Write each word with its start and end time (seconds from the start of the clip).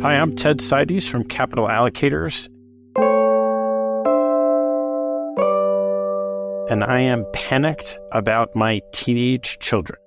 Hi, 0.00 0.14
I'm 0.14 0.36
Ted 0.36 0.60
Seides 0.60 1.08
from 1.08 1.24
Capital 1.24 1.66
Allocators. 1.66 2.48
And 6.70 6.84
I 6.84 7.00
am 7.00 7.26
panicked 7.32 7.98
about 8.12 8.54
my 8.54 8.80
teenage 8.92 9.58
children. 9.58 9.98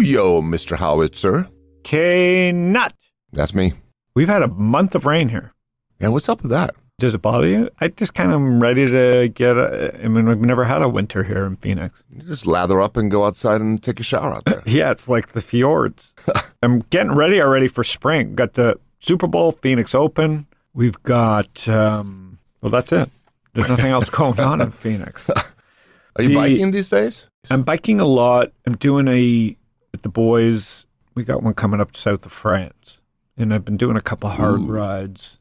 Yo! 0.00 0.40
Mr. 0.42 0.76
Howitzer. 0.78 1.48
K 1.84 2.52
Nut. 2.52 2.92
That's 3.32 3.54
me. 3.54 3.72
We've 4.14 4.28
had 4.28 4.42
a 4.42 4.48
month 4.48 4.94
of 4.94 5.06
rain 5.06 5.28
here. 5.28 5.52
Yeah, 6.00 6.08
what's 6.08 6.28
up 6.28 6.42
with 6.42 6.50
that? 6.50 6.74
Does 6.98 7.12
it 7.12 7.20
bother 7.20 7.46
you? 7.46 7.68
I 7.80 7.88
just 7.88 8.14
kind 8.14 8.30
of 8.30 8.36
am 8.40 8.58
ready 8.62 8.90
to 8.90 9.28
get 9.28 9.56
a, 9.58 9.94
I 10.02 10.08
mean, 10.08 10.26
we've 10.26 10.38
never 10.40 10.64
had 10.64 10.80
a 10.80 10.88
winter 10.88 11.22
here 11.24 11.44
in 11.44 11.56
Phoenix. 11.56 12.02
You 12.10 12.22
just 12.22 12.46
lather 12.46 12.80
up 12.80 12.96
and 12.96 13.10
go 13.10 13.24
outside 13.26 13.60
and 13.60 13.82
take 13.82 14.00
a 14.00 14.02
shower 14.02 14.32
out 14.32 14.44
there. 14.46 14.62
Yeah, 14.66 14.92
it's 14.92 15.06
like 15.06 15.28
the 15.32 15.42
fjords. 15.42 16.14
I'm 16.62 16.80
getting 16.90 17.12
ready 17.12 17.40
already 17.40 17.68
for 17.68 17.84
spring. 17.84 18.34
Got 18.34 18.54
the 18.54 18.78
Super 18.98 19.26
Bowl, 19.26 19.52
Phoenix 19.52 19.94
Open. 19.94 20.46
We've 20.72 21.00
got, 21.02 21.68
um, 21.68 22.38
well, 22.62 22.70
that's 22.70 22.92
it. 22.92 23.10
There's 23.52 23.68
nothing 23.68 23.90
else 23.92 24.08
going 24.08 24.40
on 24.40 24.60
in 24.62 24.70
Phoenix. 24.72 25.28
Are 25.28 26.22
you 26.22 26.28
The- 26.30 26.34
biking 26.34 26.70
these 26.70 26.88
days? 26.88 27.28
I'm 27.50 27.62
biking 27.62 28.00
a 28.00 28.06
lot. 28.06 28.52
I'm 28.66 28.76
doing 28.76 29.06
a 29.06 29.56
with 29.96 30.02
the 30.02 30.08
boys. 30.10 30.84
We 31.14 31.24
got 31.24 31.42
one 31.42 31.54
coming 31.54 31.80
up 31.80 31.96
south 31.96 32.26
of 32.26 32.32
France, 32.32 33.00
and 33.38 33.52
I've 33.54 33.64
been 33.64 33.78
doing 33.78 33.96
a 33.96 34.02
couple 34.02 34.28
hard 34.28 34.60
rides. 34.60 35.38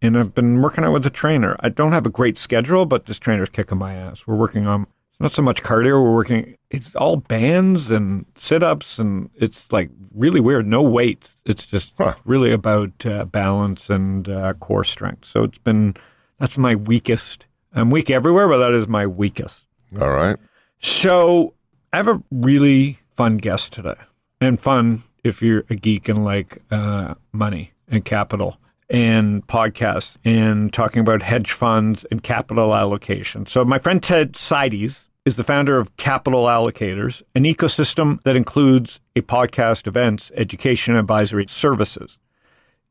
And 0.00 0.16
I've 0.16 0.32
been 0.34 0.60
working 0.62 0.84
out 0.84 0.92
with 0.92 1.04
a 1.06 1.10
trainer. 1.10 1.56
I 1.58 1.70
don't 1.70 1.90
have 1.92 2.06
a 2.06 2.10
great 2.10 2.38
schedule, 2.38 2.86
but 2.86 3.06
this 3.06 3.18
trainer's 3.18 3.48
kicking 3.48 3.78
my 3.78 3.94
ass. 3.94 4.24
We're 4.26 4.36
working 4.36 4.66
on 4.66 4.82
it's 4.82 5.20
not 5.20 5.32
so 5.32 5.42
much 5.42 5.62
cardio. 5.62 6.00
We're 6.02 6.14
working. 6.14 6.56
It's 6.70 6.94
all 6.94 7.16
bands 7.16 7.90
and 7.90 8.26
sit 8.36 8.62
ups, 8.62 8.98
and 9.00 9.30
it's 9.34 9.72
like 9.72 9.90
really 10.14 10.38
weird. 10.38 10.66
No 10.66 10.82
weights. 10.82 11.36
It's 11.44 11.66
just 11.66 11.92
Huh. 11.98 12.14
really 12.24 12.52
about 12.52 13.04
uh, 13.06 13.24
balance 13.24 13.90
and 13.90 14.28
uh, 14.28 14.52
core 14.54 14.84
strength. 14.84 15.24
So 15.26 15.42
it's 15.44 15.58
been 15.58 15.96
that's 16.38 16.58
my 16.58 16.76
weakest. 16.76 17.46
I'm 17.74 17.90
weak 17.90 18.10
everywhere, 18.10 18.46
but 18.46 18.58
that 18.58 18.74
is 18.74 18.86
my 18.86 19.06
weakest. 19.08 19.62
All 20.00 20.10
right. 20.10 20.36
So 20.78 21.54
I 21.92 21.96
have 21.96 22.08
a 22.08 22.22
really 22.30 22.98
fun 23.16 23.38
guest 23.38 23.72
today, 23.72 23.96
and 24.40 24.60
fun 24.60 25.02
if 25.24 25.42
you're 25.42 25.64
a 25.70 25.74
geek 25.74 26.08
and 26.08 26.24
like 26.24 26.58
uh, 26.70 27.14
money 27.32 27.72
and 27.88 28.04
capital 28.04 28.58
and 28.88 29.44
podcasts 29.46 30.16
and 30.24 30.72
talking 30.72 31.00
about 31.00 31.22
hedge 31.22 31.50
funds 31.50 32.04
and 32.10 32.22
capital 32.22 32.74
allocation. 32.74 33.46
So 33.46 33.64
my 33.64 33.78
friend 33.78 34.02
Ted 34.02 34.34
Seides 34.34 35.08
is 35.24 35.36
the 35.36 35.42
founder 35.42 35.78
of 35.78 35.96
Capital 35.96 36.44
Allocators, 36.44 37.22
an 37.34 37.42
ecosystem 37.42 38.22
that 38.22 38.36
includes 38.36 39.00
a 39.16 39.22
podcast, 39.22 39.88
events, 39.88 40.30
education, 40.36 40.94
advisory 40.94 41.46
services. 41.48 42.16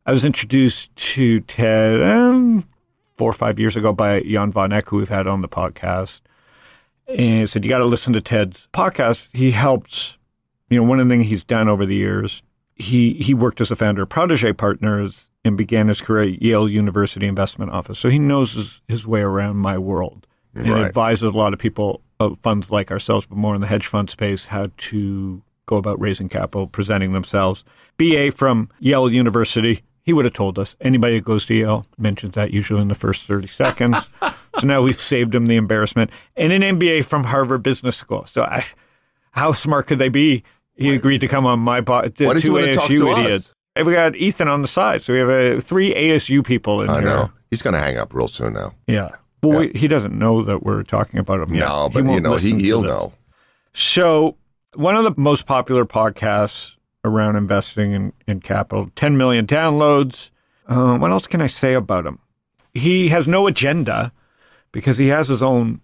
I 0.05 0.11
was 0.11 0.25
introduced 0.25 0.93
to 0.95 1.39
Ted 1.41 2.01
um, 2.01 2.65
four 3.13 3.29
or 3.29 3.33
five 3.33 3.57
years 3.57 3.77
ago 3.77 3.93
by 3.93 4.21
Jan 4.21 4.51
Von 4.51 4.73
Eck, 4.73 4.89
who 4.89 4.97
we've 4.97 5.07
had 5.07 5.27
on 5.27 5.41
the 5.41 5.47
podcast 5.47 6.19
and 7.07 7.19
he 7.41 7.47
said 7.47 7.63
you 7.63 7.69
got 7.69 7.79
to 7.79 7.85
listen 7.85 8.13
to 8.13 8.21
Ted's 8.21 8.67
podcast. 8.73 9.29
He 9.33 9.51
helps. 9.51 10.17
You 10.69 10.77
know, 10.79 10.83
one 10.87 10.99
of 10.99 11.07
the 11.07 11.13
things 11.13 11.27
he's 11.27 11.43
done 11.43 11.67
over 11.69 11.85
the 11.85 11.95
years, 11.95 12.41
he 12.75 13.13
he 13.13 13.33
worked 13.33 13.61
as 13.61 13.69
a 13.71 13.75
founder 13.75 14.03
of 14.03 14.09
Protege 14.09 14.53
Partners 14.53 15.29
and 15.43 15.55
began 15.57 15.87
his 15.89 16.01
career 16.01 16.33
at 16.33 16.41
Yale 16.41 16.67
University 16.67 17.27
Investment 17.27 17.71
Office. 17.71 17.99
So 17.99 18.09
he 18.09 18.17
knows 18.17 18.53
his, 18.53 18.81
his 18.87 19.05
way 19.05 19.21
around 19.21 19.57
my 19.57 19.77
world 19.77 20.25
and 20.55 20.67
Right. 20.67 20.85
advises 20.85 21.21
a 21.21 21.29
lot 21.29 21.53
of 21.53 21.59
people, 21.59 22.01
uh, 22.19 22.31
funds 22.41 22.71
like 22.71 22.89
ourselves, 22.89 23.27
but 23.27 23.37
more 23.37 23.53
in 23.53 23.61
the 23.61 23.67
hedge 23.67 23.85
fund 23.85 24.09
space, 24.09 24.47
how 24.47 24.71
to 24.75 25.43
go 25.67 25.77
about 25.77 25.99
raising 26.01 26.29
capital, 26.29 26.65
presenting 26.65 27.13
themselves. 27.13 27.63
BA 27.97 28.31
from 28.31 28.69
Yale 28.79 29.07
University. 29.11 29.81
He 30.05 30.13
would 30.13 30.25
have 30.25 30.33
told 30.33 30.59
us. 30.59 30.75
Anybody 30.79 31.17
that 31.17 31.25
goes 31.25 31.47
to 31.47 31.55
Yale 31.55 31.87
mentions 31.97 32.35
that 32.35 32.51
usually 32.51 32.81
in 32.81 32.89
the 32.89 32.95
first 32.95 33.23
30 33.23 33.47
seconds. 33.47 33.97
so 34.59 34.67
now 34.67 34.83
we've 34.83 34.99
saved 34.99 35.33
him 35.33 35.47
the 35.47 35.55
embarrassment. 35.55 36.11
And 36.35 36.53
an 36.53 36.61
MBA 36.61 37.05
from 37.05 37.25
Harvard 37.25 37.63
Business 37.63 37.97
School. 37.97 38.25
So 38.27 38.43
I, 38.43 38.65
how 39.31 39.51
smart 39.51 39.87
could 39.87 39.97
they 39.97 40.09
be? 40.09 40.43
He 40.75 40.93
agreed 40.93 41.21
to 41.21 41.27
come 41.27 41.45
on 41.45 41.59
my 41.59 41.81
podcast. 41.81 42.27
Why 42.27 42.33
does 42.33 42.43
he 42.43 42.49
two 42.49 42.53
wanna 42.53 42.75
talk 42.75 42.89
ASU 42.89 42.97
to 42.99 43.09
us? 43.09 43.17
idiots. 43.17 43.53
And 43.75 43.87
we 43.87 43.93
got 43.93 44.15
Ethan 44.15 44.47
on 44.47 44.61
the 44.61 44.67
side. 44.67 45.01
So 45.01 45.11
we 45.11 45.19
have 45.19 45.29
uh, 45.29 45.59
three 45.59 45.93
ASU 45.93 46.45
people 46.45 46.81
in 46.81 46.89
I 46.89 46.99
here. 46.99 47.09
I 47.09 47.13
know. 47.13 47.31
He's 47.49 47.61
going 47.61 47.73
to 47.73 47.79
hang 47.79 47.97
up 47.97 48.13
real 48.13 48.27
soon 48.27 48.53
now. 48.53 48.73
Yeah. 48.87 49.09
Well, 49.41 49.59
we, 49.59 49.71
he 49.73 49.87
doesn't 49.87 50.17
know 50.17 50.43
that 50.43 50.63
we're 50.63 50.83
talking 50.83 51.19
about 51.19 51.41
him 51.41 51.53
yet. 51.53 51.67
No, 51.67 51.89
but 51.89 52.05
you 52.05 52.21
know, 52.21 52.35
he 52.37 52.57
he'll 52.59 52.81
know. 52.81 53.13
So, 53.73 54.37
one 54.75 54.95
of 54.95 55.03
the 55.03 55.13
most 55.19 55.45
popular 55.45 55.85
podcasts 55.85 56.74
around 57.05 57.35
investing 57.35 57.91
in, 57.91 58.13
in 58.27 58.41
capital, 58.41 58.89
10 58.95 59.15
million 59.15 59.45
downloads. 59.45 60.31
Uh, 60.67 60.97
what 60.97 61.11
else 61.11 61.27
can 61.27 61.41
I 61.41 61.47
say 61.47 61.73
about 61.73 62.05
him? 62.05 62.19
He 62.73 63.09
has 63.09 63.27
no 63.27 63.47
agenda 63.47 64.11
because 64.71 64.97
he 64.97 65.07
has 65.07 65.29
his 65.29 65.41
own 65.41 65.81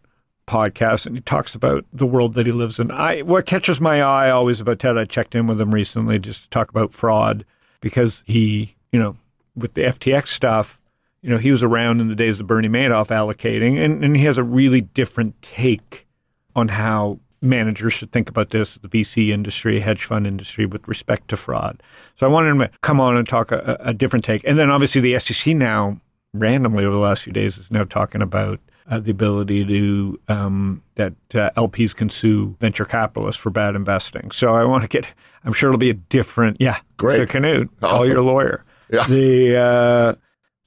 podcast 0.47 1.05
and 1.05 1.15
he 1.15 1.21
talks 1.21 1.55
about 1.55 1.85
the 1.93 2.05
world 2.05 2.33
that 2.33 2.45
he 2.45 2.51
lives 2.51 2.79
in. 2.79 2.91
I 2.91 3.21
what 3.21 3.45
catches 3.45 3.79
my 3.79 4.01
eye 4.01 4.29
always 4.29 4.59
about 4.59 4.79
Ted, 4.79 4.97
I 4.97 5.05
checked 5.05 5.35
in 5.35 5.47
with 5.47 5.61
him 5.61 5.73
recently 5.73 6.19
just 6.19 6.43
to 6.43 6.49
talk 6.49 6.69
about 6.69 6.93
fraud 6.93 7.45
because 7.79 8.23
he, 8.25 8.75
you 8.91 8.99
know, 8.99 9.15
with 9.55 9.75
the 9.75 9.83
FTX 9.83 10.27
stuff, 10.27 10.81
you 11.21 11.29
know, 11.29 11.37
he 11.37 11.51
was 11.51 11.63
around 11.63 12.01
in 12.01 12.09
the 12.09 12.15
days 12.15 12.39
of 12.39 12.47
Bernie 12.47 12.67
Madoff 12.67 13.07
allocating 13.07 13.77
and, 13.77 14.03
and 14.03 14.17
he 14.17 14.25
has 14.25 14.37
a 14.37 14.43
really 14.43 14.81
different 14.81 15.41
take 15.41 16.07
on 16.55 16.69
how 16.69 17.19
managers 17.41 17.93
should 17.93 18.11
think 18.11 18.29
about 18.29 18.51
this, 18.51 18.75
the 18.75 18.87
VC 18.87 19.29
industry, 19.29 19.79
hedge 19.79 20.05
fund 20.05 20.27
industry, 20.27 20.65
with 20.65 20.87
respect 20.87 21.27
to 21.29 21.37
fraud. 21.37 21.81
So 22.15 22.27
I 22.27 22.29
wanted 22.29 22.49
him 22.49 22.59
to 22.59 22.71
come 22.81 22.99
on 22.99 23.17
and 23.17 23.27
talk 23.27 23.51
a, 23.51 23.77
a 23.79 23.93
different 23.93 24.25
take. 24.25 24.43
And 24.45 24.57
then 24.57 24.69
obviously 24.69 25.01
the 25.01 25.17
SEC 25.19 25.55
now, 25.55 25.99
randomly 26.33 26.85
over 26.85 26.93
the 26.93 27.01
last 27.01 27.23
few 27.23 27.33
days, 27.33 27.57
is 27.57 27.71
now 27.71 27.83
talking 27.83 28.21
about 28.21 28.59
uh, 28.87 28.99
the 28.99 29.11
ability 29.11 29.65
to 29.65 30.19
um, 30.27 30.83
that 30.95 31.13
uh, 31.33 31.49
LPs 31.55 31.95
can 31.95 32.09
sue 32.09 32.55
venture 32.59 32.85
capitalists 32.85 33.41
for 33.41 33.49
bad 33.49 33.75
investing. 33.75 34.31
So 34.31 34.53
I 34.53 34.65
want 34.65 34.83
to 34.83 34.89
get. 34.89 35.13
I'm 35.43 35.53
sure 35.53 35.69
it'll 35.69 35.79
be 35.79 35.89
a 35.89 35.95
different. 35.95 36.57
Yeah, 36.59 36.77
Great. 36.97 37.17
So 37.17 37.25
Canute, 37.25 37.69
call 37.79 38.05
your 38.05 38.21
lawyer. 38.21 38.65
Yeah. 38.91 39.07
The 39.07 39.57
uh, 39.57 40.15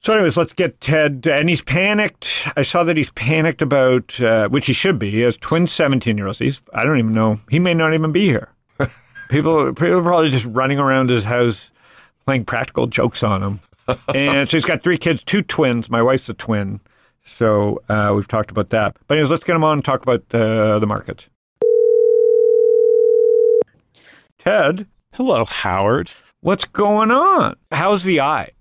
so, 0.05 0.13
anyways, 0.13 0.37
let's 0.37 0.53
get 0.53 0.79
Ted. 0.81 1.25
And 1.25 1.49
he's 1.49 1.63
panicked. 1.63 2.47
I 2.55 2.61
saw 2.61 2.83
that 2.83 2.95
he's 2.95 3.09
panicked 3.13 3.63
about, 3.63 4.21
uh, 4.21 4.47
which 4.49 4.67
he 4.67 4.73
should 4.73 4.99
be. 4.99 5.09
He 5.09 5.21
has 5.21 5.35
twin 5.35 5.65
17 5.65 6.15
year 6.15 6.27
olds. 6.27 6.37
He's, 6.37 6.61
I 6.75 6.83
don't 6.83 6.99
even 6.99 7.11
know. 7.11 7.39
He 7.49 7.57
may 7.57 7.73
not 7.73 7.95
even 7.95 8.11
be 8.11 8.25
here. 8.25 8.49
people, 9.29 9.73
people 9.73 9.97
are 9.97 10.03
probably 10.03 10.29
just 10.29 10.45
running 10.45 10.77
around 10.77 11.09
his 11.09 11.23
house 11.23 11.71
playing 12.23 12.45
practical 12.45 12.85
jokes 12.85 13.23
on 13.23 13.41
him. 13.41 13.59
and 14.13 14.47
so 14.47 14.57
he's 14.57 14.63
got 14.65 14.83
three 14.83 14.99
kids, 14.99 15.23
two 15.23 15.41
twins. 15.41 15.89
My 15.89 16.03
wife's 16.03 16.29
a 16.29 16.35
twin. 16.35 16.81
So 17.23 17.81
uh, 17.89 18.13
we've 18.15 18.27
talked 18.27 18.51
about 18.51 18.69
that. 18.69 18.95
But, 19.07 19.15
anyways, 19.15 19.31
let's 19.31 19.43
get 19.43 19.55
him 19.55 19.63
on 19.63 19.79
and 19.79 19.85
talk 19.85 20.03
about 20.03 20.23
uh, 20.31 20.77
the 20.77 20.85
markets. 20.85 21.29
Ted, 24.37 24.85
Hello, 25.13 25.45
Howard. 25.45 26.13
what's 26.41 26.65
going 26.65 27.09
on? 27.09 27.55
How's 27.71 28.03
the 28.03 28.21
eye? 28.21 28.51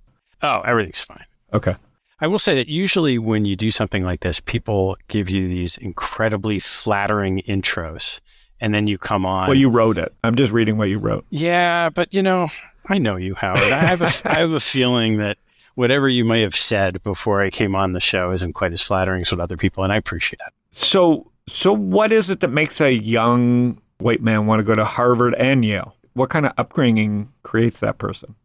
Oh, 0.40 0.62
everything's 0.62 1.02
fine. 1.02 1.26
Okay. 1.54 1.76
I 2.20 2.26
will 2.26 2.38
say 2.38 2.54
that 2.56 2.68
usually 2.68 3.18
when 3.18 3.44
you 3.44 3.56
do 3.56 3.70
something 3.70 4.04
like 4.04 4.20
this, 4.20 4.40
people 4.40 4.96
give 5.08 5.28
you 5.30 5.48
these 5.48 5.76
incredibly 5.76 6.58
flattering 6.60 7.40
intros, 7.48 8.20
and 8.60 8.72
then 8.72 8.86
you 8.86 8.98
come 8.98 9.26
on. 9.26 9.48
Well, 9.48 9.56
you 9.56 9.68
wrote 9.68 9.98
it. 9.98 10.12
I'm 10.22 10.34
just 10.34 10.52
reading 10.52 10.76
what 10.78 10.88
you 10.88 10.98
wrote. 10.98 11.24
yeah, 11.30 11.90
but 11.90 12.12
you 12.12 12.22
know, 12.22 12.48
I 12.88 12.98
know 12.98 13.16
you, 13.16 13.34
Howard. 13.34 13.72
I 13.72 13.78
have 13.78 14.02
a, 14.02 14.10
I 14.30 14.34
have 14.40 14.52
a 14.52 14.60
feeling 14.60 15.18
that 15.18 15.38
whatever 15.74 16.08
you 16.08 16.24
may 16.24 16.42
have 16.42 16.54
said 16.54 17.02
before 17.02 17.42
I 17.42 17.50
came 17.50 17.74
on 17.74 17.92
the 17.92 18.00
show 18.00 18.30
isn't 18.30 18.52
quite 18.52 18.72
as 18.72 18.82
flattering 18.82 19.22
as 19.22 19.32
what 19.32 19.40
other 19.40 19.56
people, 19.56 19.84
and 19.84 19.92
I 19.92 19.96
appreciate 19.96 20.38
that. 20.38 20.52
So, 20.70 21.30
so 21.48 21.72
what 21.72 22.12
is 22.12 22.30
it 22.30 22.40
that 22.40 22.48
makes 22.48 22.80
a 22.80 22.92
young 22.92 23.80
white 23.98 24.22
man 24.22 24.46
want 24.46 24.60
to 24.60 24.64
go 24.64 24.74
to 24.74 24.84
Harvard 24.84 25.34
and 25.34 25.64
Yale? 25.64 25.96
What 26.14 26.30
kind 26.30 26.46
of 26.46 26.52
upbringing 26.56 27.32
creates 27.42 27.80
that 27.80 27.98
person? 27.98 28.36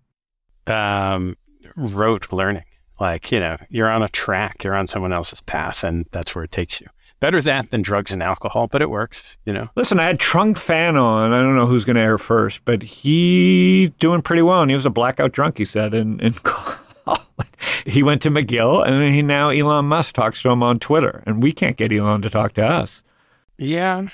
Um, 0.66 1.36
rote 1.76 2.32
learning, 2.34 2.64
like 3.00 3.32
you 3.32 3.40
know, 3.40 3.58
you're 3.70 3.90
on 3.90 4.04
a 4.04 4.10
track, 4.10 4.64
you're 4.64 4.76
on 4.76 4.88
someone 4.88 5.14
else's 5.14 5.42
path, 5.42 5.84
and 5.84 6.06
that's 6.12 6.36
where 6.36 6.44
it 6.44 6.52
takes 6.52 6.82
you. 6.82 6.88
Better 7.20 7.42
that 7.42 7.70
than 7.70 7.82
drugs 7.82 8.14
and 8.14 8.24
alcohol, 8.24 8.68
but 8.68 8.82
it 8.82 8.90
works. 8.90 9.38
You 9.46 9.54
know. 9.54 9.70
Listen, 9.76 10.00
I 10.00 10.06
had 10.06 10.20
Trung 10.20 10.58
Phan 10.58 10.96
on. 10.96 11.34
I 11.34 11.42
don't 11.42 11.56
know 11.56 11.66
who's 11.66 11.86
going 11.86 11.98
to 11.98 12.02
air 12.02 12.18
first, 12.18 12.64
but 12.64 12.82
he's 12.82 13.90
doing 14.00 14.22
pretty 14.22 14.42
well, 14.42 14.62
and 14.62 14.72
he 14.72 14.76
was 14.76 14.86
a 14.86 14.90
blackout 14.90 15.32
drunk. 15.32 15.58
He 15.58 15.66
said, 15.66 15.94
in 15.94 16.20
in 16.20 16.34
he 17.86 18.04
went 18.04 18.22
to 18.22 18.30
McGill, 18.30 18.86
and 18.88 19.14
he 19.14 19.22
now 19.22 19.50
Elon 19.50 19.86
Musk 19.86 20.16
talks 20.16 20.42
to 20.42 20.50
him 20.50 20.64
on 20.64 20.80
Twitter, 20.80 21.24
and 21.26 21.44
we 21.44 21.52
can't 21.52 21.78
get 21.78 21.92
Elon 21.92 22.22
to 22.22 22.30
talk 22.30 22.54
to 22.54 22.64
us. 22.64 23.04
Yeah. 23.58 24.08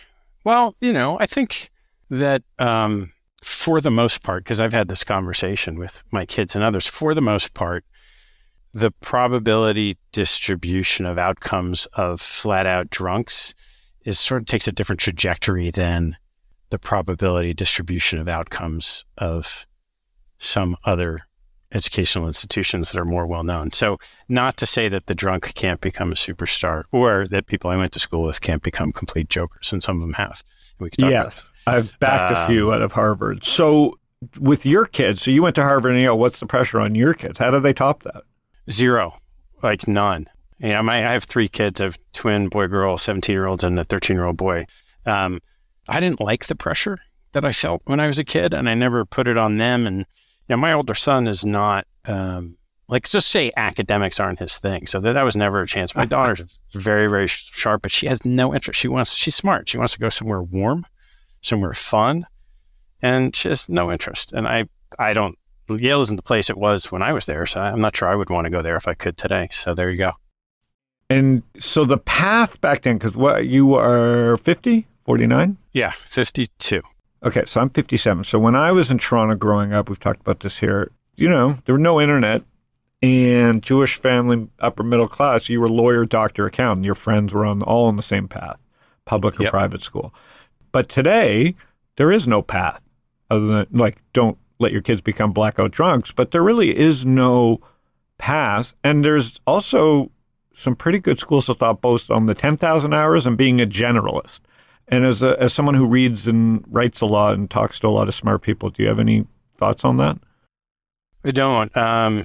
Well, 0.44 0.76
you 0.80 0.94
know, 0.94 1.18
I 1.20 1.26
think 1.26 1.70
that 2.10 2.44
um, 2.60 3.14
for 3.42 3.82
the 3.82 3.92
most 3.92 4.24
part, 4.24 4.44
because 4.44 4.60
I've 4.60 4.74
had 4.74 4.88
this 4.88 5.04
conversation 5.04 5.78
with 5.78 6.04
my 6.12 6.26
kids 6.26 6.56
and 6.56 6.64
others, 6.64 6.88
for 6.88 7.14
the 7.14 7.22
most 7.22 7.54
part, 7.54 7.86
the 8.76 8.92
probability 8.92 9.98
distribution 10.12 11.06
of 11.06 11.18
outcomes 11.18 11.86
of 11.94 12.20
flat 12.20 12.66
out 12.66 12.90
drunks 12.90 13.56
is 14.04 14.20
sort 14.20 14.42
of 14.42 14.48
takes 14.48 14.68
a 14.68 14.72
different 14.74 15.00
trajectory 15.00 15.72
than 15.72 16.18
the 16.72 16.78
probability 16.78 17.54
distribution 17.54 18.20
of 18.20 18.28
outcomes 18.28 19.06
of 19.18 19.66
some 20.38 20.76
other 20.84 21.20
educational 21.72 22.28
institutions 22.28 22.92
that 22.92 23.00
are 23.00 23.06
more 23.06 23.26
well 23.26 23.44
known. 23.44 23.72
So, 23.72 23.98
not 24.28 24.58
to 24.58 24.66
say 24.66 24.90
that 24.90 25.06
the 25.06 25.16
drunk 25.16 25.54
can't 25.56 25.80
become 25.80 26.12
a 26.12 26.16
superstar 26.16 26.84
or 26.92 27.28
that 27.28 27.48
people 27.48 27.70
I 27.70 27.78
went 27.78 27.94
to 27.94 28.00
school 28.00 28.24
with 28.24 28.42
can't 28.42 28.62
become 28.62 28.92
complete 28.92 29.30
jokers, 29.30 29.72
and 29.72 29.82
some 29.82 29.96
of 29.96 30.02
them 30.02 30.14
have. 30.14 30.44
We 30.80 30.90
could 30.90 31.00
talk 31.00 31.12
about 31.12 31.44
I've 31.66 32.00
backed 32.00 32.34
a 32.34 32.54
few 32.54 32.72
um, 32.72 32.76
out 32.76 32.82
of 32.82 32.92
Harvard. 32.92 33.46
So, 33.46 33.98
with 34.38 34.66
your 34.66 34.86
kids, 34.86 35.22
so 35.22 35.32
you 35.32 35.44
went 35.44 35.56
to 35.56 35.64
Harvard 35.64 35.94
and 35.94 36.02
Yale. 36.02 36.18
What's 36.18 36.42
the 36.42 36.46
pressure 36.46 36.82
on 36.82 36.94
your 36.94 37.14
kids? 37.14 37.40
How 37.40 37.52
do 37.52 37.62
they 37.62 37.72
top 37.72 38.04
that? 38.04 38.24
Zero, 38.70 39.14
like 39.62 39.88
none. 39.88 40.28
You 40.58 40.70
know, 40.70 40.84
my, 40.84 41.08
I 41.08 41.14
have 41.14 41.26
three 41.26 41.48
kids. 41.48 41.82
I 41.82 41.86
have 41.86 42.00
twin 42.14 42.48
boy 42.48 42.68
girl, 42.68 42.98
17 42.98 43.34
year 43.34 43.46
olds, 43.46 43.64
and 43.64 43.80
a 43.80 43.84
13 43.84 44.16
year 44.16 44.26
old 44.26 44.38
boy. 44.38 44.66
Um, 45.06 45.40
I 45.88 46.00
didn't 46.00 46.22
like 46.22 46.46
the 46.46 46.56
pressure 46.56 46.98
that 47.34 47.46
I 47.46 47.52
felt 47.52 47.82
when 47.86 48.00
I 48.00 48.08
was 48.08 48.20
a 48.20 48.24
kid, 48.24 48.54
and 48.54 48.68
I 48.70 48.74
never 48.74 49.06
put 49.06 49.28
it 49.28 49.38
on 49.38 49.58
them. 49.58 49.86
And, 49.86 50.00
you 50.00 50.06
know, 50.50 50.58
my 50.58 50.74
older 50.74 50.96
son 50.96 51.28
is 51.28 51.46
not, 51.46 51.86
um, 52.06 52.58
like, 52.88 53.08
just 53.08 53.28
say 53.28 53.52
academics 53.58 54.20
aren't 54.20 54.40
his 54.40 54.58
thing. 54.58 54.88
So 54.88 55.00
that, 55.00 55.14
that 55.14 55.24
was 55.24 55.36
never 55.36 55.62
a 55.62 55.68
chance. 55.68 55.96
My 55.96 56.06
daughter's 56.06 56.60
very, 56.72 57.08
very 57.08 57.28
sharp, 57.28 57.82
but 57.82 57.92
she 57.92 58.08
has 58.08 58.26
no 58.26 58.54
interest. 58.54 58.80
She 58.80 58.88
wants, 58.88 59.16
she's 59.16 59.36
smart. 59.36 59.70
She 59.70 59.78
wants 59.78 59.94
to 59.94 60.00
go 60.00 60.10
somewhere 60.10 60.42
warm, 60.42 60.86
somewhere 61.42 61.74
fun, 61.74 62.26
and 63.02 63.36
she 63.36 63.50
has 63.50 63.68
no 63.70 63.92
interest. 63.92 64.32
And 64.32 64.48
I, 64.48 64.66
I 64.98 65.14
don't, 65.14 65.38
Yale 65.70 66.02
isn't 66.02 66.16
the 66.16 66.24
place 66.24 66.50
it 66.50 66.58
was 66.58 66.92
when 66.92 67.02
I 67.02 67.14
was 67.14 67.26
there. 67.26 67.46
So 67.46 67.62
I'm 67.62 67.82
not 67.82 67.96
sure 67.96 68.08
I 68.10 68.16
would 68.16 68.30
want 68.30 68.46
to 68.46 68.52
go 68.52 68.62
there 68.62 68.76
if 68.76 68.88
I 68.88 68.94
could 68.94 69.18
today. 69.18 69.48
So 69.52 69.74
there 69.74 69.90
you 69.90 69.98
go. 69.98 70.12
And 71.10 71.44
so 71.60 71.86
the 71.86 71.98
path 71.98 72.60
back 72.62 72.82
then, 72.82 72.98
because 72.98 73.16
what 73.16 73.48
you 73.48 73.76
are 73.76 74.38
50, 74.38 74.88
49? 75.06 75.58
Yeah, 75.72 75.92
52. 75.92 76.82
Okay, 77.24 77.44
so 77.46 77.62
I'm 77.62 77.70
57. 77.70 78.24
So 78.24 78.40
when 78.40 78.56
I 78.56 78.72
was 78.72 78.90
in 78.90 78.98
Toronto 78.98 79.36
growing 79.36 79.74
up, 79.74 79.90
we've 79.90 80.00
talked 80.00 80.22
about 80.22 80.40
this 80.40 80.60
here, 80.60 80.92
you 81.16 81.30
know, 81.30 81.58
there 81.66 81.76
were 81.76 81.80
no 81.80 82.02
internet 82.02 82.44
and 83.02 83.62
Jewish 83.62 83.96
family, 83.98 84.48
upper 84.60 84.82
middle 84.84 85.08
class, 85.08 85.48
you 85.48 85.62
were 85.62 85.70
lawyer, 85.70 86.06
doctor, 86.06 86.46
accountant. 86.46 86.86
Your 86.86 86.96
friends 86.96 87.34
were 87.34 87.46
on 87.46 87.62
all 87.62 87.86
on 87.86 87.98
the 87.98 88.02
same 88.04 88.28
path, 88.28 88.58
public 89.06 89.40
or 89.40 89.44
Yep. 89.44 89.52
private 89.52 89.84
school. 89.84 90.14
But 90.72 90.90
today, 90.90 91.56
there 91.98 92.12
is 92.12 92.26
no 92.28 92.42
path 92.42 92.82
other 93.30 93.46
than 93.46 93.68
like 93.72 94.02
don't 94.14 94.38
let 94.60 94.72
your 94.72 94.82
kids 94.82 95.02
become 95.02 95.32
blackout 95.32 95.72
drunks, 95.72 96.12
but 96.12 96.32
there 96.32 96.44
really 96.44 96.78
is 96.78 97.06
no 97.06 97.60
path. 98.18 98.74
And 98.84 99.04
there's 99.04 99.40
also 99.46 100.12
some 100.54 100.76
pretty 100.76 101.00
good 101.00 101.20
schools 101.20 101.50
of 101.50 101.58
thought 101.58 101.82
both 101.82 102.10
on 102.10 102.26
the 102.26 102.34
10,000 102.34 102.94
hours 102.94 103.26
and 103.26 103.38
being 103.38 103.60
a 103.60 103.66
generalist. 103.66 104.40
And 104.88 105.04
as 105.04 105.22
a, 105.22 105.40
as 105.42 105.54
someone 105.54 105.76
who 105.76 105.88
reads 105.88 106.28
and 106.28 106.64
writes 106.68 107.02
a 107.02 107.06
lot 107.06 107.36
and 107.36 107.50
talks 107.50 107.80
to 107.80 107.88
a 107.88 107.90
lot 107.90 108.08
of 108.08 108.16
smart 108.16 108.42
people, 108.42 108.70
do 108.70 108.84
you 108.84 108.90
have 108.90 109.00
any 109.00 109.26
thoughts 109.58 109.84
on 109.84 109.98
that? 109.98 110.18
I 111.24 111.32
don't. 111.32 111.76
Um, 111.76 112.24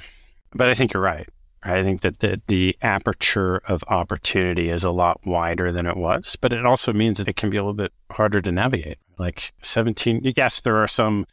but 0.53 0.69
I 0.69 0.75
think 0.75 0.93
you're 0.93 1.03
right. 1.03 1.27
I 1.63 1.83
think 1.83 2.01
that 2.03 2.21
the, 2.21 2.41
the 2.47 2.77
aperture 2.81 3.61
of 3.69 3.85
opportunity 3.89 4.71
is 4.71 4.83
a 4.85 4.91
lot 4.91 5.21
wider 5.27 5.73
than 5.73 5.87
it 5.87 5.97
was, 5.97 6.37
but 6.41 6.53
it 6.53 6.65
also 6.65 6.93
means 6.93 7.19
that 7.19 7.29
it 7.29 7.37
can 7.37 7.51
be 7.51 7.59
a 7.59 7.63
little 7.63 7.75
bit 7.75 7.93
harder 8.13 8.41
to 8.41 8.53
navigate. 8.53 8.99
Like 9.19 9.53
17, 9.61 10.33
yes, 10.37 10.61
there 10.61 10.79
are 10.79 10.89
some 10.89 11.27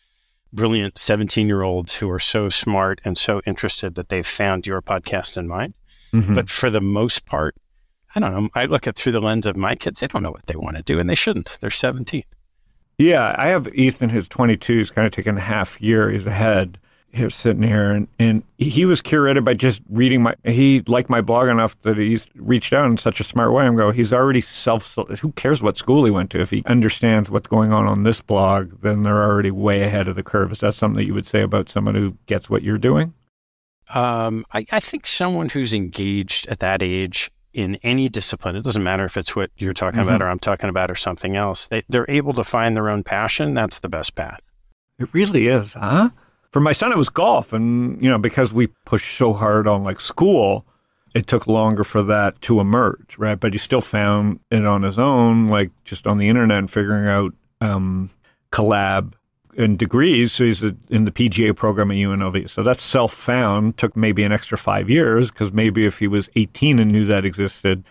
brilliant 0.54 0.98
17 0.98 1.48
year 1.48 1.62
olds 1.62 1.98
who 1.98 2.10
are 2.10 2.20
so 2.20 2.50
smart 2.50 3.00
and 3.04 3.18
so 3.18 3.42
interested 3.46 3.96
that 3.96 4.10
they've 4.10 4.26
found 4.26 4.68
your 4.68 4.82
podcast 4.82 5.38
and 5.38 5.48
mine. 5.48 5.74
Mm-hmm. 6.14 6.36
But 6.36 6.50
for 6.50 6.70
the 6.70 6.82
most 6.82 7.26
part, 7.26 7.56
I 8.16 8.20
don't 8.20 8.32
know. 8.32 8.50
I 8.56 8.66
look 8.66 8.88
at 8.88 8.96
through 8.96 9.12
the 9.12 9.22
lens 9.22 9.46
of 9.46 9.58
my 9.58 9.76
kids. 9.76 10.00
They 10.00 10.08
don't 10.08 10.24
know 10.24 10.32
what 10.32 10.48
they 10.48 10.56
want 10.56 10.78
to 10.78 10.84
do, 10.84 11.00
and 11.00 11.10
they 11.10 11.16
shouldn't. 11.16 11.58
They're 11.60 11.70
17. 11.70 12.24
Yeah, 12.98 13.36
I 13.38 13.50
have 13.50 13.68
Ethan, 13.76 14.10
who's 14.10 14.28
22, 14.28 14.78
he's 14.78 14.90
kind 14.90 15.06
of 15.06 15.14
taken 15.14 15.38
a 15.38 15.42
half 15.42 15.80
year. 15.80 16.10
He's 16.10 16.26
ahead. 16.26 16.80
He's 17.18 17.36
sitting 17.36 17.64
here, 17.64 17.92
and, 17.92 18.08
and 18.18 18.44
he 18.58 18.86
was 18.86 19.02
curated 19.02 19.44
by 19.44 19.54
just 19.54 19.82
reading 19.90 20.24
my. 20.24 20.36
He 20.44 20.82
liked 20.88 21.10
my 21.10 21.22
blog 21.22 21.50
enough 21.50 21.80
that 21.82 21.98
he 21.98 22.20
reached 22.36 22.74
out 22.74 22.86
in 22.86 22.98
such 22.98 23.20
a 23.20 23.24
smart 23.24 23.52
way. 23.52 23.66
I'm 23.66 23.76
going. 23.76 23.96
He's 23.96 24.14
already 24.14 24.42
self. 24.42 24.96
Who 24.96 25.32
cares 25.34 25.62
what 25.62 25.78
school 25.78 26.06
he 26.06 26.12
went 26.12 26.30
to? 26.32 26.42
If 26.42 26.52
he 26.52 26.64
understands 26.66 27.30
what's 27.30 27.48
going 27.48 27.74
on 27.74 27.88
on 27.88 28.04
this 28.04 28.22
blog, 28.22 28.82
then 28.82 29.04
they're 29.04 29.24
already 29.24 29.52
way 29.52 29.84
ahead 29.84 30.08
of 30.08 30.16
the 30.16 30.24
curve. 30.24 30.52
Is 30.52 30.60
that 30.60 30.76
something 30.76 30.98
that 30.98 31.06
you 31.06 31.14
would 31.14 31.28
say 31.28 31.42
about 31.42 31.70
someone 31.70 31.96
who 31.96 32.18
gets 32.26 32.50
what 32.50 32.64
you're 32.64 32.78
doing? 32.78 33.14
Um, 33.94 34.46
I, 34.52 34.66
I 34.72 34.80
think 34.80 35.06
someone 35.06 35.50
who's 35.50 35.74
engaged 35.74 36.48
at 36.48 36.60
that 36.60 36.84
age 36.84 37.32
in 37.54 37.78
any 37.84 38.10
discipline, 38.10 38.56
it 38.56 38.64
doesn't 38.64 38.84
matter 38.84 39.06
if 39.06 39.18
it's 39.18 39.36
what 39.36 39.50
you're 39.58 39.74
talking 39.74 40.02
about 40.02 40.22
or 40.22 40.28
I'm 40.28 40.40
talking 40.40 40.70
about 40.70 40.92
or 40.92 40.96
something 40.96 41.36
else, 41.36 41.68
they, 41.68 41.82
they're 41.90 42.06
able 42.08 42.34
to 42.34 42.44
find 42.44 42.76
their 42.76 42.90
own 42.90 43.04
passion. 43.04 43.54
That's 43.54 43.80
the 43.80 43.90
best 43.90 44.14
path. 44.14 44.42
It 45.00 45.14
really 45.14 45.48
is, 45.48 45.74
huh? 45.74 46.10
For 46.58 46.62
my 46.62 46.74
son, 46.74 46.92
it 46.92 46.98
was 46.98 47.10
golf, 47.10 47.54
and 47.54 48.02
you 48.02 48.10
know 48.10 48.18
because 48.18 48.52
we 48.52 48.66
pushed 48.84 49.16
so 49.16 49.32
hard 49.32 49.68
on 49.68 49.84
like 49.84 50.00
school, 50.00 50.66
it 51.14 51.28
took 51.28 51.46
longer 51.46 51.84
for 51.84 52.02
that 52.02 52.42
to 52.42 52.60
emerge, 52.60 53.16
right? 53.20 53.40
But 53.40 53.54
he 53.54 53.60
still 53.60 53.80
found 53.80 54.40
it 54.50 54.66
on 54.66 54.82
his 54.82 54.98
own, 54.98 55.50
like 55.50 55.70
just 55.86 56.08
on 56.08 56.18
the 56.18 56.28
internet 56.28 56.58
and 56.58 56.72
figuring 56.72 57.08
out 57.08 57.36
um, 57.62 58.10
collab 58.52 59.14
and 59.56 59.78
degrees. 59.78 60.34
So 60.34 60.46
he's 60.46 60.64
in 60.64 61.06
the 61.06 61.12
PGA 61.12 61.56
program 61.56 61.92
at 61.92 61.98
UNLV. 61.98 62.50
So 62.50 62.64
that's 62.64 62.82
self-found. 62.82 63.78
Took 63.78 63.96
maybe 63.96 64.24
an 64.24 64.32
extra 64.32 64.58
five 64.58 64.90
years 64.90 65.30
because 65.30 65.54
maybe 65.54 65.86
if 65.86 66.00
he 66.00 66.08
was 66.08 66.28
18 66.36 66.80
and 66.80 66.92
knew 66.92 67.06
that 67.06 67.24
existed, 67.24 67.84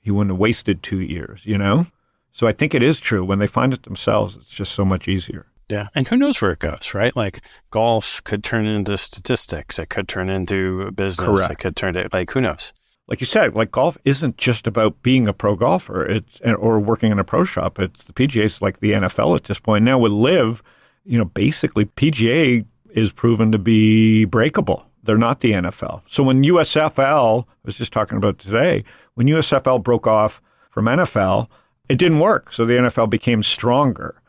he 0.00 0.10
wouldn't 0.10 0.32
have 0.32 0.38
wasted 0.38 0.82
two 0.82 1.00
years. 1.00 1.46
You 1.46 1.56
know. 1.56 1.86
So 2.30 2.46
I 2.46 2.52
think 2.52 2.74
it 2.74 2.82
is 2.82 3.00
true 3.00 3.24
when 3.24 3.38
they 3.38 3.46
find 3.46 3.72
it 3.72 3.84
themselves. 3.84 4.36
It's 4.36 4.50
just 4.50 4.72
so 4.72 4.84
much 4.84 5.08
easier. 5.08 5.46
Yeah. 5.68 5.88
And 5.94 6.06
who 6.08 6.16
knows 6.16 6.40
where 6.42 6.52
it 6.52 6.58
goes, 6.58 6.92
right? 6.94 7.14
Like 7.16 7.40
golf 7.70 8.22
could 8.24 8.44
turn 8.44 8.66
into 8.66 8.96
statistics. 8.98 9.78
It 9.78 9.88
could 9.88 10.08
turn 10.08 10.28
into 10.28 10.90
business. 10.92 11.26
Correct. 11.26 11.52
It 11.52 11.58
could 11.58 11.76
turn 11.76 11.94
to, 11.94 12.08
like, 12.12 12.30
who 12.30 12.40
knows? 12.40 12.72
like 13.08 13.20
you 13.20 13.26
said, 13.26 13.54
like 13.54 13.70
golf 13.70 13.98
isn't 14.04 14.36
just 14.38 14.66
about 14.66 15.02
being 15.02 15.26
a 15.28 15.32
pro 15.32 15.56
golfer. 15.56 16.04
It's 16.06 16.40
or 16.40 16.80
working 16.80 17.12
in 17.12 17.18
a 17.18 17.24
pro 17.24 17.44
shop. 17.44 17.78
It's 17.78 18.04
the 18.04 18.12
PGA 18.12 18.44
is 18.44 18.62
like 18.62 18.80
the 18.80 18.92
NFL 18.92 19.36
at 19.36 19.44
this 19.44 19.58
point. 19.58 19.84
Now 19.84 19.98
with 19.98 20.12
LIV, 20.12 20.62
you 21.04 21.18
know, 21.18 21.24
basically 21.24 21.84
PGA 21.84 22.64
is 22.90 23.12
proven 23.12 23.52
to 23.52 23.58
be 23.58 24.24
breakable. 24.24 24.86
They're 25.02 25.18
not 25.18 25.40
the 25.40 25.52
NFL. 25.52 26.02
So 26.08 26.22
when 26.22 26.44
USFL, 26.44 27.44
I 27.44 27.46
was 27.64 27.76
just 27.76 27.92
talking 27.92 28.16
about 28.16 28.38
today, 28.38 28.84
when 29.14 29.26
USFL 29.26 29.82
broke 29.82 30.06
off 30.06 30.40
from 30.70 30.84
NFL, 30.84 31.48
it 31.88 31.98
didn't 31.98 32.20
work. 32.20 32.52
So 32.52 32.64
the 32.64 32.74
NFL 32.78 33.10
became 33.10 33.42
stronger. 33.42 34.21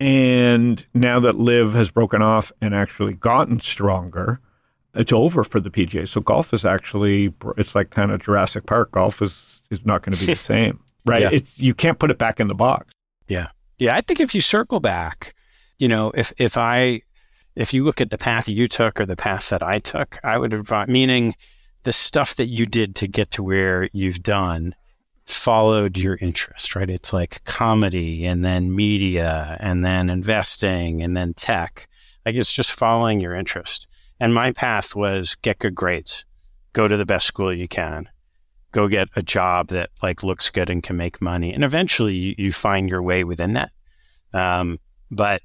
And 0.00 0.84
now 0.94 1.18
that 1.20 1.36
LIV 1.36 1.72
has 1.74 1.90
broken 1.90 2.22
off 2.22 2.52
and 2.60 2.74
actually 2.74 3.14
gotten 3.14 3.58
stronger, 3.60 4.40
it's 4.94 5.12
over 5.12 5.42
for 5.44 5.60
the 5.60 5.70
PGA. 5.70 6.06
So 6.08 6.20
golf 6.20 6.52
is 6.52 6.64
actually 6.64 7.34
it's 7.56 7.74
like 7.74 7.90
kind 7.90 8.12
of 8.12 8.20
Jurassic 8.20 8.66
Park. 8.66 8.92
Golf 8.92 9.20
is 9.20 9.60
is 9.70 9.84
not 9.84 10.02
going 10.02 10.14
to 10.14 10.20
be 10.20 10.32
the 10.32 10.36
same, 10.38 10.80
right? 11.04 11.22
Yeah. 11.22 11.30
It's 11.32 11.58
you 11.58 11.74
can't 11.74 11.98
put 11.98 12.10
it 12.10 12.18
back 12.18 12.40
in 12.40 12.48
the 12.48 12.54
box. 12.54 12.92
Yeah. 13.26 13.48
Yeah. 13.78 13.96
I 13.96 14.00
think 14.00 14.20
if 14.20 14.34
you 14.34 14.40
circle 14.40 14.80
back, 14.80 15.34
you 15.78 15.88
know, 15.88 16.10
if, 16.14 16.32
if 16.38 16.56
I, 16.56 17.02
if 17.54 17.74
you 17.74 17.84
look 17.84 18.00
at 18.00 18.10
the 18.10 18.18
path 18.18 18.48
you 18.48 18.68
took 18.68 19.00
or 19.00 19.06
the 19.06 19.16
path 19.16 19.50
that 19.50 19.62
I 19.62 19.78
took, 19.78 20.18
I 20.24 20.38
would 20.38 20.54
advise, 20.54 20.88
meaning 20.88 21.34
the 21.82 21.92
stuff 21.92 22.34
that 22.36 22.46
you 22.46 22.66
did 22.66 22.94
to 22.96 23.08
get 23.08 23.30
to 23.32 23.42
where 23.42 23.88
you've 23.92 24.22
done 24.22 24.74
followed 25.28 25.98
your 25.98 26.16
interest, 26.22 26.74
right? 26.74 26.88
It's 26.88 27.12
like 27.12 27.44
comedy 27.44 28.24
and 28.24 28.42
then 28.42 28.74
media 28.74 29.58
and 29.60 29.84
then 29.84 30.08
investing 30.08 31.02
and 31.02 31.14
then 31.14 31.34
tech. 31.34 31.86
Like 32.24 32.34
it's 32.34 32.52
just 32.52 32.72
following 32.72 33.20
your 33.20 33.34
interest. 33.34 33.86
And 34.18 34.32
my 34.32 34.52
path 34.52 34.96
was 34.96 35.34
get 35.42 35.58
good 35.58 35.74
grades, 35.74 36.24
go 36.72 36.88
to 36.88 36.96
the 36.96 37.04
best 37.04 37.26
school 37.26 37.52
you 37.52 37.68
can, 37.68 38.08
go 38.72 38.88
get 38.88 39.08
a 39.16 39.22
job 39.22 39.68
that 39.68 39.90
like 40.02 40.22
looks 40.22 40.48
good 40.48 40.70
and 40.70 40.82
can 40.82 40.96
make 40.96 41.20
money. 41.20 41.52
And 41.52 41.62
eventually 41.62 42.14
you, 42.14 42.34
you 42.38 42.52
find 42.52 42.88
your 42.88 43.02
way 43.02 43.22
within 43.22 43.52
that. 43.52 43.70
Um, 44.32 44.78
but 45.10 45.42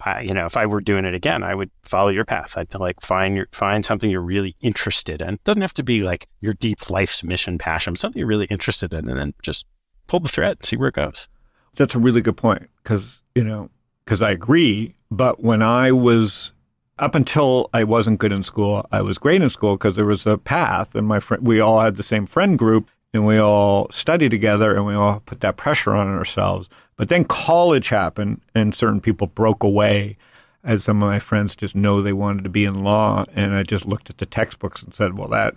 I, 0.00 0.22
you 0.22 0.34
know, 0.34 0.46
if 0.46 0.56
I 0.56 0.66
were 0.66 0.80
doing 0.80 1.04
it 1.04 1.14
again, 1.14 1.42
I 1.42 1.54
would 1.54 1.70
follow 1.82 2.08
your 2.08 2.24
path. 2.24 2.56
I'd 2.56 2.74
like 2.74 3.00
find 3.00 3.36
your, 3.36 3.48
find 3.52 3.84
something 3.84 4.10
you're 4.10 4.20
really 4.20 4.54
interested 4.60 5.22
in. 5.22 5.34
It 5.34 5.44
doesn't 5.44 5.62
have 5.62 5.74
to 5.74 5.82
be 5.82 6.02
like 6.02 6.26
your 6.40 6.54
deep 6.54 6.90
life's 6.90 7.24
mission, 7.24 7.58
passion, 7.58 7.96
something 7.96 8.18
you're 8.18 8.28
really 8.28 8.48
interested 8.50 8.92
in, 8.92 9.08
and 9.08 9.18
then 9.18 9.34
just 9.42 9.66
pull 10.06 10.20
the 10.20 10.28
thread 10.28 10.58
and 10.58 10.64
see 10.64 10.76
where 10.76 10.88
it 10.88 10.94
goes. 10.94 11.28
That's 11.76 11.94
a 11.94 11.98
really 11.98 12.20
good 12.20 12.36
point 12.36 12.68
because 12.82 13.22
you 13.34 13.44
know 13.44 13.70
because 14.04 14.22
I 14.22 14.30
agree. 14.30 14.94
But 15.10 15.42
when 15.42 15.62
I 15.62 15.92
was 15.92 16.52
up 16.98 17.14
until 17.14 17.68
I 17.72 17.84
wasn't 17.84 18.20
good 18.20 18.32
in 18.32 18.42
school, 18.42 18.86
I 18.92 19.02
was 19.02 19.18
great 19.18 19.42
in 19.42 19.48
school 19.48 19.76
because 19.76 19.96
there 19.96 20.04
was 20.04 20.26
a 20.26 20.38
path, 20.38 20.94
and 20.94 21.06
my 21.06 21.20
friend, 21.20 21.46
we 21.46 21.60
all 21.60 21.80
had 21.80 21.96
the 21.96 22.02
same 22.02 22.26
friend 22.26 22.58
group, 22.58 22.88
and 23.12 23.26
we 23.26 23.38
all 23.38 23.88
studied 23.90 24.30
together, 24.30 24.74
and 24.74 24.86
we 24.86 24.94
all 24.94 25.20
put 25.20 25.40
that 25.40 25.56
pressure 25.56 25.92
on 25.92 26.08
ourselves. 26.08 26.68
But 26.96 27.08
then 27.08 27.24
college 27.24 27.88
happened, 27.88 28.40
and 28.54 28.74
certain 28.74 29.00
people 29.00 29.26
broke 29.26 29.62
away. 29.62 30.16
As 30.62 30.84
some 30.84 31.02
of 31.02 31.08
my 31.08 31.18
friends 31.18 31.54
just 31.54 31.74
know 31.74 32.00
they 32.00 32.14
wanted 32.14 32.42
to 32.44 32.50
be 32.50 32.64
in 32.64 32.82
law, 32.84 33.26
and 33.34 33.54
I 33.54 33.64
just 33.64 33.84
looked 33.84 34.08
at 34.08 34.16
the 34.16 34.26
textbooks 34.26 34.82
and 34.82 34.94
said, 34.94 35.18
"Well, 35.18 35.28
that," 35.28 35.54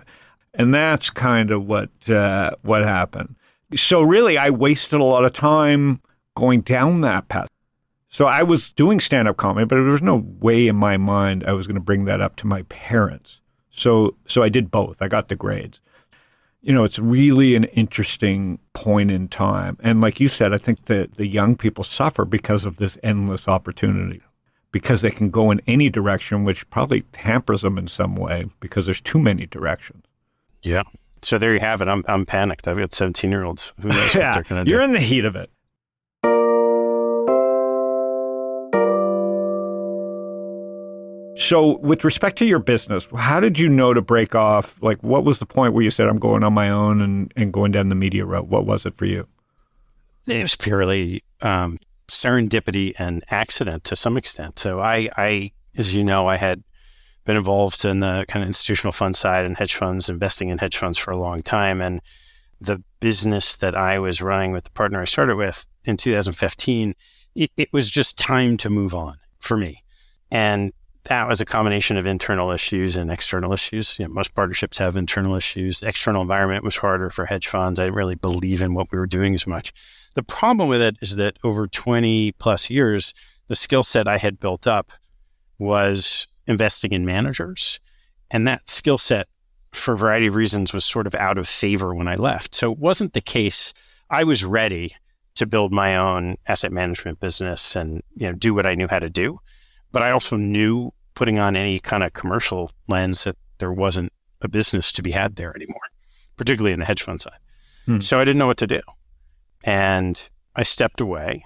and 0.54 0.74
that's 0.74 1.10
kind 1.10 1.50
of 1.50 1.66
what 1.66 2.10
uh, 2.10 2.52
what 2.62 2.84
happened. 2.84 3.36
So 3.74 4.02
really, 4.02 4.38
I 4.38 4.50
wasted 4.50 5.00
a 5.00 5.04
lot 5.04 5.24
of 5.24 5.32
time 5.32 6.02
going 6.36 6.62
down 6.62 7.02
that 7.02 7.30
path. 7.30 7.48
So 8.10 8.26
I 8.26 8.44
was 8.44 8.70
doing 8.70 9.00
stand 9.00 9.28
up 9.28 9.38
comedy, 9.38 9.66
but 9.66 9.76
there 9.76 9.84
was 9.84 10.02
no 10.02 10.26
way 10.40 10.68
in 10.68 10.76
my 10.76 10.98
mind 10.98 11.44
I 11.46 11.54
was 11.54 11.68
going 11.68 11.76
to 11.76 11.82
bring 11.82 12.06
that 12.06 12.22
up 12.22 12.36
to 12.38 12.48
my 12.48 12.64
parents. 12.64 13.40
So 13.70 14.16
so 14.26 14.44
I 14.44 14.50
did 14.50 14.72
both. 14.72 15.02
I 15.02 15.08
got 15.08 15.30
the 15.30 15.36
grades. 15.36 15.80
You 16.62 16.74
know, 16.74 16.84
it's 16.84 17.00
really 17.00 17.56
an 17.56 17.66
interesting 17.66 18.60
point 18.74 19.12
in 19.12 19.28
time. 19.28 19.78
And 19.82 20.02
like 20.02 20.20
you 20.20 20.28
said, 20.28 20.54
I 20.54 20.58
think 20.58 20.86
that 20.86 21.16
the 21.16 21.28
young 21.28 21.56
people 21.56 21.84
suffer 21.84 22.26
because 22.26 22.66
of 22.66 22.78
this 22.78 22.98
endless 23.04 23.48
opportunity. 23.48 24.22
Because 24.72 25.02
they 25.02 25.12
can 25.12 25.30
go 25.30 25.50
in 25.50 25.62
any 25.66 25.90
direction, 25.90 26.44
which 26.44 26.70
probably 26.70 27.06
hampers 27.16 27.62
them 27.62 27.78
in 27.78 27.88
some 27.88 28.16
way 28.16 28.46
because 28.60 28.86
there's 28.86 29.00
too 29.00 29.18
many 29.18 29.46
directions. 29.46 30.04
Yeah. 30.62 30.84
So 31.22 31.38
there 31.38 31.54
you 31.54 31.62
have 31.62 31.82
it. 31.82 31.88
I'm 31.88 32.04
I'm 32.08 32.26
panicked. 32.26 32.68
I've 32.68 32.78
got 32.78 32.94
17 32.94 33.32
year 33.32 33.44
olds. 33.44 33.74
Who 33.82 33.88
knows 33.88 34.14
what 34.14 34.14
they're 34.34 34.44
going 34.44 34.62
to 34.62 34.64
do? 34.66 34.72
You're 34.72 34.82
in 34.82 34.92
the 34.92 35.00
heat 35.00 35.26
of 35.26 35.36
it. 35.36 35.50
So, 41.38 41.78
with 41.78 42.04
respect 42.04 42.38
to 42.40 42.46
your 42.46 42.60
business, 42.60 43.08
how 43.16 43.40
did 43.40 43.60
you 43.60 43.70
know 43.70 43.94
to 43.94 44.02
break 44.02 44.34
off? 44.34 44.82
Like, 44.82 45.02
what 45.04 45.24
was 45.24 45.38
the 45.38 45.46
point 45.46 45.74
where 45.74 45.84
you 45.84 45.92
said, 45.92 46.08
I'm 46.08 46.18
going 46.18 46.44
on 46.44 46.54
my 46.54 46.70
own 46.70 47.00
and, 47.00 47.32
and 47.36 47.54
going 47.54 47.72
down 47.72 47.90
the 47.90 47.96
media 47.96 48.26
route? 48.26 48.48
What 48.48 48.66
was 48.66 48.88
it 48.88 48.96
for 48.96 49.06
you? 49.06 49.28
It 50.28 50.42
was 50.42 50.56
purely 50.56 51.22
um, 51.42 51.78
serendipity 52.08 52.94
and 52.98 53.24
accident 53.30 53.84
to 53.86 53.96
some 53.96 54.18
extent. 54.18 54.58
So, 54.58 54.80
I, 54.80 55.10
I, 55.16 55.52
as 55.78 55.94
you 55.94 56.04
know, 56.04 56.28
I 56.28 56.38
had 56.38 56.64
been 57.24 57.38
involved 57.38 57.86
in 57.86 58.00
the 58.00 58.26
kind 58.28 58.42
of 58.42 58.48
institutional 58.48 58.92
fund 58.92 59.16
side 59.16 59.46
and 59.46 59.58
hedge 59.58 59.76
funds, 59.76 60.10
investing 60.10 60.50
in 60.50 60.58
hedge 60.58 60.78
funds 60.78 60.98
for 60.98 61.12
a 61.12 61.18
long 61.18 61.44
time. 61.44 61.82
And 61.82 62.02
the 62.60 62.84
business 63.00 63.56
that 63.58 63.76
I 63.76 64.00
was 64.00 64.24
running 64.24 64.54
with 64.54 64.64
the 64.64 64.72
partner 64.72 65.02
I 65.02 65.06
started 65.06 65.36
with 65.36 65.68
in 65.86 65.98
2015, 65.98 66.96
it, 67.36 67.52
it 67.56 67.70
was 67.72 67.92
just 67.92 68.18
time 68.18 68.58
to 68.58 68.72
move 68.72 68.96
on 68.96 69.18
for 69.40 69.56
me. 69.56 69.84
And 70.32 70.74
that 71.08 71.28
was 71.28 71.40
a 71.40 71.46
combination 71.46 71.98
of 71.98 72.06
internal 72.06 72.52
issues 72.52 72.98
and 72.98 73.10
external 73.10 73.54
issues. 73.54 73.98
You 73.98 74.06
know, 74.06 74.14
most 74.14 74.36
partnerships 74.36 74.78
have 74.78 74.98
internal 74.98 75.36
issues. 75.36 75.80
The 75.80 75.88
external 75.88 76.22
environment 76.22 76.64
was 76.64 76.78
harder 76.78 77.10
for 77.10 77.26
hedge 77.26 77.48
funds. 77.48 77.80
I 77.80 77.86
didn't 77.86 77.96
really 77.96 78.16
believe 78.16 78.62
in 78.62 78.74
what 78.74 78.92
we 78.92 78.98
were 78.98 79.08
doing 79.08 79.34
as 79.34 79.48
much. 79.48 79.72
The 80.16 80.24
problem 80.24 80.68
with 80.68 80.82
it 80.82 80.98
is 81.02 81.16
that 81.16 81.38
over 81.44 81.66
20 81.66 82.34
plus 82.34 82.70
years, 82.70 83.14
the 83.48 83.56
skill 83.56 83.84
set 83.84 84.08
I 84.08 84.18
had 84.18 84.40
built 84.40 84.68
up 84.68 84.92
was 85.58 86.28
investing 86.46 86.92
in 86.92 87.06
managers. 87.06 87.80
And 88.30 88.46
that 88.48 88.68
skill 88.68 88.98
set, 88.98 89.28
for 89.72 89.94
a 89.94 89.98
variety 89.98 90.28
of 90.28 90.36
reasons, 90.36 90.74
was 90.74 90.84
sort 90.84 91.08
of 91.08 91.16
out 91.16 91.38
of 91.38 91.48
favor 91.48 91.96
when 91.96 92.08
I 92.10 92.16
left. 92.16 92.54
So 92.54 92.72
it 92.72 92.80
wasn't 92.80 93.14
the 93.14 93.22
case. 93.22 93.74
I 94.10 94.24
was 94.26 94.44
ready 94.44 94.94
to 95.36 95.46
build 95.46 95.72
my 95.72 95.96
own 95.96 96.36
asset 96.48 96.74
management 96.74 97.20
business 97.20 97.76
and 97.76 98.02
you 98.16 98.28
know 98.28 98.34
do 98.34 98.54
what 98.54 98.66
I 98.66 98.76
knew 98.76 98.88
how 98.88 99.00
to 99.00 99.10
do. 99.10 99.38
But 99.92 100.02
I 100.02 100.12
also 100.12 100.36
knew 100.36 100.92
putting 101.18 101.40
on 101.40 101.56
any 101.56 101.80
kind 101.80 102.04
of 102.04 102.14
commercial 102.14 102.70
lens 102.88 103.24
that 103.24 103.36
there 103.58 103.74
wasn't 103.74 104.14
a 104.44 104.48
business 104.48 104.92
to 104.92 105.02
be 105.02 105.10
had 105.10 105.36
there 105.36 105.52
anymore, 105.56 105.82
particularly 106.36 106.74
in 106.74 106.80
the 106.80 106.86
hedge 106.86 107.02
fund 107.02 107.20
side. 107.20 107.40
Hmm. 107.88 108.02
So 108.02 108.20
I 108.20 108.24
didn't 108.24 108.38
know 108.38 108.46
what 108.46 108.58
to 108.58 108.68
do. 108.68 108.82
And 109.64 110.30
I 110.56 110.62
stepped 110.62 111.02
away 111.02 111.44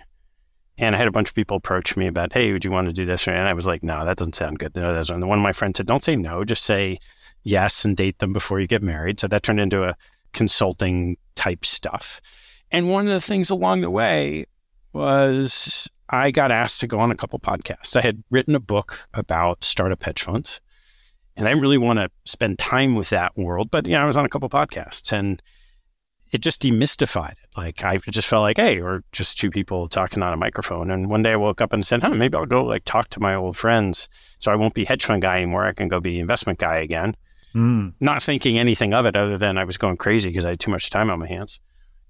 and 0.77 0.93
I 0.93 0.97
had 0.97 1.07
a 1.07 1.11
bunch 1.11 1.29
of 1.29 1.35
people 1.35 1.55
approach 1.55 1.95
me 1.95 2.05
about, 2.05 2.33
hey, 2.33 2.51
would 2.51 2.65
you 2.65 2.71
want 2.71 2.87
to 2.87 2.93
do 2.93 3.05
this? 3.05 3.29
And 3.29 3.47
I 3.47 3.53
was 3.53 3.65
like, 3.65 3.81
no, 3.81 4.03
that 4.03 4.17
doesn't 4.17 4.35
sound 4.35 4.59
good. 4.59 4.75
No, 4.75 4.93
that's 4.93 5.09
and 5.09 5.25
one 5.25 5.39
of 5.39 5.43
my 5.43 5.53
friends 5.53 5.77
said, 5.77 5.85
don't 5.85 6.03
say 6.03 6.17
no, 6.17 6.43
just 6.43 6.65
say 6.65 6.97
yes 7.43 7.85
and 7.85 7.95
date 7.95 8.19
them 8.19 8.33
before 8.33 8.59
you 8.59 8.67
get 8.67 8.83
married. 8.83 9.21
So 9.21 9.27
that 9.29 9.41
turned 9.41 9.61
into 9.61 9.85
a 9.85 9.95
consulting 10.33 11.15
type 11.35 11.63
stuff. 11.63 12.19
And 12.71 12.89
one 12.89 13.07
of 13.07 13.13
the 13.13 13.21
things 13.21 13.49
along 13.49 13.79
the 13.79 13.89
way 13.89 14.43
was 14.91 15.89
I 16.11 16.31
got 16.31 16.51
asked 16.51 16.79
to 16.81 16.87
go 16.87 16.99
on 16.99 17.11
a 17.11 17.15
couple 17.15 17.39
podcasts. 17.39 17.95
I 17.95 18.01
had 18.01 18.23
written 18.29 18.55
a 18.55 18.59
book 18.59 19.07
about 19.13 19.63
startup 19.63 20.03
hedge 20.03 20.23
funds, 20.23 20.59
and 21.37 21.47
I 21.47 21.51
didn't 21.51 21.61
really 21.61 21.77
want 21.77 21.99
to 21.99 22.09
spend 22.25 22.59
time 22.59 22.95
with 22.95 23.09
that 23.09 23.37
world. 23.37 23.71
But 23.71 23.87
yeah, 23.87 24.03
I 24.03 24.05
was 24.05 24.17
on 24.17 24.25
a 24.25 24.29
couple 24.29 24.49
podcasts, 24.49 25.11
and 25.11 25.41
it 26.31 26.41
just 26.41 26.61
demystified 26.61 27.33
it. 27.33 27.57
Like 27.57 27.83
I 27.83 27.97
just 27.97 28.27
felt 28.27 28.41
like, 28.41 28.57
hey, 28.57 28.81
we're 28.81 29.01
just 29.11 29.37
two 29.37 29.49
people 29.49 29.87
talking 29.87 30.23
on 30.23 30.33
a 30.33 30.37
microphone. 30.37 30.89
And 30.89 31.09
one 31.09 31.23
day 31.23 31.33
I 31.33 31.37
woke 31.37 31.61
up 31.61 31.73
and 31.73 31.85
said, 31.85 32.01
huh, 32.01 32.11
maybe 32.11 32.37
I'll 32.37 32.45
go 32.45 32.63
like 32.63 32.85
talk 32.85 33.09
to 33.09 33.19
my 33.19 33.35
old 33.35 33.57
friends, 33.57 34.07
so 34.39 34.51
I 34.51 34.55
won't 34.55 34.73
be 34.73 34.85
hedge 34.85 35.05
fund 35.05 35.21
guy 35.21 35.37
anymore. 35.37 35.65
I 35.65 35.73
can 35.73 35.87
go 35.87 35.99
be 35.99 36.19
investment 36.19 36.59
guy 36.59 36.77
again. 36.77 37.15
Mm. 37.53 37.93
Not 37.99 38.23
thinking 38.23 38.57
anything 38.57 38.93
of 38.93 39.05
it 39.05 39.17
other 39.17 39.37
than 39.37 39.57
I 39.57 39.65
was 39.65 39.77
going 39.77 39.97
crazy 39.97 40.29
because 40.29 40.45
I 40.45 40.51
had 40.51 40.59
too 40.59 40.71
much 40.71 40.89
time 40.89 41.09
on 41.09 41.19
my 41.19 41.27
hands. 41.27 41.59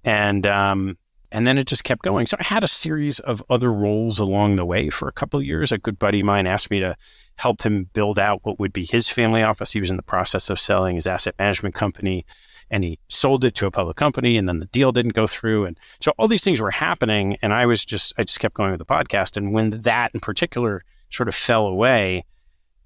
And 0.04 0.46
um, 0.46 0.98
and 1.32 1.48
then 1.48 1.58
it 1.58 1.68
just 1.68 1.84
kept 1.84 2.04
going. 2.04 2.26
So 2.28 2.38
I 2.40 2.44
had 2.44 2.64
a 2.64 2.68
series 2.68 3.20
of 3.20 3.44
other 3.50 3.72
roles 3.72 4.20
along 4.20 4.56
the 4.56 4.66
way 4.66 4.90
for 4.90 5.08
a 5.08 5.14
couple 5.14 5.40
of 5.40 5.46
years. 5.46 5.72
A 5.72 5.78
good 5.78 5.98
buddy 5.98 6.20
of 6.20 6.26
mine 6.26 6.46
asked 6.46 6.70
me 6.70 6.80
to 6.82 6.96
help 7.38 7.62
him 7.64 7.90
build 7.94 8.20
out 8.20 8.42
what 8.44 8.60
would 8.60 8.74
be 8.74 8.86
his 8.86 9.10
family 9.10 9.42
office. 9.42 9.72
He 9.72 9.80
was 9.80 9.90
in 9.90 9.96
the 9.96 10.04
process 10.04 10.50
of 10.50 10.60
selling 10.60 10.96
his 10.96 11.08
asset 11.08 11.36
management 11.40 11.74
company 11.74 12.26
and 12.70 12.84
he 12.84 13.00
sold 13.10 13.44
it 13.44 13.56
to 13.56 13.66
a 13.66 13.72
public 13.72 13.98
company 13.98 14.38
and 14.38 14.48
then 14.48 14.60
the 14.60 14.66
deal 14.68 14.92
didn't 14.92 15.14
go 15.14 15.28
through. 15.28 15.66
And 15.66 15.78
so 16.00 16.14
all 16.18 16.28
these 16.28 16.44
things 16.44 16.62
were 16.62 16.72
happening. 16.72 17.38
And 17.42 17.54
I 17.54 17.66
was 17.66 17.86
just, 17.86 18.14
I 18.18 18.24
just 18.24 18.40
kept 18.40 18.56
going 18.56 18.72
with 18.72 18.80
the 18.80 18.86
podcast. 18.86 19.38
And 19.38 19.54
when 19.54 19.82
that 19.82 20.12
in 20.14 20.20
particular 20.20 20.82
sort 21.10 21.30
of 21.30 21.36
fell 21.36 21.66
away, 21.66 22.24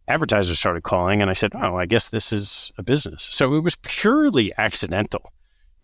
advertisers 0.08 0.60
started 0.60 0.84
calling 0.84 1.22
and 1.22 1.32
I 1.32 1.34
said, 1.34 1.52
Oh, 1.56 1.76
I 1.76 1.86
guess 1.86 2.10
this 2.10 2.32
is 2.32 2.72
a 2.78 2.84
business. 2.84 3.24
So 3.24 3.56
it 3.56 3.62
was 3.62 3.76
purely 3.78 4.52
accidental 4.58 5.32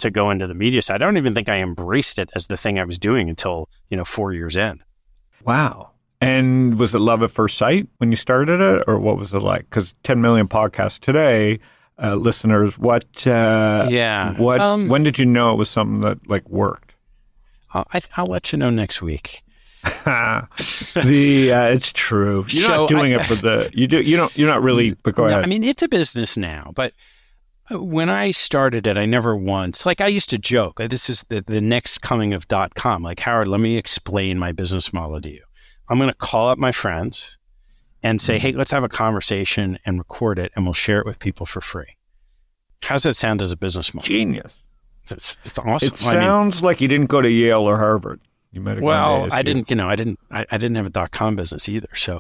to 0.02 0.12
go 0.12 0.30
into 0.30 0.48
the 0.48 0.54
media 0.54 0.82
side. 0.82 1.02
I 1.02 1.06
don't 1.06 1.18
even 1.18 1.34
think 1.34 1.50
I 1.50 1.58
embraced 1.58 2.20
it 2.20 2.30
as 2.36 2.48
the 2.48 2.58
thing 2.58 2.80
I 2.80 2.84
was 2.84 3.00
doing 3.00 3.30
until, 3.30 3.70
you 3.90 3.98
know, 3.98 4.04
four 4.04 4.34
years 4.34 4.56
in. 4.56 4.84
Wow. 5.44 5.92
And 6.20 6.78
was 6.78 6.94
it 6.94 7.00
love 7.00 7.24
at 7.24 7.32
first 7.32 7.58
sight 7.58 7.88
when 7.98 8.12
you 8.12 8.16
started 8.16 8.62
it, 8.62 8.84
or 8.88 9.00
what 9.00 9.18
was 9.18 9.34
it 9.34 9.40
like? 9.40 9.62
Because 9.62 9.96
10 10.04 10.22
million 10.22 10.48
podcasts 10.48 11.00
today, 11.00 11.60
uh, 12.02 12.16
listeners, 12.16 12.78
what, 12.78 13.26
uh, 13.26 13.88
yeah, 13.90 14.40
what, 14.40 14.60
um, 14.60 14.88
when 14.88 15.02
did 15.02 15.18
you 15.18 15.26
know 15.26 15.54
it 15.54 15.58
was 15.58 15.70
something 15.70 16.02
that 16.02 16.30
like 16.30 16.48
worked? 16.48 16.94
I'll, 17.74 17.88
I, 17.92 18.02
will 18.18 18.28
let 18.28 18.52
you 18.52 18.60
know 18.60 18.70
next 18.70 19.02
week. 19.02 19.44
the 19.84 21.52
uh, 21.52 21.66
it's 21.70 21.92
true. 21.92 22.46
You're 22.50 22.68
so 22.68 22.82
not 22.82 22.90
doing 22.90 23.14
I, 23.14 23.16
it 23.16 23.26
for 23.26 23.34
the 23.34 23.72
you 23.74 23.88
do 23.88 24.00
you 24.00 24.16
don't 24.16 24.38
you're 24.38 24.48
not 24.48 24.62
really. 24.62 24.94
But 25.04 25.16
go 25.16 25.24
no, 25.24 25.30
ahead. 25.30 25.44
I 25.44 25.48
mean, 25.48 25.64
it's 25.64 25.82
a 25.82 25.88
business 25.88 26.38
now, 26.38 26.72
but 26.76 26.94
when 27.70 28.10
I 28.10 28.32
started 28.32 28.88
it, 28.88 28.98
I 28.98 29.06
never 29.06 29.36
once, 29.36 29.86
like 29.86 30.02
I 30.02 30.08
used 30.08 30.30
to 30.32 30.38
joke, 30.38 30.78
this 30.78 31.10
is 31.10 31.24
the, 31.30 31.42
the 31.42 31.62
next 31.62 32.02
coming 32.02 32.34
of 32.34 32.48
dot 32.48 32.76
com. 32.76 33.04
Like, 33.04 33.20
Howard, 33.22 33.48
let 33.48 33.60
me 33.60 33.78
explain 33.78 34.40
my 34.40 34.52
business 34.52 34.92
model 34.92 35.22
to 35.22 35.32
you. 35.32 35.44
I'm 35.90 35.98
going 35.98 36.10
to 36.10 36.16
call 36.16 36.50
up 36.50 36.58
my 36.58 36.72
friends 36.72 37.38
and 38.04 38.20
say, 38.20 38.38
mm-hmm. 38.38 38.48
hey, 38.48 38.52
let's 38.54 38.72
have 38.72 38.84
a 38.84 38.90
conversation 38.90 39.78
and 39.86 40.00
record 40.00 40.40
it 40.40 40.52
and 40.56 40.66
we'll 40.66 40.74
share 40.74 41.00
it 41.00 41.06
with 41.06 41.20
people 41.20 41.46
for 41.46 41.62
free. 41.62 41.98
How's 42.84 43.04
that 43.04 43.16
sound 43.16 43.42
as 43.42 43.52
a 43.52 43.58
business 43.58 43.94
model? 43.94 44.08
Genius. 44.08 44.58
That's, 45.08 45.38
it's 45.44 45.60
awesome. 45.60 45.88
It 45.88 45.96
sounds 45.96 46.58
I 46.58 46.60
mean, 46.62 46.66
like 46.66 46.82
you 46.82 46.88
didn't 46.88 47.10
go 47.10 47.22
to 47.22 47.30
Yale 47.30 47.62
or 47.62 47.78
Harvard. 47.78 48.22
You 48.52 48.62
might 48.62 48.76
have 48.76 48.84
well, 48.84 49.30
I 49.32 49.44
didn't, 49.44 49.70
you 49.70 49.76
know, 49.76 49.88
I 49.88 49.96
didn't, 49.96 50.20
I, 50.30 50.46
I 50.52 50.58
didn't 50.58 50.76
have 50.76 50.86
a 50.86 50.90
dot 50.90 51.12
com 51.12 51.36
business 51.36 51.70
either. 51.70 51.90
So, 51.94 52.20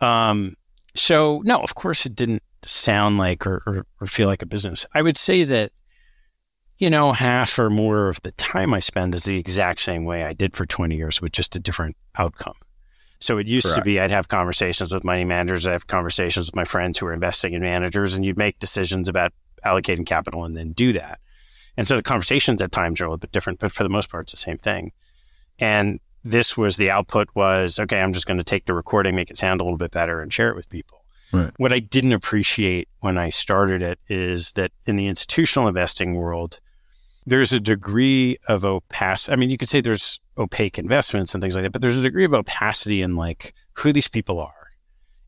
um, 0.00 0.54
so 0.94 1.42
no, 1.44 1.60
of 1.62 1.74
course 1.74 2.04
it 2.06 2.16
didn't 2.16 2.42
sound 2.64 3.18
like 3.18 3.46
or, 3.46 3.62
or, 3.66 3.86
or 4.00 4.06
feel 4.06 4.28
like 4.28 4.42
a 4.42 4.46
business. 4.46 4.86
I 4.94 5.02
would 5.02 5.16
say 5.16 5.44
that, 5.44 5.72
you 6.78 6.90
know, 6.90 7.12
half 7.12 7.58
or 7.58 7.70
more 7.70 8.08
of 8.08 8.20
the 8.22 8.32
time 8.32 8.72
I 8.72 8.80
spend 8.80 9.14
is 9.14 9.24
the 9.24 9.38
exact 9.38 9.80
same 9.80 10.04
way 10.04 10.24
I 10.24 10.32
did 10.32 10.54
for 10.54 10.66
20 10.66 10.96
years 10.96 11.20
with 11.20 11.32
just 11.32 11.56
a 11.56 11.60
different 11.60 11.96
outcome. 12.16 12.54
So 13.20 13.38
it 13.38 13.46
used 13.46 13.66
Correct. 13.66 13.78
to 13.78 13.84
be 13.84 13.98
I'd 13.98 14.12
have 14.12 14.28
conversations 14.28 14.94
with 14.94 15.04
money 15.04 15.24
managers, 15.24 15.66
I'd 15.66 15.72
have 15.72 15.86
conversations 15.88 16.46
with 16.46 16.54
my 16.54 16.64
friends 16.64 16.98
who 16.98 17.06
are 17.06 17.12
investing 17.12 17.52
in 17.52 17.62
managers, 17.62 18.14
and 18.14 18.24
you'd 18.24 18.38
make 18.38 18.58
decisions 18.60 19.08
about 19.08 19.32
allocating 19.64 20.06
capital 20.06 20.44
and 20.44 20.56
then 20.56 20.72
do 20.72 20.92
that. 20.92 21.18
And 21.76 21.86
so 21.86 21.96
the 21.96 22.02
conversations 22.02 22.62
at 22.62 22.72
times 22.72 23.00
are 23.00 23.04
a 23.04 23.08
little 23.08 23.18
bit 23.18 23.32
different, 23.32 23.58
but 23.58 23.72
for 23.72 23.82
the 23.82 23.88
most 23.88 24.10
part, 24.10 24.24
it's 24.24 24.32
the 24.32 24.36
same 24.36 24.56
thing. 24.56 24.92
And 25.58 25.98
this 26.24 26.56
was 26.56 26.76
the 26.76 26.90
output 26.90 27.28
was 27.34 27.78
okay, 27.78 28.00
I'm 28.00 28.12
just 28.12 28.26
going 28.26 28.38
to 28.38 28.44
take 28.44 28.66
the 28.66 28.74
recording, 28.74 29.14
make 29.14 29.30
it 29.30 29.36
sound 29.36 29.60
a 29.60 29.64
little 29.64 29.78
bit 29.78 29.90
better, 29.90 30.20
and 30.20 30.32
share 30.32 30.50
it 30.50 30.56
with 30.56 30.68
people. 30.68 30.97
Right. 31.32 31.52
What 31.58 31.72
I 31.72 31.78
didn't 31.78 32.12
appreciate 32.12 32.88
when 33.00 33.18
I 33.18 33.30
started 33.30 33.82
it 33.82 33.98
is 34.08 34.52
that 34.52 34.72
in 34.86 34.96
the 34.96 35.08
institutional 35.08 35.68
investing 35.68 36.14
world, 36.14 36.60
there's 37.26 37.52
a 37.52 37.60
degree 37.60 38.38
of 38.48 38.64
opacity. 38.64 39.32
I 39.32 39.36
mean, 39.36 39.50
you 39.50 39.58
could 39.58 39.68
say 39.68 39.80
there's 39.80 40.18
opaque 40.38 40.78
investments 40.78 41.34
and 41.34 41.42
things 41.42 41.54
like 41.54 41.64
that, 41.64 41.72
but 41.72 41.82
there's 41.82 41.96
a 41.96 42.02
degree 42.02 42.24
of 42.24 42.32
opacity 42.32 43.02
in 43.02 43.16
like 43.16 43.52
who 43.74 43.92
these 43.92 44.08
people 44.08 44.40
are 44.40 44.68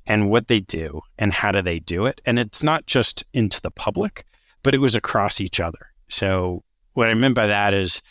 and 0.06 0.30
what 0.30 0.48
they 0.48 0.60
do 0.60 1.02
and 1.18 1.32
how 1.32 1.52
do 1.52 1.60
they 1.60 1.78
do 1.78 2.06
it. 2.06 2.20
And 2.24 2.38
it's 2.38 2.62
not 2.62 2.86
just 2.86 3.24
into 3.34 3.60
the 3.60 3.70
public, 3.70 4.24
but 4.62 4.74
it 4.74 4.78
was 4.78 4.94
across 4.94 5.40
each 5.40 5.60
other. 5.60 5.92
So 6.08 6.64
what 6.94 7.08
I 7.08 7.14
meant 7.14 7.34
by 7.34 7.46
that 7.46 7.74
is 7.74 8.02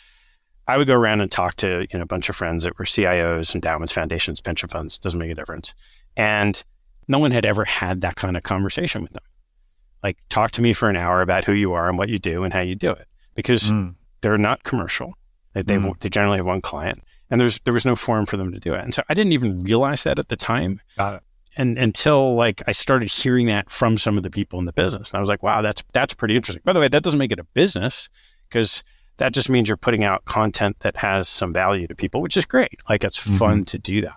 I 0.66 0.76
would 0.76 0.86
go 0.86 0.94
around 0.94 1.20
and 1.20 1.30
talk 1.30 1.56
to 1.56 1.86
you 1.90 1.98
know 1.98 2.04
a 2.04 2.06
bunch 2.06 2.28
of 2.28 2.36
friends 2.36 2.62
that 2.62 2.78
were 2.78 2.84
CIOs, 2.84 3.54
endowments, 3.54 3.92
foundations, 3.92 4.40
pension 4.40 4.68
funds. 4.68 4.98
Doesn't 4.98 5.18
make 5.18 5.30
a 5.30 5.34
difference. 5.34 5.74
And 6.16 6.62
no 7.10 7.18
one 7.18 7.30
had 7.32 7.44
ever 7.44 7.64
had 7.64 8.00
that 8.02 8.14
kind 8.16 8.36
of 8.36 8.42
conversation 8.42 9.02
with 9.02 9.12
them. 9.12 9.24
Like, 10.02 10.16
talk 10.30 10.50
to 10.52 10.62
me 10.62 10.72
for 10.72 10.88
an 10.88 10.96
hour 10.96 11.20
about 11.20 11.44
who 11.44 11.52
you 11.52 11.72
are 11.74 11.88
and 11.88 11.98
what 11.98 12.08
you 12.08 12.18
do 12.18 12.44
and 12.44 12.52
how 12.54 12.60
you 12.60 12.74
do 12.74 12.90
it, 12.92 13.06
because 13.34 13.70
Mm. 13.70 13.94
they're 14.22 14.38
not 14.38 14.62
commercial. 14.62 15.14
They 15.52 15.62
they, 15.62 15.76
Mm. 15.76 15.98
they 16.00 16.08
generally 16.08 16.38
have 16.38 16.46
one 16.46 16.60
client, 16.62 17.02
and 17.28 17.40
there's 17.40 17.58
there 17.64 17.74
was 17.74 17.84
no 17.84 17.96
forum 17.96 18.24
for 18.26 18.36
them 18.38 18.52
to 18.52 18.60
do 18.60 18.72
it. 18.74 18.82
And 18.84 18.94
so 18.94 19.02
I 19.10 19.14
didn't 19.14 19.32
even 19.32 19.60
realize 19.60 20.04
that 20.04 20.18
at 20.18 20.28
the 20.28 20.36
time 20.36 20.80
Got 20.96 21.14
it. 21.16 21.22
and 21.58 21.76
until 21.76 22.34
like 22.34 22.62
I 22.66 22.72
started 22.72 23.10
hearing 23.10 23.46
that 23.48 23.70
from 23.70 23.98
some 23.98 24.16
of 24.16 24.22
the 24.22 24.30
people 24.30 24.58
in 24.58 24.64
the 24.64 24.72
business, 24.72 25.10
and 25.10 25.18
I 25.18 25.20
was 25.20 25.28
like, 25.28 25.42
wow, 25.42 25.60
that's 25.60 25.82
that's 25.92 26.14
pretty 26.14 26.36
interesting. 26.36 26.62
By 26.64 26.72
the 26.72 26.80
way, 26.80 26.88
that 26.88 27.02
doesn't 27.02 27.18
make 27.18 27.32
it 27.32 27.40
a 27.40 27.44
business 27.52 28.08
because 28.48 28.82
that 29.18 29.34
just 29.34 29.50
means 29.50 29.68
you're 29.68 29.76
putting 29.76 30.02
out 30.04 30.24
content 30.24 30.76
that 30.80 30.96
has 30.98 31.28
some 31.28 31.52
value 31.52 31.86
to 31.88 31.94
people, 31.94 32.22
which 32.22 32.36
is 32.38 32.46
great. 32.46 32.80
Like 32.88 33.04
it's 33.04 33.18
fun 33.18 33.64
to 33.66 33.78
do 33.78 34.00
that. 34.00 34.16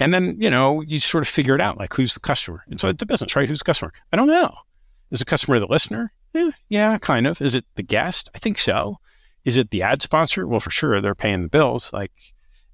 And 0.00 0.14
then 0.14 0.34
you 0.38 0.50
know 0.50 0.80
you 0.82 0.98
sort 0.98 1.22
of 1.22 1.28
figure 1.28 1.54
it 1.54 1.60
out, 1.60 1.78
like 1.78 1.94
who's 1.94 2.14
the 2.14 2.20
customer. 2.20 2.64
And 2.68 2.80
so 2.80 2.88
it's 2.88 3.02
a 3.02 3.06
business, 3.06 3.36
right? 3.36 3.48
Who's 3.48 3.60
the 3.60 3.64
customer? 3.64 3.92
I 4.12 4.16
don't 4.16 4.28
know. 4.28 4.52
Is 5.10 5.18
the 5.18 5.24
customer 5.24 5.58
the 5.58 5.66
listener? 5.66 6.12
Eh, 6.34 6.52
yeah, 6.68 6.96
kind 6.98 7.26
of. 7.26 7.40
Is 7.42 7.54
it 7.54 7.64
the 7.74 7.82
guest? 7.82 8.28
I 8.34 8.38
think 8.38 8.58
so. 8.58 8.96
Is 9.44 9.56
it 9.56 9.70
the 9.70 9.82
ad 9.82 10.02
sponsor? 10.02 10.46
Well, 10.46 10.60
for 10.60 10.70
sure, 10.70 11.00
they're 11.00 11.14
paying 11.14 11.42
the 11.42 11.48
bills. 11.48 11.92
Like 11.92 12.12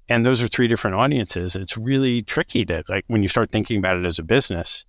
and 0.09 0.25
those 0.25 0.41
are 0.41 0.47
three 0.47 0.67
different 0.67 0.95
audiences 0.95 1.55
it's 1.55 1.77
really 1.77 2.21
tricky 2.21 2.65
to 2.65 2.83
like 2.87 3.03
when 3.07 3.23
you 3.23 3.29
start 3.29 3.51
thinking 3.51 3.77
about 3.77 3.97
it 3.97 4.05
as 4.05 4.19
a 4.19 4.23
business 4.23 4.85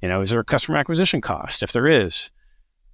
you 0.00 0.08
know 0.08 0.20
is 0.20 0.30
there 0.30 0.40
a 0.40 0.44
customer 0.44 0.78
acquisition 0.78 1.20
cost 1.20 1.62
if 1.62 1.72
there 1.72 1.86
is 1.86 2.30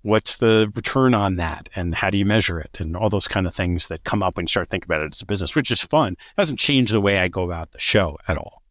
what's 0.02 0.36
the 0.36 0.70
return 0.74 1.14
on 1.14 1.36
that 1.36 1.68
and 1.74 1.96
how 1.96 2.10
do 2.10 2.18
you 2.18 2.24
measure 2.24 2.60
it 2.60 2.78
and 2.80 2.96
all 2.96 3.10
those 3.10 3.28
kind 3.28 3.46
of 3.46 3.54
things 3.54 3.88
that 3.88 4.04
come 4.04 4.22
up 4.22 4.36
when 4.36 4.44
you 4.44 4.48
start 4.48 4.68
thinking 4.68 4.86
about 4.86 5.02
it 5.02 5.14
as 5.14 5.20
a 5.20 5.26
business 5.26 5.54
which 5.54 5.70
is 5.70 5.80
fun 5.80 6.12
it 6.12 6.36
doesn't 6.36 6.58
change 6.58 6.90
the 6.90 7.00
way 7.00 7.18
i 7.18 7.28
go 7.28 7.42
about 7.42 7.72
the 7.72 7.80
show 7.80 8.16
at 8.28 8.38
all 8.38 8.62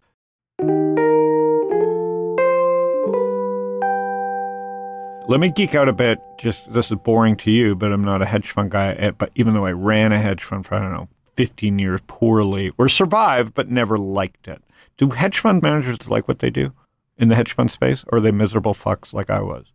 Let 5.27 5.39
me 5.39 5.51
geek 5.51 5.73
out 5.73 5.89
a 5.89 5.93
bit. 5.93 6.19
Just 6.37 6.71
this 6.71 6.91
is 6.91 6.97
boring 6.97 7.35
to 7.37 7.51
you, 7.51 7.75
but 7.75 7.91
I'm 7.91 8.03
not 8.03 8.21
a 8.21 8.25
hedge 8.25 8.51
fund 8.51 8.69
guy. 8.69 8.93
eh, 8.93 9.11
But 9.11 9.31
even 9.35 9.53
though 9.55 9.65
I 9.65 9.71
ran 9.71 10.11
a 10.11 10.19
hedge 10.21 10.43
fund 10.43 10.65
for 10.65 10.75
I 10.75 10.79
don't 10.79 10.93
know 10.93 11.09
15 11.33 11.79
years 11.79 11.99
poorly, 12.07 12.71
or 12.77 12.87
survived 12.87 13.53
but 13.55 13.69
never 13.69 13.97
liked 13.97 14.47
it. 14.47 14.61
Do 14.97 15.09
hedge 15.09 15.39
fund 15.39 15.61
managers 15.63 16.09
like 16.09 16.27
what 16.27 16.39
they 16.39 16.49
do 16.51 16.73
in 17.17 17.29
the 17.29 17.35
hedge 17.35 17.53
fund 17.53 17.71
space, 17.71 18.05
or 18.09 18.19
are 18.19 18.21
they 18.21 18.31
miserable 18.31 18.73
fucks 18.73 19.13
like 19.13 19.29
I 19.29 19.41
was? 19.41 19.65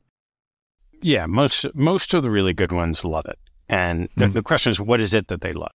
yeah 1.03 1.25
most 1.25 1.65
most 1.75 2.13
of 2.13 2.23
the 2.23 2.31
really 2.31 2.53
good 2.53 2.73
ones 2.73 3.07
love 3.07 3.25
it 3.25 3.39
and 3.71 4.11
the, 4.19 4.27
Mm. 4.27 4.35
the 4.35 4.43
question 4.43 4.69
is 4.71 4.79
what 4.79 5.01
is 5.01 5.15
it 5.15 5.29
that 5.29 5.41
they 5.41 5.53
love 5.55 5.71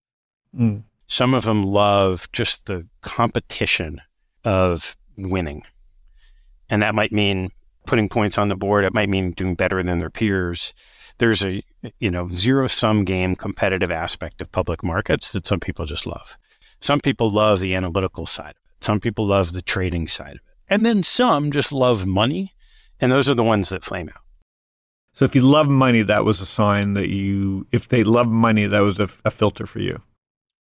Mm. 0.55 0.83
Some 1.07 1.33
of 1.33 1.43
them 1.45 1.63
love 1.63 2.31
just 2.31 2.67
the 2.67 2.87
competition 3.01 4.01
of 4.43 4.95
winning. 5.17 5.63
And 6.69 6.81
that 6.83 6.93
might 6.95 7.11
mean 7.11 7.49
putting 7.85 8.09
points 8.09 8.37
on 8.37 8.49
the 8.49 8.55
board. 8.55 8.85
It 8.85 8.93
might 8.93 9.09
mean 9.09 9.31
doing 9.31 9.55
better 9.55 9.81
than 9.81 9.99
their 9.99 10.09
peers. 10.09 10.73
There's 11.17 11.43
a, 11.43 11.63
you 11.99 12.11
know, 12.11 12.27
zero 12.27 12.67
sum 12.67 13.05
game 13.05 13.35
competitive 13.35 13.91
aspect 13.91 14.41
of 14.41 14.51
public 14.51 14.83
markets 14.83 15.31
that 15.31 15.47
some 15.47 15.59
people 15.59 15.85
just 15.85 16.05
love. 16.05 16.37
Some 16.81 16.99
people 16.99 17.31
love 17.31 17.59
the 17.59 17.73
analytical 17.75 18.25
side 18.25 18.51
of 18.51 18.71
it. 18.77 18.83
Some 18.83 18.99
people 18.99 19.25
love 19.25 19.53
the 19.53 19.61
trading 19.61 20.07
side 20.07 20.35
of 20.35 20.41
it. 20.47 20.55
And 20.67 20.85
then 20.85 21.03
some 21.03 21.51
just 21.51 21.71
love 21.71 22.05
money. 22.05 22.53
And 22.99 23.11
those 23.11 23.29
are 23.29 23.33
the 23.33 23.43
ones 23.43 23.69
that 23.69 23.83
flame 23.83 24.09
out. 24.09 24.21
So 25.13 25.23
if 25.23 25.33
you 25.33 25.41
love 25.41 25.69
money, 25.69 26.01
that 26.01 26.25
was 26.25 26.41
a 26.41 26.45
sign 26.45 26.93
that 26.93 27.07
you. 27.07 27.67
If 27.71 27.87
they 27.87 28.03
love 28.03 28.27
money, 28.27 28.65
that 28.65 28.79
was 28.81 28.99
a, 28.99 29.07
a 29.23 29.31
filter 29.31 29.65
for 29.65 29.79
you. 29.79 30.01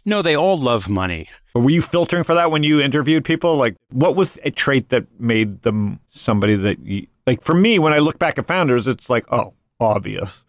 No, 0.05 0.21
they 0.21 0.35
all 0.35 0.57
love 0.57 0.89
money. 0.89 1.27
Were 1.55 1.69
you 1.69 1.81
filtering 1.81 2.23
for 2.23 2.35
that 2.35 2.51
when 2.51 2.61
you 2.61 2.79
interviewed 2.81 3.25
people? 3.25 3.55
Like, 3.55 3.75
what 3.89 4.15
was 4.15 4.37
a 4.43 4.51
trait 4.51 4.89
that 4.89 5.05
made 5.19 5.61
them 5.61 5.99
somebody 6.09 6.55
that 6.55 6.79
you 6.79 7.07
like? 7.27 7.41
For 7.41 7.55
me, 7.55 7.79
when 7.79 7.93
I 7.93 7.99
look 7.99 8.19
back 8.19 8.37
at 8.37 8.45
founders, 8.45 8.87
it's 8.87 9.09
like, 9.09 9.25
oh, 9.31 9.53
obvious. 9.79 10.43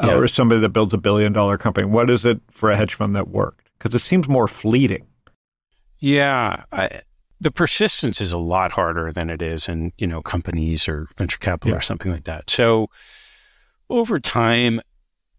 Uh, 0.00 0.14
or 0.16 0.28
somebody 0.28 0.60
that 0.60 0.68
builds 0.68 0.94
a 0.94 0.98
billion 0.98 1.32
dollar 1.32 1.58
company. 1.58 1.84
What 1.84 2.08
is 2.08 2.24
it 2.24 2.40
for 2.50 2.70
a 2.70 2.76
hedge 2.76 2.94
fund 2.94 3.16
that 3.16 3.28
worked? 3.28 3.68
Because 3.78 3.94
it 3.94 4.04
seems 4.04 4.28
more 4.28 4.46
fleeting. 4.46 5.06
Yeah, 5.98 6.62
I, 6.70 7.00
the 7.40 7.50
persistence 7.50 8.20
is 8.20 8.30
a 8.32 8.38
lot 8.38 8.72
harder 8.72 9.10
than 9.12 9.28
it 9.30 9.42
is 9.42 9.68
in 9.68 9.92
you 9.98 10.06
know 10.06 10.22
companies 10.22 10.88
or 10.88 11.08
venture 11.16 11.38
capital 11.38 11.70
Yeah. 11.70 11.78
or 11.78 11.80
something 11.80 12.12
like 12.12 12.24
that. 12.24 12.48
So 12.48 12.90
over 13.90 14.20
time, 14.20 14.80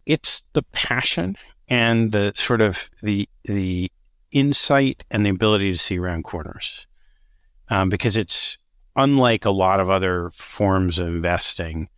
it's 0.06 0.44
the 0.54 0.64
passion 0.64 1.36
and 1.70 2.12
the 2.12 2.34
sort 2.36 2.60
of 2.62 2.90
the 3.02 3.30
the 3.46 3.90
insight 4.32 5.06
and 5.10 5.26
the 5.26 5.30
ability 5.30 5.72
to 5.72 5.78
see 5.78 5.98
around 5.98 6.24
corners, 6.24 6.86
um, 7.70 7.90
because 7.90 8.18
it's 8.18 8.58
unlike 9.00 9.46
a 9.46 9.52
lot 9.52 9.80
of 9.80 9.90
other 9.90 10.30
forms 10.32 11.00
of 11.00 11.08
investing. 11.08 11.90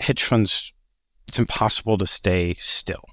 Hedge 0.00 0.22
funds, 0.22 0.72
it's 1.26 1.38
impossible 1.38 1.96
to 1.98 2.06
stay 2.06 2.54
still. 2.58 3.04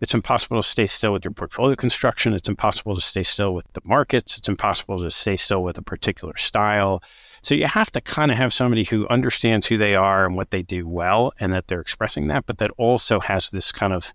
It's 0.00 0.14
impossible 0.14 0.60
to 0.60 0.68
stay 0.68 0.86
still 0.86 1.12
with 1.12 1.24
your 1.24 1.32
portfolio 1.32 1.74
construction. 1.74 2.34
It's 2.34 2.48
impossible 2.48 2.94
to 2.94 3.00
stay 3.00 3.22
still 3.22 3.54
with 3.54 3.72
the 3.72 3.80
markets. 3.84 4.36
It's 4.36 4.48
impossible 4.48 4.98
to 4.98 5.10
stay 5.10 5.36
still 5.36 5.62
with 5.62 5.78
a 5.78 5.82
particular 5.82 6.36
style. 6.36 7.02
So 7.42 7.54
you 7.54 7.66
have 7.66 7.90
to 7.92 8.00
kind 8.00 8.30
of 8.30 8.36
have 8.36 8.52
somebody 8.52 8.84
who 8.84 9.08
understands 9.08 9.66
who 9.66 9.78
they 9.78 9.94
are 9.94 10.26
and 10.26 10.36
what 10.36 10.50
they 10.50 10.62
do 10.62 10.86
well 10.86 11.32
and 11.40 11.52
that 11.52 11.68
they're 11.68 11.80
expressing 11.80 12.26
that, 12.28 12.44
but 12.44 12.58
that 12.58 12.70
also 12.76 13.20
has 13.20 13.50
this 13.50 13.72
kind 13.72 13.92
of, 13.92 14.12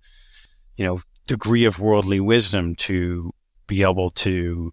you 0.75 0.85
know, 0.85 1.01
degree 1.27 1.65
of 1.65 1.79
worldly 1.79 2.19
wisdom 2.19 2.75
to 2.75 3.31
be 3.65 3.81
able 3.81 4.11
to 4.11 4.71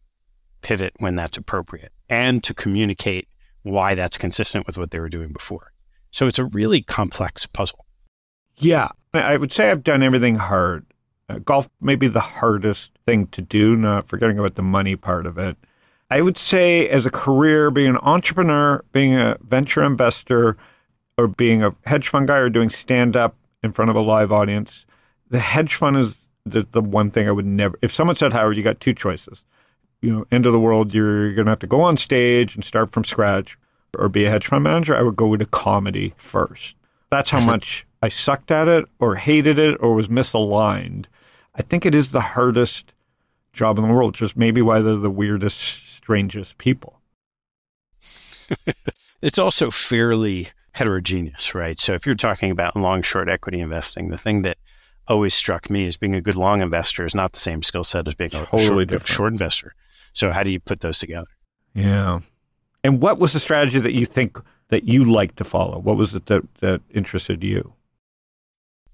pivot 0.61 0.93
when 0.99 1.15
that's 1.15 1.39
appropriate 1.39 1.93
and 2.11 2.43
to 2.45 2.53
communicate 2.53 3.29
why 3.71 3.95
that's 3.95 4.19
consistent 4.19 4.67
with 4.67 4.79
what 4.79 4.91
they 4.91 5.01
were 5.01 5.09
doing 5.09 5.33
before. 5.33 5.73
So 6.11 6.27
it's 6.27 6.39
a 6.39 6.45
really 6.45 6.83
complex 6.83 7.47
puzzle. 7.47 7.85
Yeah, 8.57 8.89
I 9.15 9.37
would 9.37 9.53
say 9.53 9.71
I've 9.71 9.85
done 9.85 10.03
everything 10.03 10.37
hard. 10.37 10.87
Uh, 11.29 11.39
golf 11.39 11.69
may 11.81 11.95
be 11.95 12.09
the 12.09 12.21
hardest 12.21 12.93
thing 13.07 13.27
to 13.29 13.43
do, 13.43 13.77
not 13.77 14.09
forgetting 14.09 14.39
about 14.39 14.55
the 14.55 14.63
money 14.63 14.97
part 14.97 15.27
of 15.27 15.39
it. 15.39 15.57
I 16.11 16.23
would 16.23 16.39
say, 16.39 16.89
as 16.89 17.05
a 17.05 17.11
career, 17.11 17.71
being 17.71 17.91
an 17.91 17.99
entrepreneur, 17.99 18.83
being 18.93 19.15
a 19.15 19.37
venture 19.43 19.83
investor, 19.83 20.57
or 21.19 21.29
being 21.29 21.63
a 21.63 21.75
hedge 21.85 22.09
fund 22.09 22.29
guy, 22.29 22.39
or 22.39 22.49
doing 22.49 22.71
stand 22.71 23.15
up 23.15 23.37
in 23.63 23.73
front 23.73 23.91
of 23.91 23.97
a 23.97 24.01
live 24.01 24.33
audience, 24.33 24.87
the 25.29 25.41
hedge 25.41 25.75
fund 25.75 25.97
is 25.99 26.31
the, 26.47 26.67
the 26.71 26.81
one 26.81 27.11
thing 27.11 27.29
I 27.29 27.33
would 27.33 27.45
never. 27.45 27.79
If 27.83 27.93
someone 27.93 28.17
said, 28.17 28.33
Howard, 28.33 28.57
you 28.57 28.63
got 28.63 28.81
two 28.81 28.95
choices. 28.95 29.45
You 30.01 30.13
know, 30.13 30.27
end 30.31 30.47
of 30.47 30.53
the 30.53 30.61
world, 30.61 30.95
you're 30.95 31.35
going 31.35 31.47
to 31.47 31.51
have 31.51 31.59
to 31.61 31.67
go 31.67 31.81
on 31.81 31.97
stage 31.97 32.55
and 32.55 32.65
start 32.65 32.91
from 32.91 33.05
scratch, 33.05 33.59
or 33.99 34.09
be 34.09 34.25
a 34.25 34.31
hedge 34.31 34.47
fund 34.47 34.65
manager. 34.65 34.95
I 34.97 35.03
would 35.03 35.17
go 35.17 35.33
into 35.33 35.47
comedy 35.47 36.15
first. 36.17 36.77
That's 37.11 37.31
how 37.31 37.41
much 37.45 37.87
I 38.03 38.09
sucked 38.09 38.51
at 38.51 38.69
it, 38.69 38.85
or 39.01 39.17
hated 39.17 39.59
it, 39.59 39.77
or 39.81 39.95
was 39.95 40.09
misaligned. 40.09 41.07
I 41.55 41.63
think 41.63 41.85
it 41.85 41.95
is 41.95 42.13
the 42.13 42.21
hardest 42.21 42.93
job 43.53 43.79
in 43.79 43.89
the 43.89 43.93
world, 43.93 44.15
just 44.15 44.37
maybe 44.37 44.63
why 44.63 44.81
they're 44.81 44.95
the 44.95 45.11
weirdest, 45.11 45.59
strangest 45.97 46.59
people. 46.59 47.01
it's 49.23 49.39
also 49.39 49.71
fairly 49.71 50.49
heterogeneous, 50.73 51.55
right? 51.55 51.79
So 51.79 51.95
if 51.95 52.07
you're 52.07 52.15
talking 52.15 52.53
about 52.53 52.77
long 52.77 53.03
short 53.03 53.29
equity 53.29 53.59
investing, 53.59 54.11
the 54.11 54.19
thing 54.19 54.43
that 54.43 54.59
always 55.09 55.35
struck 55.35 55.71
me 55.71 55.87
is 55.87 55.97
being 55.97 56.15
a 56.15 56.21
good 56.21 56.37
long 56.37 56.61
investor 56.61 57.05
is 57.05 57.15
not 57.15 57.33
the 57.33 57.41
same 57.41 57.63
skill 57.63 57.83
set 57.83 58.07
as 58.07 58.15
being 58.15 58.29
a 58.35 58.45
Totally 58.45 58.65
short, 58.67 58.89
different. 58.89 59.07
short 59.09 59.33
investor. 59.33 59.75
So 60.19 60.31
how 60.31 60.43
do 60.43 60.51
you 60.51 60.59
put 60.59 60.81
those 60.81 60.99
together? 60.99 61.29
Yeah. 61.75 62.21
And 62.83 63.01
what 63.01 63.21
was 63.21 63.33
the 63.33 63.39
strategy 63.39 63.79
that 63.79 63.95
you 63.95 64.05
think 64.05 64.41
that 64.67 64.83
you 64.83 65.05
like 65.05 65.37
to 65.37 65.45
follow? 65.45 65.79
What 65.79 65.97
was 65.97 66.13
it 66.13 66.27
that, 66.27 66.43
that 66.59 66.81
interested 66.93 67.45
you? 67.45 67.75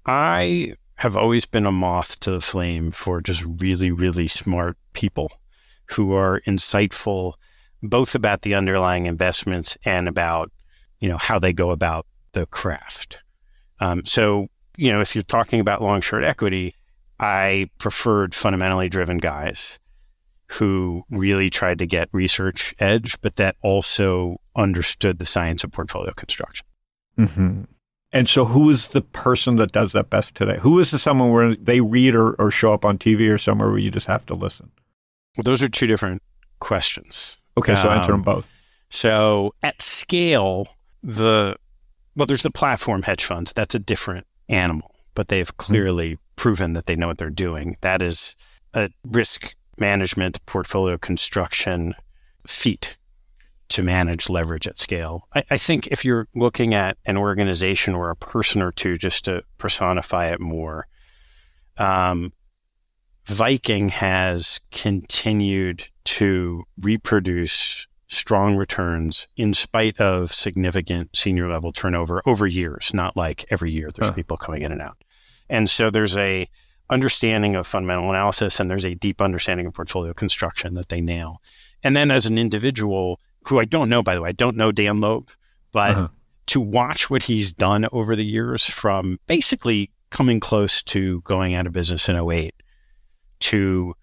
I 0.05 0.73
have 0.99 1.17
always 1.17 1.47
been 1.47 1.65
a 1.65 1.71
moth 1.71 2.19
to 2.19 2.29
the 2.29 2.41
flame 2.41 2.91
for 2.91 3.21
just 3.21 3.43
really, 3.59 3.91
really 3.91 4.27
smart 4.27 4.77
people 4.93 5.31
who 5.95 6.13
are 6.13 6.41
insightful 6.41 7.33
both 7.81 8.13
about 8.13 8.43
the 8.43 8.53
underlying 8.53 9.07
investments 9.07 9.79
and 9.83 10.07
about, 10.07 10.51
you 10.99 11.09
know, 11.09 11.17
how 11.17 11.39
they 11.39 11.53
go 11.53 11.71
about 11.71 12.05
the 12.33 12.45
craft. 12.45 13.23
Um, 13.79 14.05
so, 14.05 14.47
you 14.77 14.91
know, 14.91 15.01
if 15.01 15.15
you're 15.15 15.23
talking 15.23 15.59
about 15.59 15.81
long 15.81 16.01
short 16.01 16.23
equity, 16.23 16.75
I 17.19 17.71
preferred 17.79 18.35
fundamentally 18.35 18.89
driven 18.89 19.17
guys 19.17 19.79
who 20.53 21.03
really 21.09 21.49
tried 21.49 21.79
to 21.79 21.85
get 21.85 22.09
research 22.11 22.73
edge, 22.79 23.19
but 23.21 23.35
that 23.37 23.55
also 23.61 24.37
understood 24.55 25.19
the 25.19 25.25
science 25.25 25.63
of 25.63 25.71
portfolio 25.71 26.13
construction. 26.13 26.65
Mm-hmm. 27.17 27.63
And 28.11 28.29
so, 28.29 28.45
who 28.45 28.69
is 28.69 28.89
the 28.89 29.01
person 29.01 29.57
that 29.57 29.71
does 29.71 29.91
that 29.91 30.09
best 30.09 30.35
today? 30.35 30.57
Who 30.61 30.79
is 30.79 30.91
the 30.91 30.99
someone 30.99 31.31
where 31.31 31.55
they 31.55 31.81
read 31.81 32.15
or, 32.15 32.33
or 32.35 32.49
show 32.51 32.73
up 32.73 32.85
on 32.85 32.97
TV 32.97 33.29
or 33.29 33.37
somewhere 33.37 33.69
where 33.69 33.79
you 33.79 33.91
just 33.91 34.07
have 34.07 34.25
to 34.27 34.35
listen? 34.35 34.71
Well, 35.35 35.43
those 35.43 35.61
are 35.61 35.67
two 35.67 35.87
different 35.87 36.21
questions. 36.59 37.37
Okay, 37.57 37.75
so 37.75 37.89
answer 37.89 38.11
them 38.11 38.21
Um, 38.21 38.23
both. 38.23 38.49
So 38.89 39.51
at 39.63 39.81
scale, 39.81 40.67
the 41.03 41.57
well, 42.15 42.25
there's 42.25 42.43
the 42.43 42.51
platform 42.51 43.03
hedge 43.03 43.25
funds. 43.25 43.51
That's 43.51 43.75
a 43.75 43.79
different 43.79 44.25
animal, 44.47 44.95
but 45.13 45.27
they've 45.27 45.55
clearly 45.57 46.17
proven 46.37 46.73
that 46.73 46.85
they 46.85 46.95
know 46.95 47.07
what 47.07 47.17
they're 47.17 47.29
doing. 47.29 47.75
That 47.81 48.01
is 48.01 48.35
a 48.73 48.89
risk 49.03 49.55
management 49.77 50.45
portfolio 50.45 50.97
construction 50.97 51.93
feat 52.47 52.97
to 53.69 53.81
manage 53.81 54.29
leverage 54.29 54.67
at 54.67 54.77
scale. 54.77 55.27
I, 55.33 55.43
I, 55.51 55.57
think 55.57 55.87
if 55.87 56.05
you're 56.05 56.27
looking 56.35 56.73
at 56.73 56.97
an 57.05 57.17
organization 57.17 57.95
or 57.95 58.09
a 58.09 58.15
person 58.15 58.61
or 58.61 58.71
two, 58.71 58.95
just 58.97 59.25
to 59.25 59.43
personify 59.57 60.31
it 60.31 60.39
more, 60.39 60.87
um, 61.77 62.31
Viking 63.25 63.89
has 63.89 64.61
continued 64.71 65.89
to 66.03 66.63
reproduce 66.79 67.87
strong 68.07 68.55
returns 68.55 69.27
in 69.35 69.53
spite 69.53 69.99
of 69.99 70.31
significant 70.31 71.15
senior 71.15 71.49
level 71.49 71.71
turnover 71.71 72.21
over 72.25 72.45
years, 72.45 72.91
not 72.93 73.17
like 73.17 73.45
every 73.49 73.71
year 73.71 73.89
there's 73.93 74.09
huh. 74.09 74.13
people 74.13 74.37
coming 74.37 74.61
in 74.61 74.71
and 74.71 74.81
out. 74.81 74.97
And 75.49 75.69
so 75.69 75.89
there's 75.89 76.15
a 76.15 76.47
understanding 76.89 77.55
of 77.55 77.65
fundamental 77.65 78.09
analysis 78.09 78.59
and 78.59 78.69
there's 78.69 78.85
a 78.85 78.95
deep 78.95 79.21
understanding 79.21 79.65
of 79.65 79.73
portfolio 79.73 80.13
construction 80.13 80.75
that 80.75 80.89
they 80.89 81.01
nail. 81.01 81.41
And 81.83 81.95
then 81.95 82.11
as 82.11 82.25
an 82.25 82.37
individual 82.37 83.19
who 83.47 83.59
I 83.59 83.65
don't 83.65 83.89
know, 83.89 84.03
by 84.03 84.15
the 84.15 84.21
way, 84.21 84.29
I 84.29 84.33
don't 84.33 84.57
know 84.57 84.71
Dan 84.71 84.99
Loeb, 84.99 85.29
but 85.71 85.91
uh-huh. 85.91 86.07
to 86.47 86.61
watch 86.61 87.09
what 87.09 87.23
he's 87.23 87.53
done 87.53 87.87
over 87.91 88.15
the 88.15 88.25
years 88.25 88.65
from 88.65 89.19
basically 89.27 89.91
coming 90.09 90.39
close 90.39 90.81
to 90.83 91.21
going 91.21 91.53
out 91.53 91.67
of 91.67 91.73
business 91.73 92.07
in 92.07 92.15
08 92.15 92.53
to 93.39 93.95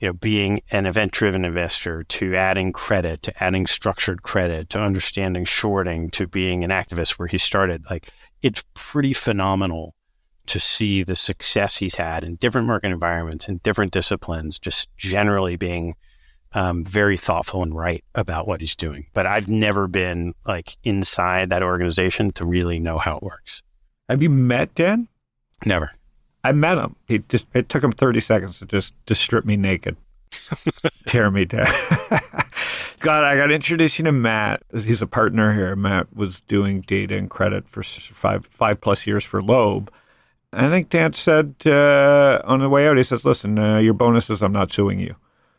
you 0.00 0.08
know 0.08 0.12
being 0.12 0.60
an 0.70 0.86
event 0.86 1.12
driven 1.12 1.44
investor 1.44 2.04
to 2.04 2.36
adding 2.36 2.72
credit 2.72 3.22
to 3.22 3.42
adding 3.42 3.66
structured 3.66 4.22
credit 4.22 4.70
to 4.70 4.78
understanding 4.78 5.44
shorting 5.44 6.10
to 6.10 6.26
being 6.26 6.62
an 6.62 6.70
activist 6.70 7.12
where 7.12 7.28
he 7.28 7.38
started 7.38 7.84
like 7.90 8.10
it's 8.42 8.64
pretty 8.74 9.12
phenomenal 9.12 9.94
to 10.46 10.60
see 10.60 11.02
the 11.02 11.16
success 11.16 11.76
he's 11.76 11.96
had 11.96 12.24
in 12.24 12.36
different 12.36 12.66
market 12.66 12.90
environments 12.90 13.48
and 13.48 13.62
different 13.62 13.92
disciplines 13.92 14.58
just 14.58 14.94
generally 14.96 15.56
being 15.56 15.94
um, 16.52 16.84
very 16.84 17.16
thoughtful 17.16 17.62
and 17.62 17.74
right 17.74 18.04
about 18.14 18.46
what 18.46 18.60
he's 18.60 18.76
doing 18.76 19.06
but 19.12 19.26
i've 19.26 19.48
never 19.48 19.88
been 19.88 20.32
like 20.46 20.76
inside 20.84 21.50
that 21.50 21.62
organization 21.62 22.30
to 22.30 22.44
really 22.44 22.78
know 22.78 22.98
how 22.98 23.16
it 23.16 23.22
works 23.22 23.62
have 24.08 24.22
you 24.22 24.30
met 24.30 24.74
dan 24.74 25.08
never 25.66 25.90
I 26.44 26.52
met 26.52 26.76
him. 26.76 26.94
He 27.08 27.20
just 27.20 27.46
it 27.54 27.70
took 27.70 27.82
him 27.82 27.92
30 27.92 28.20
seconds 28.20 28.58
to 28.58 28.66
just 28.66 28.92
to 29.06 29.14
strip 29.14 29.46
me 29.46 29.56
naked, 29.56 29.96
tear 31.06 31.30
me 31.30 31.46
down. 31.46 31.66
God, 33.00 33.24
I 33.24 33.36
got 33.36 33.50
introduced 33.50 33.96
to 33.96 34.12
Matt. 34.12 34.62
He's 34.72 35.02
a 35.02 35.06
partner 35.06 35.54
here. 35.54 35.74
Matt 35.74 36.14
was 36.14 36.40
doing 36.42 36.82
data 36.82 37.16
and 37.16 37.30
credit 37.30 37.68
for 37.68 37.82
five 37.82 38.46
five 38.46 38.82
plus 38.82 39.06
years 39.06 39.24
for 39.24 39.42
Loeb. 39.42 39.90
I 40.54 40.68
think 40.68 40.90
Dan 40.90 41.12
said 41.12 41.54
uh, 41.66 42.40
on 42.44 42.60
the 42.60 42.68
way 42.68 42.86
out, 42.86 42.96
he 42.96 43.02
says, 43.02 43.24
"Listen, 43.24 43.58
uh, 43.58 43.78
your 43.78 43.94
bonuses, 43.94 44.42
I'm 44.42 44.52
not 44.52 44.70
suing 44.70 44.98
you." 44.98 45.16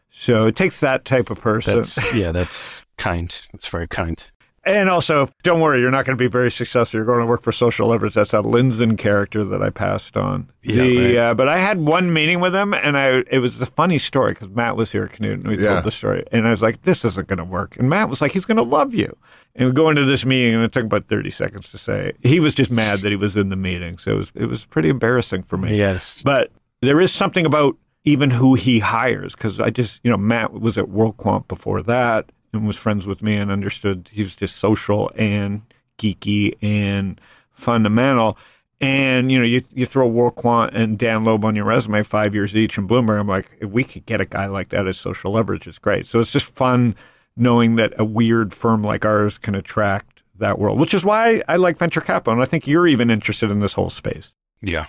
So 0.10 0.46
it 0.46 0.56
takes 0.56 0.80
that 0.80 1.04
type 1.04 1.30
of 1.30 1.40
person. 1.40 1.76
That's, 1.76 2.14
yeah, 2.14 2.32
that's 2.32 2.84
kind. 2.98 3.30
That's 3.52 3.68
very 3.68 3.88
kind. 3.88 4.24
And 4.66 4.90
also, 4.90 5.30
don't 5.44 5.62
worry, 5.62 5.80
you're 5.80 5.92
not 5.92 6.06
going 6.06 6.18
to 6.18 6.22
be 6.22 6.28
very 6.28 6.50
successful. 6.50 6.98
You're 6.98 7.06
going 7.06 7.20
to 7.20 7.28
work 7.28 7.44
for 7.44 7.52
social 7.52 7.90
leverage. 7.90 8.16
That's 8.16 8.34
a 8.34 8.38
Lindzon 8.38 8.98
character 8.98 9.44
that 9.44 9.62
I 9.62 9.70
passed 9.70 10.18
on. 10.18 10.50
Yeah, 10.64 10.76
the, 10.76 10.98
right. 10.98 11.18
uh, 11.18 11.34
but 11.36 11.48
I 11.48 11.60
had 11.60 11.82
one 11.82 12.12
meeting 12.12 12.40
with 12.40 12.56
him, 12.56 12.74
and 12.74 12.98
I 12.98 13.24
it 13.30 13.40
was 13.40 13.62
a 13.62 13.68
funny 13.68 14.00
story 14.00 14.34
because 14.34 14.50
Matt 14.50 14.76
was 14.76 14.92
here 14.92 15.04
at 15.04 15.12
Canute, 15.12 15.40
and 15.40 15.48
we 15.48 15.60
yeah. 15.60 15.74
told 15.74 15.84
the 15.84 15.92
story. 15.92 16.26
And 16.32 16.48
I 16.48 16.52
was 16.52 16.64
like, 16.64 16.82
this 16.82 17.06
isn't 17.06 17.28
going 17.28 17.38
to 17.38 17.46
work. 17.46 17.78
And 17.78 17.90
Matt 17.90 18.10
was 18.10 18.22
like, 18.22 18.32
he's 18.32 18.46
going 18.46 18.58
to 18.58 18.64
love 18.64 18.96
you. 18.96 19.16
And 19.54 19.68
we 19.68 19.74
go 19.74 19.90
into 19.90 20.04
this 20.04 20.26
meeting, 20.26 20.56
and 20.56 20.64
it 20.64 20.72
took 20.72 20.86
about 20.86 21.06
30 21.06 21.30
seconds 21.30 21.70
to 21.70 21.78
say. 21.78 22.14
He 22.24 22.40
was 22.40 22.56
just 22.56 22.72
mad 22.72 23.00
that 23.00 23.12
he 23.12 23.16
was 23.16 23.36
in 23.38 23.50
the 23.50 23.56
meeting. 23.56 24.00
So 24.00 24.14
it 24.14 24.18
was, 24.18 24.32
it 24.34 24.46
was 24.48 24.66
pretty 24.66 24.90
embarrassing 24.90 25.44
for 25.44 25.58
me. 25.58 25.78
Yes. 25.78 26.24
But 26.24 26.52
there 26.82 27.00
is 27.00 27.12
something 27.12 27.46
about 27.46 27.78
even 28.04 28.32
who 28.32 28.56
he 28.56 28.80
hires 28.80 29.34
because 29.34 29.60
I 29.60 29.70
just, 29.70 30.00
you 30.04 30.10
know, 30.10 30.18
Matt 30.18 30.54
was 30.54 30.78
at 30.78 30.86
WorldQuant 30.86 31.48
before 31.48 31.84
that 31.84 32.32
and 32.56 32.68
was 32.68 32.78
friends 32.78 33.06
with 33.06 33.22
me 33.22 33.36
and 33.36 33.52
understood 33.52 34.10
he 34.12 34.24
was 34.24 34.36
just 34.36 34.56
social 34.58 35.12
and 35.16 35.64
geeky 35.98 36.54
and 36.62 37.20
fundamental. 37.52 38.38
And 38.82 39.32
you 39.32 39.40
know, 39.40 39.46
you 39.46 39.64
you 39.74 39.86
throw 39.86 40.10
WorldQuant 40.10 40.76
and 40.76 40.98
Dan 40.98 41.24
Loeb 41.24 41.46
on 41.46 41.56
your 41.56 41.66
resume, 41.66 42.04
five 42.04 42.34
years 42.34 42.56
each 42.56 42.78
in 42.78 42.88
Bloomberg. 42.88 43.20
I'm 43.20 43.28
like, 43.28 43.52
if 43.60 43.70
we 43.70 43.84
could 43.84 44.06
get 44.06 44.22
a 44.22 44.26
guy 44.26 44.48
like 44.48 44.70
that 44.70 44.88
as 44.88 44.98
social 44.98 45.32
leverage, 45.32 45.68
it's 45.68 45.80
great. 45.80 46.06
So 46.06 46.20
it's 46.20 46.32
just 46.32 46.46
fun 46.46 46.96
knowing 47.38 47.76
that 47.76 47.94
a 47.98 48.06
weird 48.06 48.54
firm 48.54 48.82
like 48.82 49.06
ours 49.06 49.38
can 49.38 49.56
attract 49.56 50.24
that 50.38 50.60
world, 50.60 50.80
which 50.80 50.94
is 50.94 51.06
why 51.06 51.42
I 51.48 51.56
like 51.56 51.78
venture 51.78 52.02
capital, 52.02 52.34
and 52.34 52.42
I 52.42 52.46
think 52.46 52.68
you're 52.68 52.88
even 52.88 53.10
interested 53.10 53.50
in 53.50 53.60
this 53.62 53.74
whole 53.74 53.90
space. 53.90 54.34
Yeah. 54.62 54.86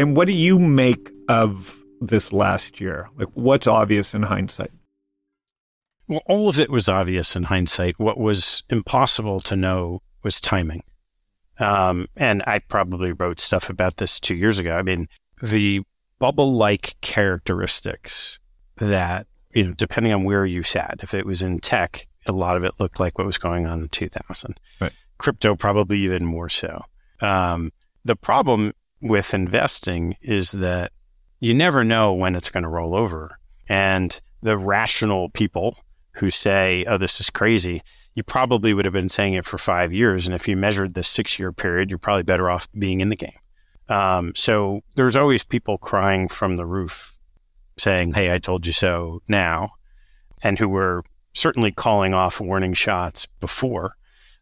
And 0.00 0.16
what 0.16 0.24
do 0.24 0.32
you 0.32 0.58
make 0.58 1.10
of 1.28 1.82
this 2.00 2.32
last 2.32 2.80
year? 2.80 3.10
Like, 3.16 3.28
what's 3.34 3.66
obvious 3.66 4.14
in 4.14 4.22
hindsight? 4.22 4.70
Well, 6.08 6.22
all 6.24 6.48
of 6.48 6.58
it 6.58 6.70
was 6.70 6.88
obvious 6.88 7.36
in 7.36 7.44
hindsight. 7.44 7.98
What 7.98 8.18
was 8.18 8.62
impossible 8.70 9.40
to 9.40 9.56
know 9.56 10.00
was 10.22 10.40
timing. 10.40 10.84
Um, 11.58 12.06
and 12.16 12.42
I 12.46 12.60
probably 12.60 13.12
wrote 13.12 13.40
stuff 13.40 13.68
about 13.68 13.98
this 13.98 14.18
two 14.18 14.34
years 14.34 14.58
ago. 14.58 14.74
I 14.74 14.80
mean, 14.80 15.06
the 15.42 15.82
bubble 16.18 16.54
like 16.54 16.96
characteristics 17.02 18.38
that, 18.78 19.26
you 19.54 19.66
know, 19.66 19.74
depending 19.74 20.14
on 20.14 20.24
where 20.24 20.46
you 20.46 20.62
sat, 20.62 21.00
if 21.02 21.12
it 21.12 21.26
was 21.26 21.42
in 21.42 21.60
tech, 21.60 22.06
a 22.24 22.32
lot 22.32 22.56
of 22.56 22.64
it 22.64 22.80
looked 22.80 23.00
like 23.00 23.18
what 23.18 23.26
was 23.26 23.36
going 23.36 23.66
on 23.66 23.82
in 23.82 23.88
2000. 23.90 24.58
Right. 24.80 24.92
Crypto, 25.18 25.56
probably 25.56 25.98
even 25.98 26.24
more 26.24 26.48
so. 26.48 26.84
Um, 27.20 27.70
the 28.02 28.16
problem 28.16 28.72
with 29.02 29.34
investing 29.34 30.16
is 30.20 30.52
that 30.52 30.92
you 31.40 31.54
never 31.54 31.84
know 31.84 32.12
when 32.12 32.34
it's 32.34 32.50
going 32.50 32.62
to 32.62 32.68
roll 32.68 32.94
over. 32.94 33.38
And 33.68 34.20
the 34.42 34.58
rational 34.58 35.30
people 35.30 35.76
who 36.12 36.30
say, 36.30 36.84
oh, 36.86 36.98
this 36.98 37.20
is 37.20 37.30
crazy, 37.30 37.82
you 38.14 38.22
probably 38.22 38.74
would 38.74 38.84
have 38.84 38.92
been 38.92 39.08
saying 39.08 39.34
it 39.34 39.44
for 39.44 39.58
five 39.58 39.92
years. 39.92 40.26
And 40.26 40.34
if 40.34 40.48
you 40.48 40.56
measured 40.56 40.94
the 40.94 41.02
six 41.02 41.38
year 41.38 41.52
period, 41.52 41.90
you're 41.90 41.98
probably 41.98 42.24
better 42.24 42.50
off 42.50 42.68
being 42.72 43.00
in 43.00 43.08
the 43.08 43.16
game. 43.16 43.30
Um, 43.88 44.32
so 44.34 44.82
there's 44.96 45.16
always 45.16 45.44
people 45.44 45.78
crying 45.78 46.28
from 46.28 46.56
the 46.56 46.66
roof 46.66 47.16
saying, 47.76 48.12
hey, 48.12 48.32
I 48.32 48.38
told 48.38 48.66
you 48.66 48.72
so 48.72 49.22
now, 49.26 49.70
and 50.42 50.58
who 50.58 50.68
were 50.68 51.02
certainly 51.32 51.72
calling 51.72 52.14
off 52.14 52.40
warning 52.40 52.74
shots 52.74 53.26
before. 53.40 53.96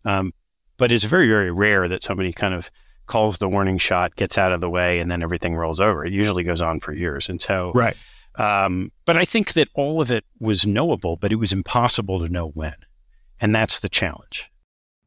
Um, 0.05 0.33
but 0.77 0.93
it's 0.93 1.05
very, 1.05 1.29
very 1.29 1.51
rare 1.51 1.89
that 1.89 2.03
somebody 2.03 2.33
kind 2.33 2.55
of 2.55 2.71
calls 3.09 3.39
the 3.39 3.49
warning 3.49 3.79
shot, 3.79 4.15
gets 4.15 4.39
out 4.39 4.53
of 4.53 4.61
the 4.61 4.71
way, 4.71 5.01
and 5.01 5.11
then 5.11 5.23
everything 5.23 5.57
rolls 5.57 5.81
over. 5.81 6.05
It 6.05 6.13
usually 6.13 6.45
goes 6.45 6.63
on 6.63 6.81
for 6.81 6.93
years. 6.93 7.29
And 7.29 7.41
so, 7.41 7.73
right. 7.75 7.97
Um, 8.37 8.93
but 9.05 9.17
I 9.17 9.25
think 9.25 9.55
that 9.55 9.69
all 9.75 10.01
of 10.01 10.13
it 10.13 10.25
was 10.39 10.65
knowable, 10.65 11.17
but 11.17 11.33
it 11.33 11.37
was 11.37 11.53
impossible 11.53 12.21
to 12.21 12.29
know 12.29 12.49
when. 12.51 12.75
And 13.41 13.55
that's 13.55 13.81
the 13.81 13.89
challenge. 13.89 14.51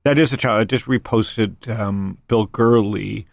That 0.04 0.18
is 0.18 0.34
a 0.34 0.38
challenge. 0.38 0.74
I 0.74 0.76
just 0.76 0.86
reposted 0.86 1.70
um, 1.70 2.18
Bill 2.28 2.46
Gurley 2.46 3.28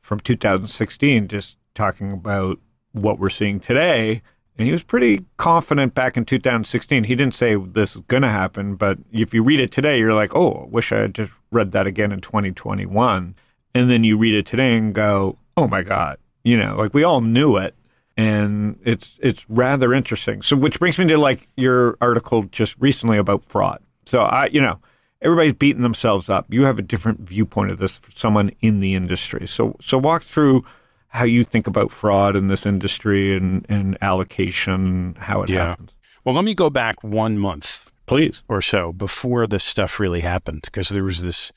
from 0.00 0.20
2016, 0.20 1.28
just 1.28 1.56
talking 1.74 2.12
about 2.12 2.58
what 2.92 3.18
we're 3.18 3.30
seeing 3.30 3.58
today. 3.58 4.22
And 4.56 4.66
he 4.66 4.72
was 4.72 4.82
pretty 4.82 5.24
confident 5.36 5.94
back 5.94 6.16
in 6.16 6.24
2016. 6.26 7.04
He 7.04 7.14
didn't 7.14 7.34
say 7.34 7.56
this 7.56 7.96
is 7.96 8.02
going 8.02 8.22
to 8.22 8.28
happen, 8.28 8.76
but 8.76 8.98
if 9.10 9.32
you 9.32 9.42
read 9.42 9.58
it 9.58 9.72
today, 9.72 9.98
you're 9.98 10.14
like, 10.14 10.34
oh, 10.34 10.64
I 10.64 10.66
wish 10.66 10.92
I 10.92 10.98
had 10.98 11.14
just 11.14 11.32
read 11.50 11.72
that 11.72 11.86
again 11.86 12.12
in 12.12 12.20
2021 12.20 13.34
and 13.74 13.90
then 13.90 14.04
you 14.04 14.16
read 14.16 14.34
it 14.34 14.46
today 14.46 14.76
and 14.76 14.94
go, 14.94 15.38
"Oh 15.56 15.66
my 15.66 15.82
god." 15.82 16.18
You 16.42 16.56
know, 16.56 16.76
like 16.76 16.94
we 16.94 17.04
all 17.04 17.20
knew 17.20 17.56
it 17.56 17.74
and 18.20 18.78
it's 18.84 19.16
it's 19.20 19.48
rather 19.48 19.94
interesting. 19.94 20.42
So 20.42 20.54
which 20.54 20.78
brings 20.78 20.98
me 20.98 21.06
to 21.08 21.16
like 21.16 21.48
your 21.56 21.96
article 22.02 22.42
just 22.44 22.76
recently 22.78 23.16
about 23.16 23.44
fraud. 23.44 23.82
So 24.04 24.20
I, 24.20 24.46
you 24.46 24.60
know, 24.60 24.78
everybody's 25.22 25.54
beating 25.54 25.82
themselves 25.82 26.28
up. 26.28 26.46
You 26.50 26.64
have 26.64 26.78
a 26.78 26.82
different 26.82 27.20
viewpoint 27.20 27.70
of 27.70 27.78
this 27.78 27.96
for 27.98 28.10
someone 28.12 28.50
in 28.60 28.80
the 28.80 28.94
industry. 28.94 29.46
So 29.46 29.76
so 29.80 29.96
walk 29.96 30.22
through 30.22 30.64
how 31.08 31.24
you 31.24 31.44
think 31.44 31.66
about 31.66 31.90
fraud 31.90 32.36
in 32.36 32.48
this 32.48 32.66
industry 32.66 33.34
and, 33.34 33.64
and 33.68 33.96
allocation, 34.02 35.16
how 35.18 35.42
it 35.42 35.48
yeah. 35.48 35.70
happens. 35.70 35.90
Well, 36.22 36.34
let 36.34 36.44
me 36.44 36.54
go 36.54 36.70
back 36.70 37.02
one 37.02 37.38
month, 37.38 37.90
please, 38.06 38.42
or 38.48 38.60
so 38.60 38.92
before 38.92 39.46
this 39.46 39.64
stuff 39.64 39.98
really 39.98 40.20
happened, 40.20 40.60
because 40.66 40.90
there 40.90 41.02
was 41.02 41.22
this 41.22 41.52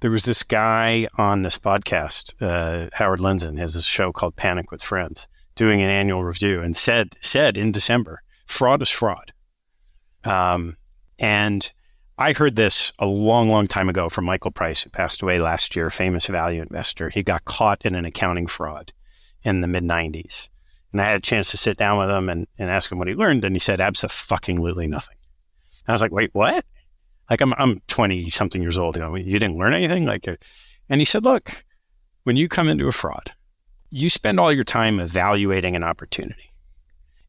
there 0.00 0.10
was 0.10 0.24
this 0.24 0.42
guy 0.42 1.06
on 1.18 1.42
this 1.42 1.58
podcast, 1.58 2.32
uh, 2.40 2.88
Howard 2.94 3.20
Lindzon, 3.20 3.58
has 3.58 3.74
this 3.74 3.84
show 3.84 4.12
called 4.12 4.36
Panic 4.36 4.70
with 4.70 4.82
Friends, 4.82 5.28
doing 5.54 5.82
an 5.82 5.90
annual 5.90 6.24
review, 6.24 6.60
and 6.60 6.76
said 6.76 7.14
said 7.20 7.56
in 7.56 7.70
December, 7.70 8.22
fraud 8.46 8.82
is 8.82 8.88
fraud. 8.88 9.32
Um, 10.24 10.76
and 11.18 11.70
I 12.18 12.32
heard 12.32 12.56
this 12.56 12.92
a 12.98 13.06
long, 13.06 13.48
long 13.48 13.66
time 13.66 13.88
ago 13.88 14.08
from 14.08 14.24
Michael 14.24 14.50
Price, 14.50 14.82
who 14.82 14.90
passed 14.90 15.22
away 15.22 15.38
last 15.38 15.76
year, 15.76 15.90
famous 15.90 16.26
value 16.26 16.62
investor. 16.62 17.10
He 17.10 17.22
got 17.22 17.44
caught 17.44 17.84
in 17.84 17.94
an 17.94 18.04
accounting 18.04 18.46
fraud 18.46 18.92
in 19.42 19.60
the 19.60 19.68
mid 19.68 19.84
'90s, 19.84 20.48
And 20.92 21.00
I 21.00 21.08
had 21.08 21.16
a 21.18 21.20
chance 21.20 21.50
to 21.50 21.56
sit 21.56 21.76
down 21.76 21.98
with 21.98 22.10
him 22.10 22.28
and, 22.28 22.46
and 22.58 22.70
ask 22.70 22.90
him 22.90 22.98
what 22.98 23.08
he 23.08 23.14
learned. 23.14 23.44
And 23.44 23.54
he 23.54 23.60
said, 23.60 23.80
absolutely 23.80 24.86
nothing. 24.86 25.16
And 25.86 25.90
I 25.90 25.92
was 25.92 26.02
like, 26.02 26.12
wait, 26.12 26.30
what? 26.32 26.64
Like, 27.30 27.40
I'm, 27.40 27.54
I'm 27.54 27.80
20 27.86 28.28
something 28.30 28.60
years 28.60 28.76
old. 28.76 28.96
You 28.96 29.02
know, 29.02 29.16
you 29.16 29.38
didn't 29.38 29.56
learn 29.56 29.72
anything? 29.72 30.04
Like, 30.04 30.26
uh, 30.26 30.36
and 30.88 31.00
he 31.00 31.04
said, 31.04 31.24
look, 31.24 31.64
when 32.24 32.36
you 32.36 32.48
come 32.48 32.68
into 32.68 32.88
a 32.88 32.92
fraud, 32.92 33.32
you 33.90 34.10
spend 34.10 34.38
all 34.38 34.52
your 34.52 34.64
time 34.64 35.00
evaluating 35.00 35.76
an 35.76 35.84
opportunity. 35.84 36.50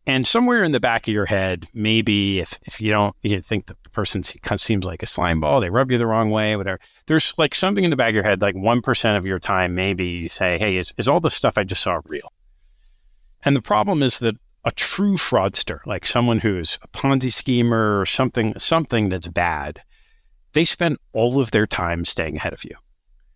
And 0.08 0.26
somewhere 0.26 0.64
in 0.64 0.72
the 0.72 0.80
back 0.80 1.08
of 1.08 1.14
your 1.14 1.28
head, 1.28 1.68
maybe 1.74 2.40
if, 2.40 2.60
if 2.64 2.82
you 2.82 2.90
don't, 2.90 3.16
you 3.22 3.40
think 3.40 3.68
the 3.68 3.76
person 3.92 4.24
seems 4.24 4.84
like 4.84 5.04
a 5.04 5.08
slime 5.08 5.40
ball, 5.40 5.62
they 5.62 5.70
rub 5.70 5.92
you 5.92 5.98
the 6.00 6.08
wrong 6.08 6.32
way, 6.32 6.56
whatever. 6.56 6.80
There's 7.06 7.36
like 7.38 7.54
something 7.54 7.84
in 7.84 7.92
the 7.92 7.96
back 7.96 8.10
of 8.10 8.16
your 8.16 8.24
head, 8.24 8.42
like 8.42 8.56
1% 8.56 9.18
of 9.18 9.26
your 9.26 9.40
time, 9.40 9.76
maybe 9.76 10.06
you 10.06 10.28
say, 10.28 10.58
hey, 10.58 10.78
is, 10.78 10.92
is 10.98 11.08
all 11.08 11.20
the 11.20 11.30
stuff 11.30 11.58
I 11.58 11.64
just 11.64 11.84
saw 11.84 12.02
real? 12.06 12.34
And 13.46 13.56
the 13.56 13.62
problem 13.62 14.02
is 14.02 14.20
that 14.20 14.38
a 14.66 14.72
true 14.72 15.18
fraudster, 15.18 15.80
like 15.86 16.06
someone 16.06 16.40
who's 16.40 16.80
a 16.82 16.88
Ponzi 16.88 17.32
schemer 17.32 18.00
or 18.00 18.06
something, 18.06 18.58
something 18.58 19.10
that's 19.10 19.28
bad, 19.28 19.82
they 20.54 20.66
spend 20.66 20.98
all 21.14 21.40
of 21.42 21.52
their 21.52 21.68
time 21.68 22.06
staying 22.06 22.38
ahead 22.38 22.54
of 22.54 22.64
you. 22.64 22.76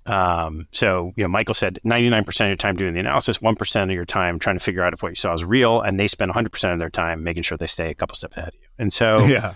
Um, 0.06 0.67
so, 0.71 1.13
you 1.15 1.23
know, 1.23 1.28
Michael 1.28 1.56
said 1.56 1.80
99% 1.84 2.28
of 2.41 2.47
your 2.47 2.56
time 2.56 2.75
doing 2.75 2.93
the 2.93 2.99
analysis, 2.99 3.39
1% 3.39 3.84
of 3.84 3.89
your 3.89 4.06
time 4.06 4.38
trying 4.38 4.56
to 4.58 4.63
figure 4.63 4.84
out 4.84 4.93
if 4.93 5.01
what 5.01 5.10
you 5.10 5.15
saw 5.15 5.34
is 5.34 5.43
real, 5.43 5.82
and 5.82 5.99
they 5.99 6.08
spend 6.08 6.32
100% 6.32 6.73
of 6.73 6.80
their 6.80 6.91
time 6.91 7.23
making 7.23 7.41
sure 7.43 7.58
they 7.58 7.65
stay 7.67 7.89
a 7.89 7.95
couple 7.95 8.15
steps 8.15 8.38
ahead 8.38 8.49
of 8.49 8.54
you. 8.56 8.67
And 8.78 8.93
so, 8.93 9.19
yeah. 9.25 9.56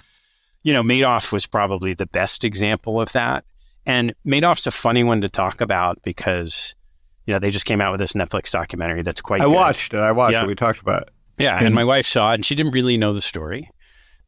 you 0.64 0.74
know, 0.74 0.82
Madoff 0.82 1.32
was 1.32 1.46
probably 1.46 1.94
the 1.94 2.08
best 2.08 2.44
example 2.44 3.00
of 3.00 3.12
that. 3.12 3.46
And 3.86 4.16
Madoff's 4.26 4.66
a 4.66 4.72
funny 4.72 5.04
one 5.04 5.22
to 5.22 5.30
talk 5.30 5.62
about 5.62 6.02
because, 6.02 6.74
you 7.26 7.34
know, 7.34 7.40
they 7.40 7.52
just 7.52 7.66
came 7.66 7.80
out 7.82 7.92
with 7.92 8.00
this 8.00 8.14
Netflix 8.14 8.52
documentary 8.52 9.04
that's 9.04 9.22
quite 9.22 9.42
I 9.42 9.46
good. 9.46 9.54
watched 9.54 9.94
it. 9.94 10.00
I 10.00 10.12
watched 10.12 10.34
Yeah. 10.34 10.44
it. 10.44 10.48
We 10.48 10.56
talked 10.56 10.80
about 10.82 11.04
it. 11.04 11.10
Yeah, 11.38 11.58
and 11.58 11.68
And- 11.68 11.76
my 11.76 11.84
wife 11.86 12.08
saw 12.08 12.32
it, 12.32 12.36
and 12.36 12.46
she 12.46 12.56
didn't 12.56 12.72
really 12.72 12.98
know 12.98 13.14
the 13.14 13.22
story. 13.22 13.70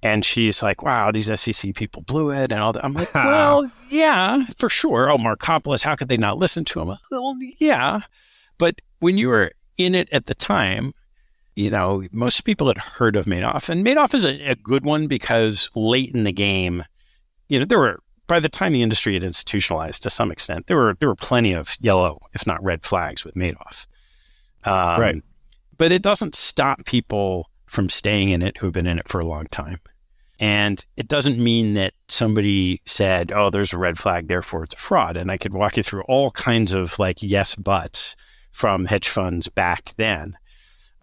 And 0.03 0.25
she's 0.25 0.63
like, 0.63 0.81
"Wow, 0.81 1.11
these 1.11 1.29
SEC 1.39 1.75
people 1.75 2.01
blew 2.03 2.31
it," 2.31 2.51
and 2.51 2.59
all 2.59 2.73
that. 2.73 2.83
I'm 2.83 2.93
like, 2.93 3.13
"Well, 3.15 3.69
yeah, 3.89 4.43
for 4.57 4.67
sure. 4.69 5.11
Oh, 5.11 5.17
Markopolos, 5.17 5.83
how 5.83 5.95
could 5.95 6.09
they 6.09 6.17
not 6.17 6.37
listen 6.37 6.65
to 6.65 6.81
him?" 6.81 6.97
Well, 7.11 7.35
yeah, 7.59 7.99
but 8.57 8.81
when 8.99 9.17
you 9.17 9.29
were 9.29 9.51
in 9.77 9.93
it 9.93 10.11
at 10.11 10.25
the 10.25 10.33
time, 10.33 10.93
you 11.55 11.69
know, 11.69 12.03
most 12.11 12.43
people 12.45 12.67
had 12.67 12.77
heard 12.77 13.15
of 13.15 13.25
Madoff, 13.25 13.69
and 13.69 13.85
Madoff 13.85 14.13
is 14.15 14.25
a, 14.25 14.51
a 14.51 14.55
good 14.55 14.85
one 14.85 15.07
because 15.07 15.69
late 15.75 16.11
in 16.15 16.23
the 16.23 16.31
game, 16.31 16.83
you 17.47 17.59
know, 17.59 17.65
there 17.65 17.79
were 17.79 17.99
by 18.27 18.39
the 18.39 18.49
time 18.49 18.71
the 18.71 18.81
industry 18.81 19.13
had 19.13 19.23
institutionalized 19.23 20.01
to 20.03 20.09
some 20.09 20.31
extent, 20.31 20.67
there 20.67 20.77
were 20.77 20.95
there 20.99 21.09
were 21.09 21.15
plenty 21.15 21.53
of 21.53 21.75
yellow, 21.79 22.17
if 22.33 22.47
not 22.47 22.63
red 22.63 22.81
flags 22.83 23.23
with 23.25 23.35
Madoff. 23.35 23.85
Um, 24.63 24.99
Right. 25.01 25.23
But 25.77 25.91
it 25.91 26.01
doesn't 26.01 26.35
stop 26.35 26.85
people 26.85 27.49
from 27.65 27.89
staying 27.89 28.29
in 28.29 28.41
it 28.41 28.57
who've 28.57 28.71
been 28.71 28.87
in 28.87 28.99
it 28.99 29.07
for 29.07 29.19
a 29.19 29.25
long 29.25 29.47
time. 29.47 29.79
And 30.41 30.83
it 30.97 31.07
doesn't 31.07 31.37
mean 31.37 31.75
that 31.75 31.93
somebody 32.09 32.81
said, 32.87 33.31
oh, 33.31 33.51
there's 33.51 33.73
a 33.73 33.77
red 33.77 33.99
flag, 33.99 34.27
therefore 34.27 34.63
it's 34.63 34.73
a 34.73 34.79
fraud. 34.79 35.15
And 35.15 35.29
I 35.29 35.37
could 35.37 35.53
walk 35.53 35.77
you 35.77 35.83
through 35.83 36.01
all 36.07 36.31
kinds 36.31 36.73
of 36.73 36.97
like 36.97 37.21
yes 37.21 37.55
buts 37.55 38.15
from 38.51 38.85
hedge 38.85 39.07
funds 39.07 39.49
back 39.49 39.93
then. 39.97 40.35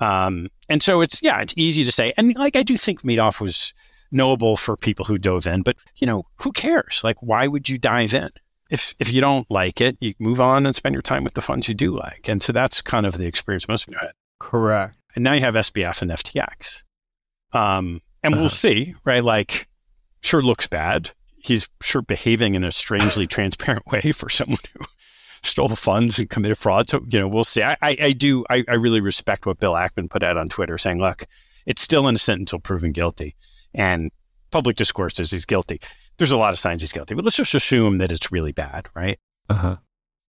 Um, 0.01 0.49
and 0.69 0.83
so 0.83 1.01
it's, 1.01 1.23
yeah, 1.23 1.41
it's 1.41 1.55
easy 1.57 1.85
to 1.85 1.93
say. 1.93 2.13
And 2.17 2.35
like, 2.37 2.57
I 2.57 2.65
do 2.65 2.77
think 2.77 3.03
Madoff 3.03 3.41
was 3.41 3.73
knowable 4.11 4.57
for 4.57 4.77
people 4.77 5.05
who 5.05 5.19
dove 5.19 5.47
in, 5.47 5.63
but 5.63 5.77
you 5.97 6.07
know, 6.07 6.25
who 6.43 6.51
cares? 6.51 7.03
Like, 7.05 7.23
why 7.23 7.47
would 7.47 7.69
you 7.69 7.79
dive 7.79 8.15
in? 8.15 8.31
If, 8.71 8.97
if 8.99 9.13
you 9.13 9.21
don't 9.21 9.49
like 9.49 9.81
it, 9.81 9.97
you 10.01 10.15
move 10.19 10.41
on 10.41 10.67
and 10.67 10.75
spend 10.75 10.95
your 10.95 11.03
time 11.03 11.23
with 11.23 11.35
the 11.35 11.41
funds 11.41 11.69
you 11.69 11.75
do 11.75 11.97
like. 11.97 12.29
And 12.29 12.43
so 12.43 12.53
that's 12.53 12.83
kind 12.83 13.07
of 13.07 13.17
the 13.17 13.27
experience 13.27 13.69
most 13.69 13.87
of 13.87 13.95
you 13.95 13.99
had. 14.01 14.11
Correct. 14.41 14.97
And 15.15 15.23
now 15.23 15.35
you 15.35 15.43
have 15.43 15.55
SBF 15.55 16.03
and 16.03 16.11
FTX. 16.11 16.83
Um, 17.53 18.01
and 18.33 18.37
we'll 18.37 18.47
Uh-huh. 18.47 18.55
see, 18.55 18.95
right? 19.05 19.23
Like, 19.25 19.69
sure 20.23 20.43
looks 20.43 20.67
bad. 20.67 21.13
He's 21.43 21.69
sure 21.83 22.03
behaving 22.03 22.55
in 22.55 22.65
a 22.65 22.73
strangely 22.73 23.27
transparent 23.37 23.87
way 23.87 24.13
for 24.13 24.29
someone 24.29 24.59
who 24.79 24.85
stole 25.43 25.69
funds 25.71 26.19
and 26.19 26.29
committed 26.29 26.59
fraud. 26.59 26.89
So, 26.89 27.01
you 27.09 27.19
know, 27.21 27.29
we'll 27.29 27.45
see. 27.45 27.63
I, 27.63 27.77
I, 27.83 27.97
I 28.01 28.13
do, 28.13 28.45
I, 28.51 28.65
I 28.69 28.75
really 28.75 29.01
respect 29.01 29.47
what 29.47 29.61
Bill 29.61 29.75
Ackman 29.75 30.11
put 30.11 30.23
out 30.23 30.37
on 30.37 30.49
Twitter 30.49 30.79
saying, 30.79 30.99
look, 30.99 31.25
it's 31.67 31.83
still 31.83 32.07
innocent 32.09 32.41
until 32.41 32.59
proven 32.59 32.93
guilty. 32.93 33.37
And 33.75 34.11
public 34.51 34.77
discourse 34.77 35.21
is 35.21 35.31
he's 35.31 35.45
guilty. 35.47 35.81
There's 36.19 36.33
a 36.33 36.37
lot 36.37 36.53
of 36.53 36.59
signs 36.59 36.81
he's 36.83 36.91
guilty, 36.93 37.15
but 37.15 37.25
let's 37.25 37.37
just 37.37 37.55
assume 37.55 37.99
that 37.99 38.11
it's 38.11 38.33
really 38.33 38.53
bad, 38.53 38.89
right? 38.97 39.19
Uh 39.49 39.55
huh. 39.55 39.77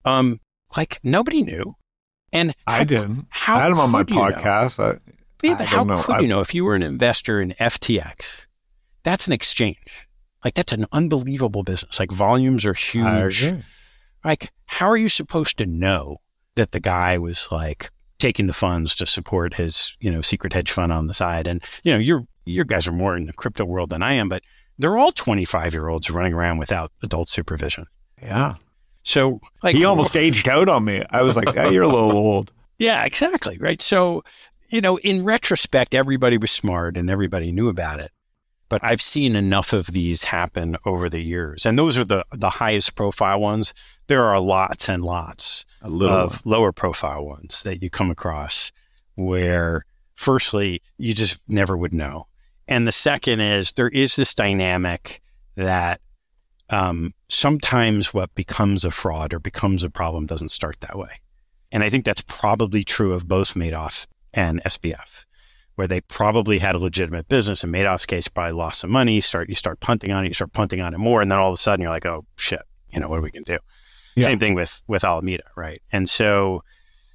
Um, 0.06 0.40
like 0.78 1.00
nobody 1.04 1.42
knew. 1.42 1.76
And 2.32 2.54
I 2.68 2.78
how- 2.80 2.84
didn't. 2.84 3.26
How 3.30 3.56
I 3.56 3.62
had 3.64 3.72
him 3.72 3.80
on 3.80 3.90
my 3.90 4.00
could 4.04 4.12
you 4.12 4.16
know? 4.18 4.22
podcast. 4.32 4.80
I, 4.96 5.00
Yeah, 5.44 5.56
but 5.58 5.68
how 5.68 5.84
know. 5.84 6.02
could 6.02 6.16
I- 6.16 6.20
you 6.20 6.28
know 6.28 6.40
if 6.42 6.54
you 6.54 6.66
were 6.66 6.76
an 6.76 6.84
investor 6.84 7.42
in 7.42 7.52
FTX? 7.60 8.46
That's 9.04 9.28
an 9.28 9.34
exchange. 9.34 10.08
Like 10.44 10.54
that's 10.54 10.74
an 10.74 10.86
unbelievable 10.92 11.64
business. 11.64 12.00
Like 12.00 12.12
volumes 12.12 12.66
are 12.66 12.74
huge. 12.74 13.54
Like 14.24 14.52
how 14.66 14.88
are 14.90 14.98
you 14.98 15.10
supposed 15.10 15.58
to 15.58 15.66
know 15.66 16.18
that 16.56 16.72
the 16.72 16.80
guy 16.80 17.18
was 17.18 17.48
like 17.52 17.90
taking 18.20 18.48
the 18.48 18.54
funds 18.54 18.96
to 18.96 19.06
support 19.06 19.54
his, 19.56 19.96
you 20.00 20.12
know, 20.12 20.22
secret 20.22 20.54
hedge 20.54 20.72
fund 20.72 20.92
on 20.92 21.08
the 21.08 21.14
side? 21.14 21.48
And 21.48 21.64
you 21.84 21.94
know, 21.94 22.00
you're 22.00 22.26
you 22.46 22.66
guys 22.66 22.88
are 22.88 22.92
more 22.92 23.16
in 23.16 23.26
the 23.26 23.34
crypto 23.34 23.64
world 23.66 23.90
than 23.92 24.02
I 24.02 24.14
am, 24.14 24.28
but 24.30 24.42
they're 24.78 24.98
all 24.98 25.12
25 25.12 25.74
year 25.74 25.88
olds 25.90 26.10
running 26.10 26.34
around 26.34 26.58
without 26.58 26.92
adult 27.04 27.30
supervision. 27.30 27.86
Yeah. 28.22 28.56
So 29.04 29.40
like 29.64 29.76
He 29.76 29.86
almost 29.86 30.16
aged 30.16 30.48
out 30.50 30.68
on 30.70 30.84
me. 30.86 31.04
I 31.10 31.22
was 31.22 31.36
like, 31.36 31.54
hey, 31.54 31.72
you're 31.72 31.84
a 31.84 31.88
little 31.88 32.12
old. 32.18 32.52
Yeah, 32.82 33.04
exactly. 33.04 33.58
Right. 33.60 33.82
So, 33.82 34.24
you 34.70 34.82
know, 34.82 34.98
in 34.98 35.24
retrospect, 35.24 35.94
everybody 35.94 36.38
was 36.38 36.52
smart 36.52 36.98
and 36.98 37.10
everybody 37.10 37.52
knew 37.52 37.70
about 37.70 38.00
it. 38.00 38.12
But 38.70 38.84
I've 38.84 39.02
seen 39.02 39.36
enough 39.36 39.74
of 39.74 39.88
these 39.88 40.26
happen 40.26 40.78
over 40.86 41.10
the 41.10 41.22
years. 41.22 41.66
And 41.66 41.78
those 41.78 41.98
are 41.98 42.06
the, 42.06 42.24
the 42.32 42.52
highest 42.52 42.96
profile 42.96 43.40
ones. 43.40 43.74
There 44.06 44.24
are 44.24 44.40
lots 44.40 44.88
and 44.88 45.04
lots 45.04 45.66
of 45.82 46.46
lower 46.46 46.72
profile 46.72 47.26
ones 47.26 47.64
that 47.64 47.82
you 47.82 47.90
come 47.90 48.12
across 48.12 48.72
where, 49.16 49.86
firstly, 50.14 50.84
you 50.98 51.16
just 51.16 51.42
never 51.48 51.76
would 51.76 51.94
know. 51.94 52.26
And 52.68 52.88
the 52.88 52.92
second 52.92 53.40
is 53.40 53.72
there 53.72 53.90
is 53.90 54.16
this 54.16 54.36
dynamic 54.36 55.22
that 55.56 56.00
um, 56.70 57.14
sometimes 57.28 58.14
what 58.14 58.36
becomes 58.36 58.86
a 58.86 58.92
fraud 58.92 59.34
or 59.34 59.40
becomes 59.40 59.84
a 59.84 59.90
problem 59.90 60.28
doesn't 60.28 60.50
start 60.50 60.80
that 60.82 60.98
way. 60.98 61.10
And 61.72 61.84
I 61.84 61.90
think 61.90 62.06
that's 62.06 62.24
probably 62.28 62.84
true 62.84 63.14
of 63.14 63.28
both 63.28 63.56
Madoff 63.56 64.06
and 64.34 64.62
SBF, 64.64 65.26
where 65.76 65.88
they 65.88 66.02
probably 66.02 66.60
had 66.60 66.76
a 66.76 66.80
legitimate 66.80 67.28
business. 67.28 67.64
In 67.64 67.72
Madoff's 67.72 68.06
case, 68.06 68.28
probably 68.28 68.54
lost 68.54 68.82
some 68.82 68.92
money. 68.92 69.16
You 69.16 69.22
start 69.22 69.50
you 69.50 69.56
start 69.56 69.80
punting 69.80 70.12
on 70.12 70.26
it, 70.26 70.30
you 70.30 70.34
start 70.34 70.54
punting 70.54 70.82
on 70.82 70.94
it 70.94 70.98
more, 70.98 71.22
and 71.22 71.32
then 71.32 71.40
all 71.40 71.50
of 71.50 71.54
a 71.54 71.58
sudden 71.58 71.84
you're 71.84 71.92
like, 71.92 72.06
oh 72.06 72.26
shit, 72.36 72.62
you 72.92 73.00
know 73.00 73.08
what 73.08 73.20
are 73.20 73.22
we 73.22 73.32
gonna 73.32 73.46
do? 73.46 73.60
Yeah. 74.16 74.26
Same 74.26 74.40
thing 74.40 74.54
with 74.54 74.82
with 74.88 75.04
Alameda, 75.04 75.44
right? 75.56 75.82
And 75.92 76.10
so, 76.10 76.64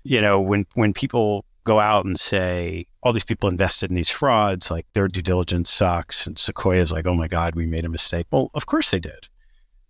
you 0.03 0.20
know, 0.20 0.40
when 0.40 0.66
when 0.74 0.92
people 0.92 1.44
go 1.64 1.81
out 1.81 2.05
and 2.05 2.20
say 2.20 2.87
all 3.03 3.12
these 3.12 3.24
people 3.24 3.48
invested 3.48 3.90
in 3.90 3.96
these 3.96 4.11
frauds, 4.11 4.70
like 4.70 4.87
their 4.92 5.09
due 5.09 5.22
diligence 5.22 5.70
sucks, 5.70 6.27
and 6.27 6.38
Sequoia's 6.38 6.92
like, 6.92 7.07
oh 7.07 7.14
my 7.14 7.29
god, 7.29 7.55
we 7.55 7.66
made 7.66 7.85
a 7.85 7.88
mistake. 7.88 8.27
Well, 8.31 8.50
of 8.55 8.66
course 8.66 8.90
they 8.90 9.00
did, 9.00 9.29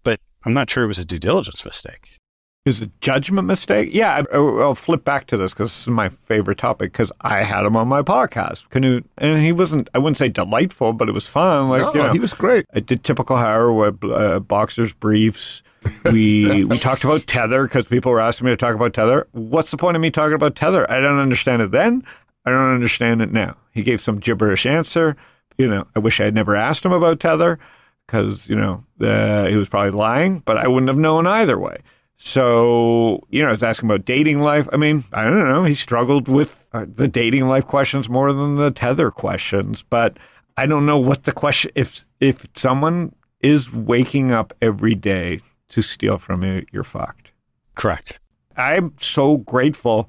but 0.03 0.21
I'm 0.45 0.55
not 0.55 0.71
sure 0.71 0.85
it 0.85 0.89
was 0.89 0.99
a 0.99 1.05
due 1.05 1.19
diligence 1.19 1.65
mistake. 1.65 2.19
Is 2.65 2.81
a 2.81 2.87
judgment 3.03 3.47
mistake? 3.47 3.91
Yeah, 3.93 4.23
I, 4.33 4.37
I'll 4.39 4.75
flip 4.75 5.05
back 5.05 5.27
to 5.27 5.37
this 5.37 5.53
because 5.53 5.71
this 5.71 5.81
is 5.83 5.89
my 5.89 6.09
favorite 6.09 6.57
topic 6.57 6.93
because 6.93 7.13
I 7.21 7.43
had 7.43 7.67
him 7.67 7.77
on 7.77 7.89
my 7.89 8.01
podcast, 8.01 8.71
Canute, 8.71 9.05
and 9.19 9.43
he 9.43 9.53
wasn't, 9.53 9.91
I 9.93 9.99
wouldn't 9.99 10.17
say 10.17 10.31
delightful, 10.31 10.95
but 10.95 11.11
it 11.11 11.13
was 11.13 11.29
fun. 11.29 11.69
Like, 11.69 11.83
no, 11.83 11.93
you 11.93 11.99
know, 11.99 12.13
he 12.13 12.19
was 12.19 12.33
great. 12.33 12.65
I 12.73 12.81
did 12.81 13.05
typical 13.05 13.37
Howard 13.37 14.03
uh, 14.03 14.41
boxers 14.41 14.95
briefs. 14.95 15.63
We 16.11 16.65
we 16.65 16.79
talked 16.79 17.05
about 17.05 17.21
tether 17.27 17.65
because 17.65 17.85
people 17.85 18.11
were 18.11 18.21
asking 18.21 18.47
me 18.47 18.53
to 18.53 18.57
talk 18.57 18.75
about 18.75 18.95
tether. 18.95 19.29
What's 19.33 19.71
the 19.71 19.77
point 19.77 19.97
of 19.97 20.01
me 20.01 20.11
talking 20.11 20.33
about 20.33 20.57
tether? 20.57 20.91
I 20.91 21.01
don't 21.01 21.19
understand 21.19 21.61
it 21.61 21.71
then. 21.71 22.03
I 22.47 22.51
don't 22.51 22.75
understand 22.75 23.21
it 23.21 23.31
now. 23.31 23.59
He 23.73 23.83
gave 23.83 24.01
some 24.01 24.19
gibberish 24.21 24.65
answer. 24.65 25.17
You 25.59 25.69
know, 25.69 25.87
I 25.95 25.99
wish 25.99 26.19
I 26.19 26.25
had 26.25 26.35
never 26.35 26.57
asked 26.57 26.83
him 26.83 26.93
about 26.93 27.21
tether 27.21 27.59
because 28.07 28.49
you 28.49 28.57
know 28.57 28.85
uh, 29.03 29.49
he 29.49 29.57
was 29.57 29.69
probably 29.69 29.91
lying, 29.91 30.39
but 30.47 30.57
I 30.57 30.67
wouldn't 30.67 30.89
have 30.89 30.97
known 30.97 31.27
either 31.27 31.59
way. 31.59 31.81
So 32.17 33.23
you 33.31 33.43
know, 33.43 33.49
I 33.49 33.53
was 33.53 33.63
asking 33.63 33.89
about 33.89 34.05
dating 34.05 34.41
life. 34.41 34.69
I 34.73 34.77
mean, 34.77 35.05
I 35.13 35.25
don't 35.25 35.49
know. 35.49 35.65
He 35.65 35.75
struggled 35.75 36.29
with 36.29 36.69
uh, 36.73 36.87
the 36.89 37.09
dating 37.09 37.49
life 37.49 37.67
questions 37.67 38.09
more 38.09 38.33
than 38.33 38.57
the 38.57 38.71
tether 38.71 39.11
questions, 39.11 39.83
but 39.83 40.19
I 40.57 40.67
don't 40.67 40.87
know 40.87 40.99
what 40.99 41.25
the 41.25 41.33
question 41.33 41.71
if 41.75 42.05
if 42.21 42.47
someone 42.55 43.15
is 43.41 43.73
waking 43.73 44.33
up 44.33 44.55
every 44.63 44.95
day 44.95 45.41
to 45.69 45.83
steal 45.83 46.17
from 46.17 46.43
you, 46.43 46.65
you're 46.73 46.85
fucked. 46.85 47.31
Correct. 47.75 48.19
I'm 48.57 48.95
so 48.99 49.39
grateful 49.39 50.09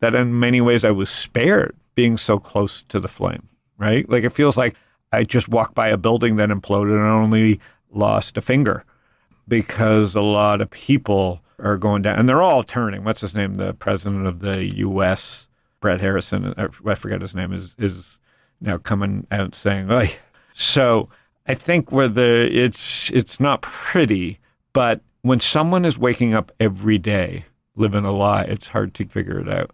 that 0.00 0.14
in 0.14 0.38
many 0.38 0.60
ways 0.60 0.84
I 0.84 0.90
was 0.90 1.10
spared 1.10 1.76
being 1.94 2.16
so 2.16 2.38
close 2.38 2.82
to 2.84 2.98
the 2.98 3.08
flame, 3.08 3.48
right? 3.78 4.08
Like 4.08 4.24
it 4.24 4.32
feels 4.32 4.56
like 4.56 4.74
I 5.12 5.24
just 5.24 5.48
walked 5.48 5.74
by 5.74 5.88
a 5.88 5.98
building 5.98 6.36
that 6.36 6.48
imploded 6.48 6.94
and 6.94 7.02
only 7.02 7.60
lost 7.90 8.36
a 8.36 8.40
finger 8.40 8.84
because 9.46 10.14
a 10.14 10.20
lot 10.20 10.60
of 10.60 10.70
people 10.70 11.40
are 11.58 11.76
going 11.76 12.02
down 12.02 12.18
and 12.18 12.28
they're 12.28 12.42
all 12.42 12.62
turning. 12.62 13.04
What's 13.04 13.20
his 13.20 13.34
name? 13.34 13.54
The 13.54 13.74
president 13.74 14.26
of 14.26 14.40
the 14.40 14.76
US 14.78 15.46
Brett 15.80 16.00
Harrison, 16.00 16.46
uh, 16.56 16.68
I 16.86 16.94
forget 16.94 17.20
his 17.20 17.34
name, 17.34 17.52
is 17.52 17.74
is 17.76 18.18
now 18.60 18.78
coming 18.78 19.26
out 19.30 19.54
saying, 19.54 19.90
"Oi." 19.90 20.16
So 20.54 21.08
I 21.46 21.54
think 21.54 21.90
where 21.90 22.08
the 22.08 22.48
it's 22.52 23.10
it's 23.10 23.40
not 23.40 23.62
pretty, 23.62 24.38
but 24.74 25.00
when 25.22 25.40
someone 25.40 25.84
is 25.84 25.98
waking 25.98 26.34
up 26.34 26.52
every 26.60 26.98
day 26.98 27.46
living 27.74 28.04
a 28.04 28.12
lie, 28.12 28.42
it's 28.42 28.68
hard 28.68 28.94
to 28.94 29.06
figure 29.06 29.38
it 29.38 29.48
out. 29.48 29.70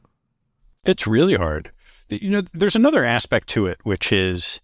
It's 0.84 1.06
really 1.06 1.34
hard. 1.34 1.72
You 2.08 2.30
know, 2.30 2.42
there's 2.52 2.76
another 2.76 3.04
aspect 3.04 3.48
to 3.48 3.66
it, 3.66 3.78
which 3.82 4.12
is, 4.12 4.60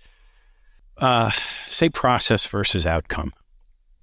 uh, 0.99 1.31
say, 1.67 1.89
process 1.89 2.47
versus 2.47 2.87
outcome, 2.87 3.33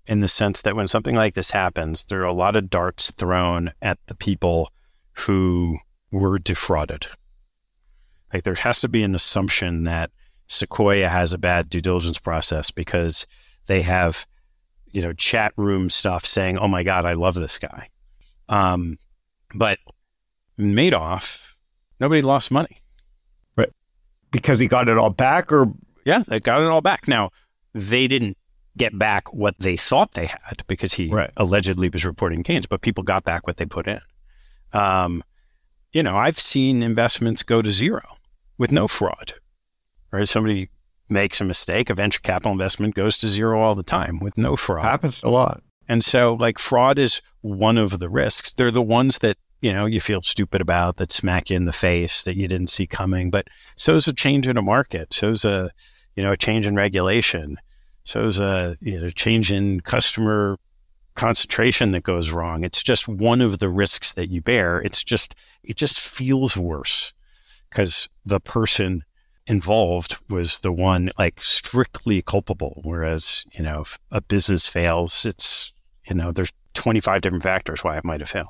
in 0.08 0.22
the 0.22 0.28
sense 0.28 0.62
that 0.62 0.76
when 0.76 0.88
something 0.88 1.16
like 1.16 1.34
this 1.34 1.52
happens, 1.52 2.06
there 2.06 2.22
are 2.22 2.26
a 2.26 2.34
lot 2.34 2.56
of 2.56 2.70
darts 2.70 3.12
thrown 3.12 3.72
at 3.82 4.00
the 4.08 4.16
people 4.16 4.72
who 5.14 5.78
were 6.12 6.40
defrauded. 6.40 7.08
Like 8.34 8.44
there 8.44 8.56
has 8.56 8.82
to 8.82 8.90
be 8.90 9.04
an 9.04 9.16
assumption 9.16 9.84
that 9.84 10.12
Sequoia 10.48 11.08
has 11.08 11.34
a 11.34 11.38
bad 11.38 11.70
due 11.70 11.82
diligence 11.82 12.18
process 12.18 12.72
because 12.72 13.26
they 13.68 13.82
have, 13.82 14.26
you 14.92 15.02
know, 15.02 15.14
chat 15.14 15.54
room 15.56 15.90
stuff 15.90 16.26
saying, 16.26 16.58
"Oh 16.58 16.68
my 16.68 16.84
God, 16.84 17.06
I 17.06 17.14
love 17.14 17.36
this 17.36 17.58
guy." 17.58 17.88
Um, 18.50 18.98
but 19.56 19.80
Madoff, 20.60 21.56
nobody 22.00 22.22
lost 22.22 22.52
money. 22.52 22.78
Right. 23.56 23.72
Because 24.32 24.60
he 24.60 24.68
got 24.68 24.90
it 24.90 24.98
all 24.98 25.10
back 25.10 25.52
or 25.52 25.74
Yeah, 26.06 26.24
they 26.28 26.40
got 26.40 26.62
it 26.62 26.68
all 26.68 26.82
back. 26.82 27.08
Now, 27.08 27.30
they 27.74 28.08
didn't 28.08 28.38
get 28.78 28.98
back 28.98 29.34
what 29.34 29.60
they 29.60 29.76
thought 29.76 30.14
they 30.14 30.28
had 30.28 30.64
because 30.68 30.94
he 30.94 31.10
Right. 31.10 31.32
allegedly 31.38 31.90
was 31.90 32.06
reporting 32.06 32.42
gains, 32.42 32.66
but 32.66 32.82
people 32.82 33.04
got 33.04 33.24
back 33.24 33.46
what 33.46 33.58
they 33.58 33.66
put 33.66 33.88
in. 33.88 34.00
Um, 34.74 35.24
you 35.92 36.04
know, 36.04 36.16
I've 36.16 36.40
seen 36.40 36.82
investments 36.82 37.44
go 37.44 37.62
to 37.62 37.72
zero 37.72 38.02
with 38.58 38.72
no 38.72 38.88
fraud. 38.88 39.34
Right? 40.12 40.28
Somebody 40.28 40.70
makes 41.10 41.42
a 41.42 41.44
mistake, 41.46 41.90
a 41.90 41.94
venture 41.94 42.22
capital 42.22 42.52
investment 42.54 42.96
goes 42.96 43.18
to 43.18 43.28
zero 43.28 43.60
all 43.62 43.76
the 43.76 43.84
time 43.84 44.20
with 44.20 44.38
no 44.38 44.56
fraud. 44.56 44.86
happens 44.86 45.22
a 45.24 45.30
lot. 45.30 45.62
And 45.88 46.04
so, 46.04 46.36
like, 46.36 46.58
fraud 46.58 46.98
is 46.98 47.22
one 47.42 47.78
of 47.78 48.00
the 48.00 48.10
risks. 48.10 48.54
They're 48.54 48.72
the 48.72 48.82
ones 48.82 49.18
that, 49.18 49.36
you 49.62 49.74
know, 49.74 49.86
you 49.86 50.00
feel 50.00 50.22
stupid 50.22 50.62
about, 50.62 50.96
that 50.98 51.12
smack 51.12 51.50
you 51.50 51.58
in 51.58 51.66
the 51.66 51.74
face, 51.74 52.24
that 52.24 52.38
you 52.38 52.48
didn't 52.48 52.70
see 52.70 52.88
coming. 52.88 53.30
But 53.30 53.48
so 53.76 53.96
is 53.96 54.08
a 54.08 54.14
change 54.14 54.48
in 54.48 54.58
a 54.58 54.62
market. 54.62 55.14
So 55.14 55.30
is 55.32 55.44
a, 55.44 55.72
you 56.16 56.24
know, 56.24 56.32
a 56.32 56.38
change 56.38 56.66
in 56.66 56.76
regulation. 56.76 57.58
So 58.04 58.26
is 58.26 58.40
a, 58.40 58.78
you 58.82 59.00
know, 59.00 59.10
change 59.10 59.52
in 59.52 59.82
customer 59.82 60.58
concentration 61.14 61.92
that 61.92 62.04
goes 62.04 62.32
wrong. 62.32 62.64
It's 62.64 62.82
just 62.82 63.08
one 63.08 63.42
of 63.42 63.60
the 63.60 63.70
risks 63.70 64.14
that 64.14 64.30
you 64.30 64.42
bear. 64.42 64.80
It's 64.80 65.04
just, 65.04 65.36
it 65.64 65.76
just 65.76 66.00
feels 66.00 66.58
worse 66.58 67.14
because 67.70 68.10
the 68.26 68.40
person 68.40 69.04
involved 69.48 70.18
was 70.30 70.60
the 70.62 70.72
one 70.72 71.10
like 71.18 71.42
strictly 71.42 72.22
culpable. 72.22 72.82
Whereas, 72.84 73.46
you 73.52 73.64
know, 73.64 73.82
if 73.82 74.00
a 74.12 74.22
business 74.22 74.68
fails, 74.68 75.26
it's, 75.26 75.74
you 76.08 76.16
know, 76.16 76.32
there's 76.32 76.52
25 76.74 77.22
different 77.22 77.44
factors 77.44 77.84
why 77.84 77.98
it 77.98 78.06
might 78.06 78.22
have 78.22 78.30
failed. 78.30 78.50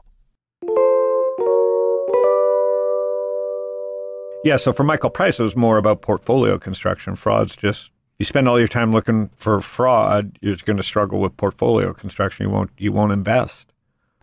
Yeah, 4.43 4.57
so 4.57 4.73
for 4.73 4.83
Michael 4.83 5.11
Price, 5.11 5.39
it 5.39 5.43
was 5.43 5.55
more 5.55 5.77
about 5.77 6.01
portfolio 6.01 6.57
construction. 6.57 7.15
Fraud's 7.15 7.55
just 7.55 7.91
you 8.21 8.25
spend 8.25 8.47
all 8.47 8.59
your 8.59 8.67
time 8.67 8.91
looking 8.91 9.29
for 9.35 9.59
fraud, 9.61 10.37
you're 10.41 10.55
going 10.57 10.77
to 10.77 10.83
struggle 10.83 11.19
with 11.19 11.35
portfolio 11.37 11.91
construction. 11.91 12.45
You 12.45 12.51
won't 12.51 12.69
you 12.77 12.91
won't 12.91 13.11
invest. 13.11 13.73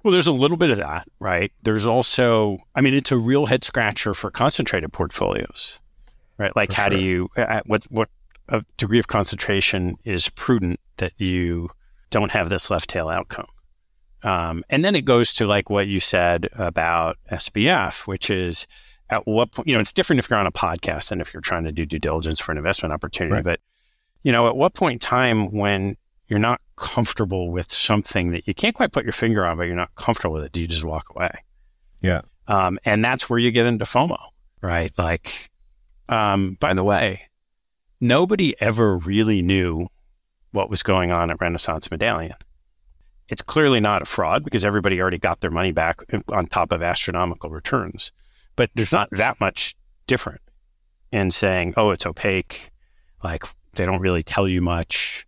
Well, 0.04 0.12
there's 0.12 0.28
a 0.28 0.32
little 0.32 0.56
bit 0.56 0.70
of 0.70 0.76
that, 0.76 1.08
right? 1.18 1.50
There's 1.64 1.84
also, 1.84 2.58
I 2.76 2.80
mean, 2.80 2.94
it's 2.94 3.10
a 3.10 3.18
real 3.18 3.46
head 3.46 3.64
scratcher 3.64 4.14
for 4.14 4.30
concentrated 4.30 4.92
portfolios, 4.92 5.80
right? 6.38 6.54
Like, 6.54 6.70
For 6.70 6.76
how 6.76 6.88
do 6.88 7.00
you, 7.00 7.28
uh, 7.36 7.62
what, 7.66 7.82
what 7.90 8.08
a 8.48 8.64
degree 8.76 9.00
of 9.00 9.08
concentration 9.08 9.96
is 10.04 10.28
prudent 10.28 10.78
that 10.98 11.12
you 11.18 11.70
don't 12.10 12.30
have 12.30 12.48
this 12.48 12.70
left 12.70 12.88
tail 12.88 13.08
outcome? 13.08 13.48
Um, 14.22 14.62
and 14.70 14.84
then 14.84 14.94
it 14.94 15.04
goes 15.04 15.32
to 15.34 15.46
like 15.48 15.68
what 15.68 15.88
you 15.88 15.98
said 15.98 16.48
about 16.56 17.16
SBF, 17.32 18.06
which 18.06 18.30
is 18.30 18.68
at 19.10 19.26
what 19.26 19.50
point, 19.50 19.66
you 19.66 19.74
know, 19.74 19.80
it's 19.80 19.92
different 19.92 20.20
if 20.20 20.30
you're 20.30 20.38
on 20.38 20.46
a 20.46 20.52
podcast 20.52 21.08
than 21.08 21.20
if 21.20 21.34
you're 21.34 21.40
trying 21.40 21.64
to 21.64 21.72
do 21.72 21.84
due 21.84 21.98
diligence 21.98 22.38
for 22.38 22.52
an 22.52 22.58
investment 22.58 22.92
opportunity. 22.92 23.34
Right. 23.34 23.44
But, 23.44 23.60
you 24.28 24.32
know, 24.32 24.46
at 24.46 24.56
what 24.56 24.74
point 24.74 24.92
in 24.92 24.98
time 24.98 25.56
when 25.56 25.96
you're 26.26 26.38
not 26.38 26.60
comfortable 26.76 27.50
with 27.50 27.72
something 27.72 28.30
that 28.32 28.46
you 28.46 28.52
can't 28.52 28.74
quite 28.74 28.92
put 28.92 29.02
your 29.02 29.14
finger 29.14 29.46
on, 29.46 29.56
but 29.56 29.62
you're 29.62 29.74
not 29.74 29.94
comfortable 29.94 30.34
with 30.34 30.44
it, 30.44 30.52
do 30.52 30.60
you 30.60 30.66
just 30.66 30.84
walk 30.84 31.06
away? 31.16 31.30
Yeah. 32.02 32.20
Um, 32.46 32.78
and 32.84 33.02
that's 33.02 33.30
where 33.30 33.38
you 33.38 33.50
get 33.50 33.64
into 33.64 33.86
FOMO, 33.86 34.18
right? 34.60 34.92
Like, 34.98 35.48
um, 36.10 36.58
by 36.60 36.74
the 36.74 36.84
way, 36.84 37.22
nobody 38.02 38.54
ever 38.60 38.98
really 38.98 39.40
knew 39.40 39.86
what 40.50 40.68
was 40.68 40.82
going 40.82 41.10
on 41.10 41.30
at 41.30 41.40
Renaissance 41.40 41.90
Medallion. 41.90 42.36
It's 43.30 43.40
clearly 43.40 43.80
not 43.80 44.02
a 44.02 44.04
fraud 44.04 44.44
because 44.44 44.62
everybody 44.62 45.00
already 45.00 45.16
got 45.16 45.40
their 45.40 45.50
money 45.50 45.72
back 45.72 46.02
on 46.30 46.48
top 46.48 46.70
of 46.70 46.82
astronomical 46.82 47.48
returns. 47.48 48.12
But 48.56 48.68
there's 48.74 48.92
not 48.92 49.08
that 49.12 49.40
much 49.40 49.74
different 50.06 50.42
in 51.10 51.30
saying, 51.30 51.72
oh, 51.78 51.92
it's 51.92 52.04
opaque. 52.04 52.72
Like 53.24 53.46
they 53.78 53.86
don't 53.86 54.02
really 54.02 54.22
tell 54.22 54.46
you 54.46 54.60
much. 54.60 55.26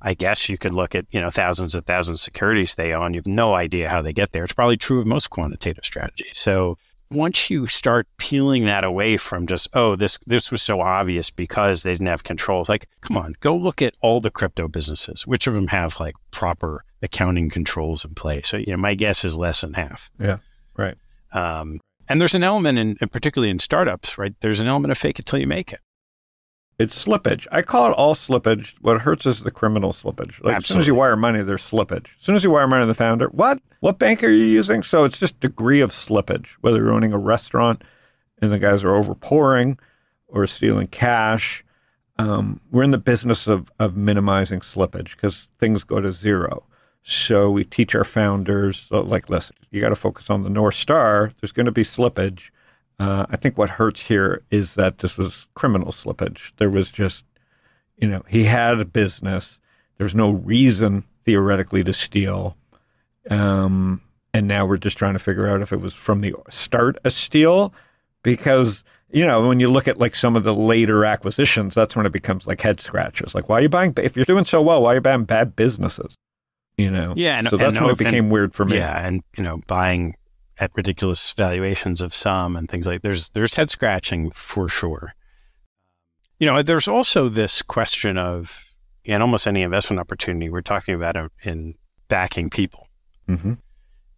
I 0.00 0.14
guess 0.14 0.48
you 0.48 0.56
could 0.56 0.72
look 0.72 0.94
at, 0.94 1.04
you 1.10 1.20
know, 1.20 1.28
thousands 1.28 1.74
and 1.74 1.84
thousands 1.84 2.20
of 2.20 2.24
securities 2.24 2.74
they 2.74 2.94
own. 2.94 3.12
You 3.14 3.18
have 3.18 3.26
no 3.26 3.54
idea 3.54 3.88
how 3.88 4.00
they 4.00 4.12
get 4.12 4.32
there. 4.32 4.44
It's 4.44 4.52
probably 4.52 4.76
true 4.76 5.00
of 5.00 5.06
most 5.06 5.28
quantitative 5.28 5.84
strategies. 5.84 6.38
So 6.38 6.78
once 7.10 7.50
you 7.50 7.66
start 7.66 8.06
peeling 8.16 8.64
that 8.66 8.84
away 8.84 9.16
from 9.16 9.46
just, 9.46 9.66
oh, 9.72 9.96
this 9.96 10.18
this 10.26 10.52
was 10.52 10.62
so 10.62 10.80
obvious 10.80 11.30
because 11.30 11.82
they 11.82 11.92
didn't 11.92 12.06
have 12.06 12.22
controls, 12.22 12.68
like, 12.68 12.86
come 13.00 13.16
on, 13.16 13.34
go 13.40 13.56
look 13.56 13.82
at 13.82 13.96
all 14.00 14.20
the 14.20 14.30
crypto 14.30 14.68
businesses. 14.68 15.26
Which 15.26 15.46
of 15.46 15.54
them 15.54 15.68
have 15.68 15.98
like 15.98 16.14
proper 16.30 16.84
accounting 17.02 17.50
controls 17.50 18.04
in 18.04 18.12
place? 18.12 18.48
So, 18.48 18.58
you 18.58 18.72
know, 18.72 18.76
my 18.76 18.94
guess 18.94 19.24
is 19.24 19.36
less 19.36 19.62
than 19.62 19.74
half. 19.74 20.10
Yeah. 20.20 20.38
Right. 20.76 20.96
Um, 21.32 21.80
and 22.08 22.20
there's 22.20 22.34
an 22.34 22.44
element 22.44 22.78
in, 22.78 23.08
particularly 23.08 23.50
in 23.50 23.58
startups, 23.58 24.16
right? 24.16 24.34
There's 24.40 24.60
an 24.60 24.68
element 24.68 24.92
of 24.92 24.98
fake 24.98 25.18
it 25.18 25.26
till 25.26 25.38
you 25.38 25.46
make 25.46 25.72
it. 25.72 25.80
It's 26.78 27.04
slippage. 27.04 27.46
I 27.50 27.62
call 27.62 27.90
it 27.90 27.94
all 27.94 28.14
slippage. 28.14 28.74
What 28.80 29.00
hurts 29.00 29.26
is 29.26 29.42
the 29.42 29.50
criminal 29.50 29.92
slippage. 29.92 30.42
Like 30.44 30.58
as 30.58 30.66
soon 30.66 30.78
as 30.78 30.86
you 30.86 30.94
wire 30.94 31.16
money, 31.16 31.42
there's 31.42 31.68
slippage. 31.68 32.16
As 32.18 32.24
soon 32.24 32.36
as 32.36 32.44
you 32.44 32.52
wire 32.52 32.68
money 32.68 32.82
to 32.82 32.86
the 32.86 32.94
founder, 32.94 33.26
what? 33.28 33.60
What 33.80 33.98
bank 33.98 34.22
are 34.22 34.28
you 34.28 34.44
using? 34.44 34.82
So 34.82 35.04
it's 35.04 35.18
just 35.18 35.40
degree 35.40 35.80
of 35.80 35.90
slippage. 35.90 36.52
Whether 36.60 36.78
you're 36.78 36.92
owning 36.92 37.12
a 37.12 37.18
restaurant 37.18 37.82
and 38.40 38.52
the 38.52 38.58
guys 38.60 38.84
are 38.84 38.88
overpouring 38.88 39.78
or 40.28 40.46
stealing 40.46 40.86
cash, 40.86 41.64
um, 42.16 42.60
we're 42.70 42.84
in 42.84 42.92
the 42.92 42.98
business 42.98 43.48
of 43.48 43.72
of 43.80 43.96
minimizing 43.96 44.60
slippage 44.60 45.16
because 45.16 45.48
things 45.58 45.82
go 45.82 46.00
to 46.00 46.12
zero. 46.12 46.64
So 47.02 47.50
we 47.50 47.64
teach 47.64 47.94
our 47.94 48.04
founders, 48.04 48.86
like, 48.90 49.30
listen, 49.30 49.56
you 49.70 49.80
got 49.80 49.88
to 49.88 49.96
focus 49.96 50.28
on 50.28 50.42
the 50.42 50.50
north 50.50 50.74
star. 50.74 51.32
There's 51.40 51.52
going 51.52 51.66
to 51.66 51.72
be 51.72 51.82
slippage. 51.82 52.50
Uh, 52.98 53.26
I 53.30 53.36
think 53.36 53.56
what 53.56 53.70
hurts 53.70 54.06
here 54.08 54.42
is 54.50 54.74
that 54.74 54.98
this 54.98 55.16
was 55.16 55.46
criminal 55.54 55.92
slippage. 55.92 56.52
There 56.56 56.70
was 56.70 56.90
just, 56.90 57.22
you 57.96 58.08
know, 58.08 58.22
he 58.28 58.44
had 58.44 58.80
a 58.80 58.84
business. 58.84 59.60
There's 59.98 60.14
no 60.14 60.30
reason 60.30 61.04
theoretically 61.24 61.84
to 61.84 61.92
steal. 61.92 62.56
Um, 63.30 64.00
and 64.34 64.48
now 64.48 64.66
we're 64.66 64.78
just 64.78 64.98
trying 64.98 65.12
to 65.14 65.18
figure 65.18 65.48
out 65.48 65.62
if 65.62 65.72
it 65.72 65.80
was 65.80 65.94
from 65.94 66.20
the 66.20 66.34
start 66.50 66.98
a 67.04 67.10
steal 67.10 67.72
because, 68.22 68.82
you 69.10 69.24
know, 69.24 69.46
when 69.46 69.60
you 69.60 69.68
look 69.68 69.86
at 69.88 69.98
like 69.98 70.14
some 70.14 70.34
of 70.36 70.42
the 70.42 70.54
later 70.54 71.04
acquisitions, 71.04 71.74
that's 71.74 71.94
when 71.94 72.06
it 72.06 72.12
becomes 72.12 72.46
like 72.46 72.60
head 72.60 72.80
scratches. 72.80 73.34
Like, 73.34 73.48
why 73.48 73.58
are 73.58 73.62
you 73.62 73.68
buying, 73.68 73.94
if 73.96 74.16
you're 74.16 74.24
doing 74.24 74.44
so 74.44 74.60
well, 74.60 74.82
why 74.82 74.92
are 74.92 74.94
you 74.96 75.00
buying 75.00 75.24
bad 75.24 75.54
businesses? 75.56 76.16
You 76.76 76.90
know? 76.90 77.14
Yeah, 77.16 77.38
and- 77.38 77.48
so 77.48 77.56
that's 77.56 77.76
and- 77.76 77.84
when 77.86 77.92
it 77.94 77.98
became 77.98 78.30
weird 78.30 78.54
for 78.54 78.64
me. 78.64 78.76
Yeah, 78.76 79.06
and 79.06 79.22
you 79.36 79.44
know, 79.44 79.60
buying 79.66 80.14
at 80.60 80.70
ridiculous 80.74 81.32
valuations 81.32 82.00
of 82.00 82.12
some 82.12 82.56
and 82.56 82.68
things 82.68 82.86
like 82.86 83.02
there's 83.02 83.28
there's 83.30 83.54
head 83.54 83.70
scratching 83.70 84.30
for 84.30 84.68
sure. 84.68 85.14
You 86.38 86.46
know, 86.46 86.62
there's 86.62 86.88
also 86.88 87.28
this 87.28 87.62
question 87.62 88.18
of 88.18 88.64
in 89.04 89.22
almost 89.22 89.46
any 89.46 89.62
investment 89.62 90.00
opportunity 90.00 90.48
we're 90.48 90.60
talking 90.60 90.94
about 90.94 91.16
in, 91.16 91.28
in 91.42 91.74
backing 92.08 92.50
people, 92.50 92.88
hmm 93.26 93.54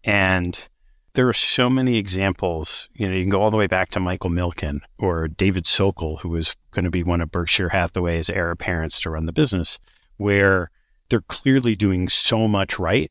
and 0.03 0.69
there 1.15 1.29
are 1.29 1.35
so 1.35 1.69
many 1.69 1.97
examples. 1.97 2.89
You 2.95 3.09
know, 3.09 3.15
you 3.15 3.23
can 3.23 3.31
go 3.31 3.43
all 3.43 3.51
the 3.51 3.57
way 3.57 3.67
back 3.67 3.91
to 3.91 4.01
Michael 4.01 4.31
Milken 4.31 4.81
or 4.99 5.29
David 5.29 5.67
Sokol, 5.67 6.19
who 6.19 6.29
was 6.29 6.57
going 6.71 6.85
to 6.85 6.91
be 6.91 7.03
one 7.03 7.21
of 7.21 7.31
Berkshire 7.31 7.71
Hathaway's 7.71 8.31
heir 8.31 8.51
apparents 8.51 9.01
to 9.01 9.11
run 9.11 9.27
the 9.27 9.33
business, 9.33 9.79
where 10.17 10.71
they're 11.09 11.21
clearly 11.23 11.75
doing 11.75 12.09
so 12.09 12.47
much 12.47 12.79
right, 12.79 13.11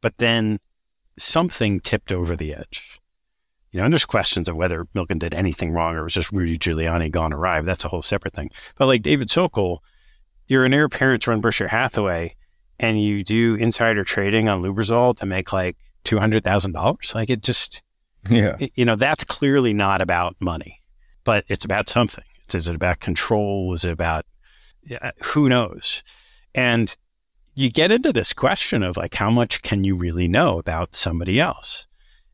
but 0.00 0.18
then 0.18 0.58
something 1.18 1.80
tipped 1.80 2.12
over 2.12 2.36
the 2.36 2.54
edge. 2.54 3.00
You 3.70 3.78
know, 3.80 3.84
and 3.84 3.92
there's 3.92 4.06
questions 4.06 4.48
of 4.48 4.56
whether 4.56 4.84
Milken 4.94 5.18
did 5.18 5.34
anything 5.34 5.72
wrong 5.72 5.94
or 5.94 6.00
it 6.00 6.04
was 6.04 6.14
just 6.14 6.32
Rudy 6.32 6.58
Giuliani 6.58 7.10
gone 7.10 7.32
awry. 7.34 7.60
That's 7.60 7.84
a 7.84 7.88
whole 7.88 8.00
separate 8.02 8.32
thing. 8.34 8.50
But 8.76 8.86
like 8.86 9.02
David 9.02 9.28
Sokol, 9.30 9.82
you're 10.46 10.64
an 10.64 10.72
heir 10.72 10.84
apparent 10.84 11.22
to 11.24 11.30
run 11.30 11.42
Berkshire 11.42 11.68
Hathaway, 11.68 12.34
and 12.80 13.00
you 13.02 13.22
do 13.22 13.54
insider 13.56 14.04
trading 14.04 14.48
on 14.48 14.62
Lubrizol 14.62 15.14
to 15.18 15.26
make 15.26 15.52
like 15.52 15.76
two 16.04 16.18
hundred 16.18 16.44
thousand 16.44 16.72
dollars. 16.72 17.12
Like 17.14 17.28
it 17.28 17.42
just, 17.42 17.82
Yeah. 18.30 18.56
you 18.74 18.86
know, 18.86 18.96
that's 18.96 19.24
clearly 19.24 19.74
not 19.74 20.00
about 20.00 20.36
money. 20.40 20.80
but 21.24 21.44
it's 21.48 21.64
about 21.66 21.90
something. 21.90 22.24
It's, 22.44 22.54
is 22.54 22.68
it 22.68 22.74
about 22.74 23.00
control? 23.00 23.74
Is 23.74 23.84
it 23.84 23.92
about 23.92 24.24
who 25.34 25.50
knows? 25.50 26.02
And 26.54 26.96
you 27.58 27.68
get 27.68 27.90
into 27.90 28.12
this 28.12 28.32
question 28.32 28.84
of 28.84 28.96
like, 28.96 29.16
how 29.16 29.30
much 29.30 29.62
can 29.62 29.82
you 29.82 29.96
really 29.96 30.28
know 30.28 30.60
about 30.60 30.94
somebody 30.94 31.40
else? 31.40 31.88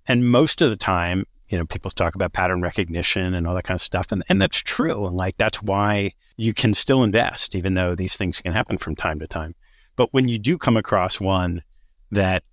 And 0.06 0.30
most 0.30 0.60
of 0.60 0.68
the 0.68 0.76
time, 0.76 1.24
you 1.48 1.56
know, 1.56 1.64
people 1.64 1.90
talk 1.90 2.14
about 2.14 2.34
pattern 2.34 2.60
recognition 2.60 3.32
and 3.32 3.46
all 3.46 3.54
that 3.54 3.64
kind 3.64 3.78
of 3.78 3.80
stuff. 3.80 4.12
And, 4.12 4.22
and 4.28 4.38
that's 4.38 4.58
true. 4.58 5.06
And 5.06 5.16
like, 5.16 5.38
that's 5.38 5.62
why 5.62 6.10
you 6.36 6.52
can 6.52 6.74
still 6.74 7.02
invest, 7.02 7.54
even 7.54 7.72
though 7.72 7.94
these 7.94 8.18
things 8.18 8.42
can 8.42 8.52
happen 8.52 8.76
from 8.76 8.96
time 8.96 9.18
to 9.20 9.26
time. 9.26 9.54
But 9.96 10.12
when 10.12 10.28
you 10.28 10.38
do 10.38 10.58
come 10.58 10.76
across 10.76 11.18
one 11.18 11.62
that 12.10 12.44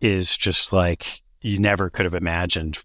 is 0.00 0.36
just 0.36 0.72
like, 0.72 1.22
you 1.42 1.60
never 1.60 1.90
could 1.90 2.06
have 2.06 2.14
imagined 2.14 2.82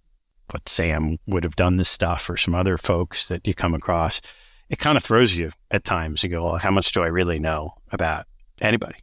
what 0.51 0.69
Sam 0.69 1.17
would 1.25 1.45
have 1.45 1.55
done 1.55 1.77
this 1.77 1.89
stuff 1.89 2.29
or 2.29 2.37
some 2.37 2.53
other 2.53 2.77
folks 2.77 3.27
that 3.29 3.47
you 3.47 3.55
come 3.55 3.73
across, 3.73 4.21
it 4.69 4.77
kind 4.77 4.97
of 4.97 5.03
throws 5.03 5.35
you 5.35 5.49
at 5.71 5.83
times. 5.83 6.21
You 6.21 6.29
go, 6.29 6.43
well, 6.43 6.57
how 6.57 6.69
much 6.69 6.91
do 6.91 7.01
I 7.01 7.07
really 7.07 7.39
know 7.39 7.71
about 7.91 8.27
anybody? 8.61 8.97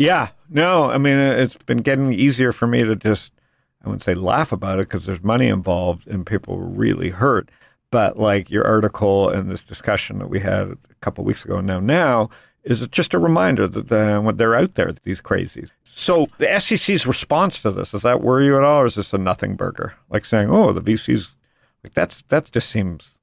Yeah, 0.00 0.30
no, 0.48 0.90
I 0.90 0.96
mean, 0.96 1.18
it's 1.18 1.58
been 1.58 1.82
getting 1.82 2.10
easier 2.14 2.52
for 2.52 2.66
me 2.66 2.84
to 2.84 2.96
just, 2.96 3.32
I 3.84 3.88
wouldn't 3.88 4.02
say 4.02 4.14
laugh 4.14 4.50
about 4.50 4.78
it 4.78 4.88
because 4.88 5.04
there's 5.04 5.22
money 5.22 5.48
involved 5.48 6.06
and 6.06 6.24
people 6.24 6.56
were 6.56 6.64
really 6.64 7.10
hurt. 7.10 7.50
But 7.90 8.18
like 8.18 8.50
your 8.50 8.66
article 8.66 9.28
and 9.28 9.50
this 9.50 9.62
discussion 9.62 10.18
that 10.20 10.30
we 10.30 10.40
had 10.40 10.68
a 10.68 10.94
couple 11.02 11.20
of 11.20 11.26
weeks 11.26 11.44
ago 11.44 11.60
now, 11.60 11.80
now 11.80 12.30
is 12.64 12.86
just 12.86 13.12
a 13.12 13.18
reminder 13.18 13.68
that 13.68 13.92
uh, 13.92 14.32
they're 14.32 14.54
out 14.54 14.74
there, 14.74 14.90
these 15.02 15.20
crazies. 15.20 15.70
So 15.84 16.28
the 16.38 16.58
SEC's 16.58 17.06
response 17.06 17.60
to 17.60 17.70
this, 17.70 17.90
does 17.90 18.00
that 18.00 18.22
worry 18.22 18.46
you 18.46 18.56
at 18.56 18.64
all? 18.64 18.80
Or 18.80 18.86
is 18.86 18.94
this 18.94 19.12
a 19.12 19.18
nothing 19.18 19.54
burger? 19.54 19.92
Like 20.08 20.24
saying, 20.24 20.48
oh, 20.50 20.72
the 20.72 20.80
VCs, 20.80 21.28
like 21.84 21.92
that's, 21.92 22.22
that 22.28 22.50
just 22.50 22.70
seems, 22.70 23.18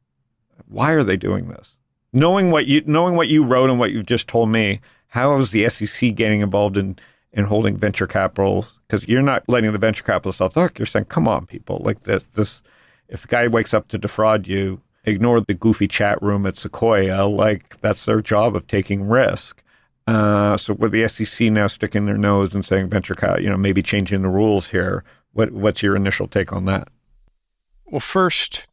why 0.68 0.92
are 0.92 1.04
they 1.04 1.18
doing 1.18 1.48
this? 1.48 1.76
Knowing 2.14 2.52
what 2.52 2.68
you, 2.68 2.84
knowing 2.86 3.16
what 3.16 3.30
you 3.30 3.44
wrote 3.44 3.72
and 3.72 3.80
what 3.80 3.90
you've 3.90 4.06
just 4.06 4.28
told 4.28 4.50
me, 4.50 4.80
how 5.08 5.38
is 5.38 5.52
the 5.52 5.70
SEC 5.70 6.16
getting 6.16 6.42
involved 6.42 6.78
in, 6.78 6.98
in 7.32 7.46
holding 7.46 7.78
venture 7.78 8.08
capital? 8.08 8.68
Because 8.88 9.08
you're 9.08 9.22
not 9.22 9.44
letting 9.48 9.72
the 9.72 9.78
venture 9.78 10.04
capitalists 10.04 10.42
off 10.42 10.54
the 10.54 10.62
hook. 10.62 10.80
You're 10.80 10.86
saying, 10.86 11.06
come 11.06 11.28
on, 11.28 11.46
people. 11.46 11.82
Like 11.84 12.04
this, 12.04 12.26
this, 12.34 12.62
if 13.10 13.24
the 13.24 13.28
guy 13.28 13.48
wakes 13.48 13.74
up 13.74 13.88
to 13.90 13.98
defraud 13.98 14.48
you, 14.48 14.82
ignore 15.04 15.40
the 15.42 15.54
goofy 15.54 15.88
chat 15.88 16.22
room 16.22 16.46
at 16.46 16.58
Sequoia. 16.58 17.26
Like 17.26 17.80
that's 17.82 18.06
their 18.06 18.22
job 18.22 18.56
of 18.56 18.68
taking 18.68 19.08
risk. 19.08 19.64
Uh, 20.06 20.56
so 20.56 20.74
with 20.74 20.94
the 20.94 21.08
SEC 21.08 21.52
now 21.52 21.68
sticking 21.68 22.06
their 22.06 22.18
nose 22.18 22.56
and 22.56 22.64
saying 22.64 22.90
venture 22.90 23.16
capital, 23.16 23.44
you 23.44 23.50
know, 23.50 23.58
maybe 23.58 23.82
changing 23.82 24.22
the 24.22 24.30
rules 24.30 24.70
here. 24.70 25.04
What, 25.34 25.52
what's 25.52 25.84
your 25.84 25.96
initial 25.96 26.28
take 26.28 26.54
on 26.54 26.66
that? 26.66 26.88
Well, 27.86 28.00
first, 28.00 28.68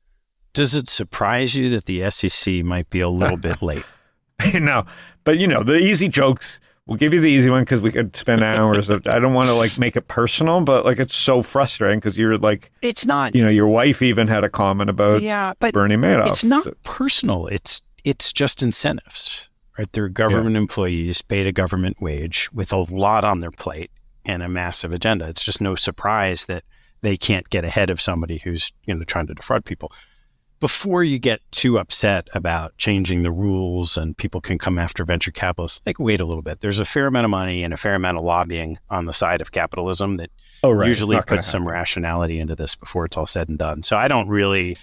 does 0.52 0.74
it 0.74 0.88
surprise 0.88 1.56
you 1.56 1.68
that 1.70 1.86
the 1.86 2.08
SEC 2.10 2.64
might 2.64 2.88
be 2.88 3.00
a 3.00 3.08
little 3.08 3.36
bit 3.36 3.60
late? 3.62 3.84
no, 4.54 4.84
but 5.24 5.38
you 5.38 5.46
know, 5.46 5.62
the 5.62 5.76
easy 5.76 6.08
jokes, 6.08 6.60
we'll 6.86 6.98
give 6.98 7.14
you 7.14 7.20
the 7.20 7.30
easy 7.30 7.50
one 7.50 7.62
because 7.62 7.80
we 7.80 7.90
could 7.90 8.16
spend 8.16 8.42
hours. 8.42 8.88
Of, 8.88 9.06
I 9.06 9.18
don't 9.18 9.34
want 9.34 9.48
to 9.48 9.54
like 9.54 9.78
make 9.78 9.96
it 9.96 10.08
personal, 10.08 10.60
but 10.60 10.84
like 10.84 10.98
it's 10.98 11.16
so 11.16 11.42
frustrating 11.42 11.98
because 11.98 12.16
you're 12.16 12.38
like, 12.38 12.70
it's 12.82 13.06
not. 13.06 13.34
You 13.34 13.44
know, 13.44 13.50
your 13.50 13.68
wife 13.68 14.02
even 14.02 14.28
had 14.28 14.44
a 14.44 14.48
comment 14.48 14.90
about 14.90 15.22
yeah, 15.22 15.54
but 15.58 15.72
Bernie 15.72 15.96
Madoff. 15.96 16.26
It's 16.26 16.44
not 16.44 16.66
personal. 16.82 17.46
It's 17.46 17.82
it's 18.04 18.32
just 18.32 18.62
incentives, 18.62 19.48
right? 19.78 19.90
They're 19.92 20.08
government 20.08 20.54
yeah. 20.54 20.60
employees 20.60 21.22
paid 21.22 21.46
a 21.46 21.52
government 21.52 22.00
wage 22.00 22.50
with 22.52 22.72
a 22.72 22.76
lot 22.76 23.24
on 23.24 23.40
their 23.40 23.50
plate 23.50 23.90
and 24.26 24.42
a 24.42 24.48
massive 24.48 24.92
agenda. 24.92 25.28
It's 25.28 25.44
just 25.44 25.60
no 25.60 25.74
surprise 25.74 26.46
that 26.46 26.64
they 27.02 27.16
can't 27.16 27.48
get 27.50 27.64
ahead 27.64 27.90
of 27.90 28.00
somebody 28.00 28.38
who's 28.38 28.72
you 28.84 28.94
know 28.94 29.04
trying 29.04 29.26
to 29.26 29.34
defraud 29.34 29.64
people 29.64 29.92
before 30.64 31.04
you 31.04 31.18
get 31.18 31.42
too 31.50 31.78
upset 31.78 32.26
about 32.32 32.74
changing 32.78 33.22
the 33.22 33.30
rules 33.30 33.98
and 33.98 34.16
people 34.16 34.40
can 34.40 34.56
come 34.56 34.78
after 34.78 35.04
venture 35.04 35.30
capitalists, 35.30 35.78
like 35.84 35.98
wait 35.98 36.22
a 36.22 36.24
little 36.24 36.40
bit. 36.40 36.60
There's 36.60 36.78
a 36.78 36.86
fair 36.86 37.06
amount 37.06 37.26
of 37.26 37.30
money 37.30 37.62
and 37.62 37.74
a 37.74 37.76
fair 37.76 37.94
amount 37.94 38.16
of 38.16 38.24
lobbying 38.24 38.78
on 38.88 39.04
the 39.04 39.12
side 39.12 39.42
of 39.42 39.52
capitalism 39.52 40.14
that 40.14 40.30
oh, 40.62 40.70
right. 40.70 40.88
usually 40.88 41.20
puts 41.20 41.48
some 41.48 41.68
rationality 41.68 42.40
into 42.40 42.54
this 42.54 42.76
before 42.76 43.04
it's 43.04 43.18
all 43.18 43.26
said 43.26 43.50
and 43.50 43.58
done. 43.58 43.82
So 43.82 43.98
I 43.98 44.08
don't 44.08 44.26
really, 44.30 44.78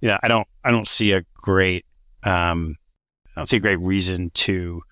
you 0.00 0.08
know, 0.08 0.18
I 0.20 0.26
don't, 0.26 0.48
I 0.64 0.72
don't 0.72 0.88
see 0.88 1.12
a 1.12 1.22
great, 1.34 1.86
um, 2.24 2.74
I 3.36 3.42
don't 3.42 3.46
see 3.46 3.58
a 3.58 3.60
great 3.60 3.78
reason 3.78 4.30
to 4.30 4.82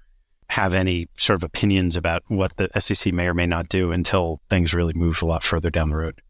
have 0.51 0.73
any 0.73 1.09
sort 1.17 1.41
of 1.41 1.43
opinions 1.43 1.97
about 1.97 2.23
what 2.29 2.57
the 2.59 2.69
SEC 2.81 3.13
may 3.13 3.27
or 3.27 3.35
may 3.35 3.47
not 3.47 3.69
do 3.69 3.91
until 3.91 4.41
things 4.49 4.73
really 4.73 4.95
move 4.95 5.21
a 5.21 5.27
lot 5.27 5.43
further 5.43 5.69
down 5.69 5.91
the 5.91 5.97
road. 5.97 6.23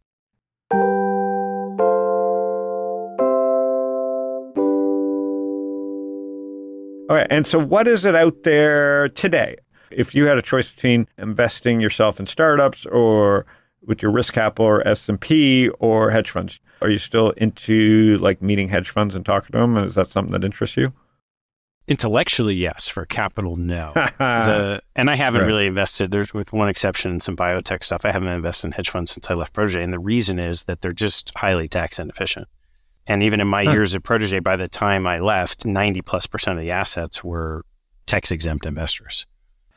All 7.09 7.17
right. 7.17 7.27
And 7.31 7.47
so, 7.47 7.59
what 7.59 7.89
is 7.89 8.05
it 8.05 8.15
out 8.15 8.43
there 8.45 9.09
today? 9.11 9.57
If 9.91 10.15
you 10.15 10.27
had 10.27 10.37
a 10.37 10.43
choice 10.43 10.71
between 10.71 11.09
investing 11.17 11.81
yourself 11.81 12.21
in 12.21 12.27
startups 12.27 12.85
or 12.87 13.47
with 13.83 14.03
your 14.03 14.11
risk 14.11 14.35
capital 14.35 14.67
or 14.67 14.87
S&P 14.87 15.71
or 15.79 16.11
hedge 16.11 16.31
funds, 16.31 16.61
are 16.83 16.91
you 16.91 16.99
still 16.99 17.31
into 17.31 18.19
like 18.19 18.43
meeting 18.43 18.69
hedge 18.69 18.91
funds 18.91 19.15
and 19.15 19.25
talking 19.25 19.53
to 19.53 19.59
them? 19.59 19.77
Is 19.79 19.95
that 19.95 20.09
something 20.09 20.33
that 20.33 20.45
interests 20.45 20.77
you? 20.77 20.93
Intellectually, 21.87 22.55
yes. 22.55 22.87
For 22.89 23.07
capital, 23.07 23.57
no. 23.57 23.93
the, 23.95 24.81
and 24.95 25.09
I 25.09 25.15
haven't 25.15 25.41
right. 25.41 25.47
really 25.47 25.67
invested. 25.67 26.11
There's 26.11 26.35
with 26.35 26.53
one 26.53 26.69
exception 26.69 27.13
in 27.13 27.21
some 27.21 27.35
biotech 27.35 27.83
stuff. 27.83 28.05
I 28.05 28.13
haven't 28.13 28.29
invested 28.29 28.67
in 28.67 28.73
hedge 28.73 28.91
funds 28.91 29.11
since 29.11 29.31
I 29.31 29.35
left 29.35 29.55
Protege, 29.55 29.83
and 29.83 29.93
the 29.93 29.99
reason 29.99 30.39
is 30.39 30.65
that 30.65 30.83
they're 30.83 30.93
just 30.93 31.33
highly 31.37 31.67
tax 31.67 31.99
inefficient. 31.99 32.47
And 33.09 33.23
even 33.23 33.41
in 33.41 33.49
my 33.49 33.65
huh. 33.65 33.73
years 33.73 33.95
at 33.95 34.03
Protege, 34.03 34.41
by 34.41 34.57
the 34.57 34.69
time 34.69 35.07
I 35.07 35.19
left, 35.19 35.65
90 35.65 36.03
plus 36.03 36.27
percent 36.27 36.59
of 36.59 36.65
the 36.65 36.71
assets 36.71 37.25
were 37.25 37.65
tax 38.07 38.31
exempt 38.31 38.67
investors. 38.67 39.27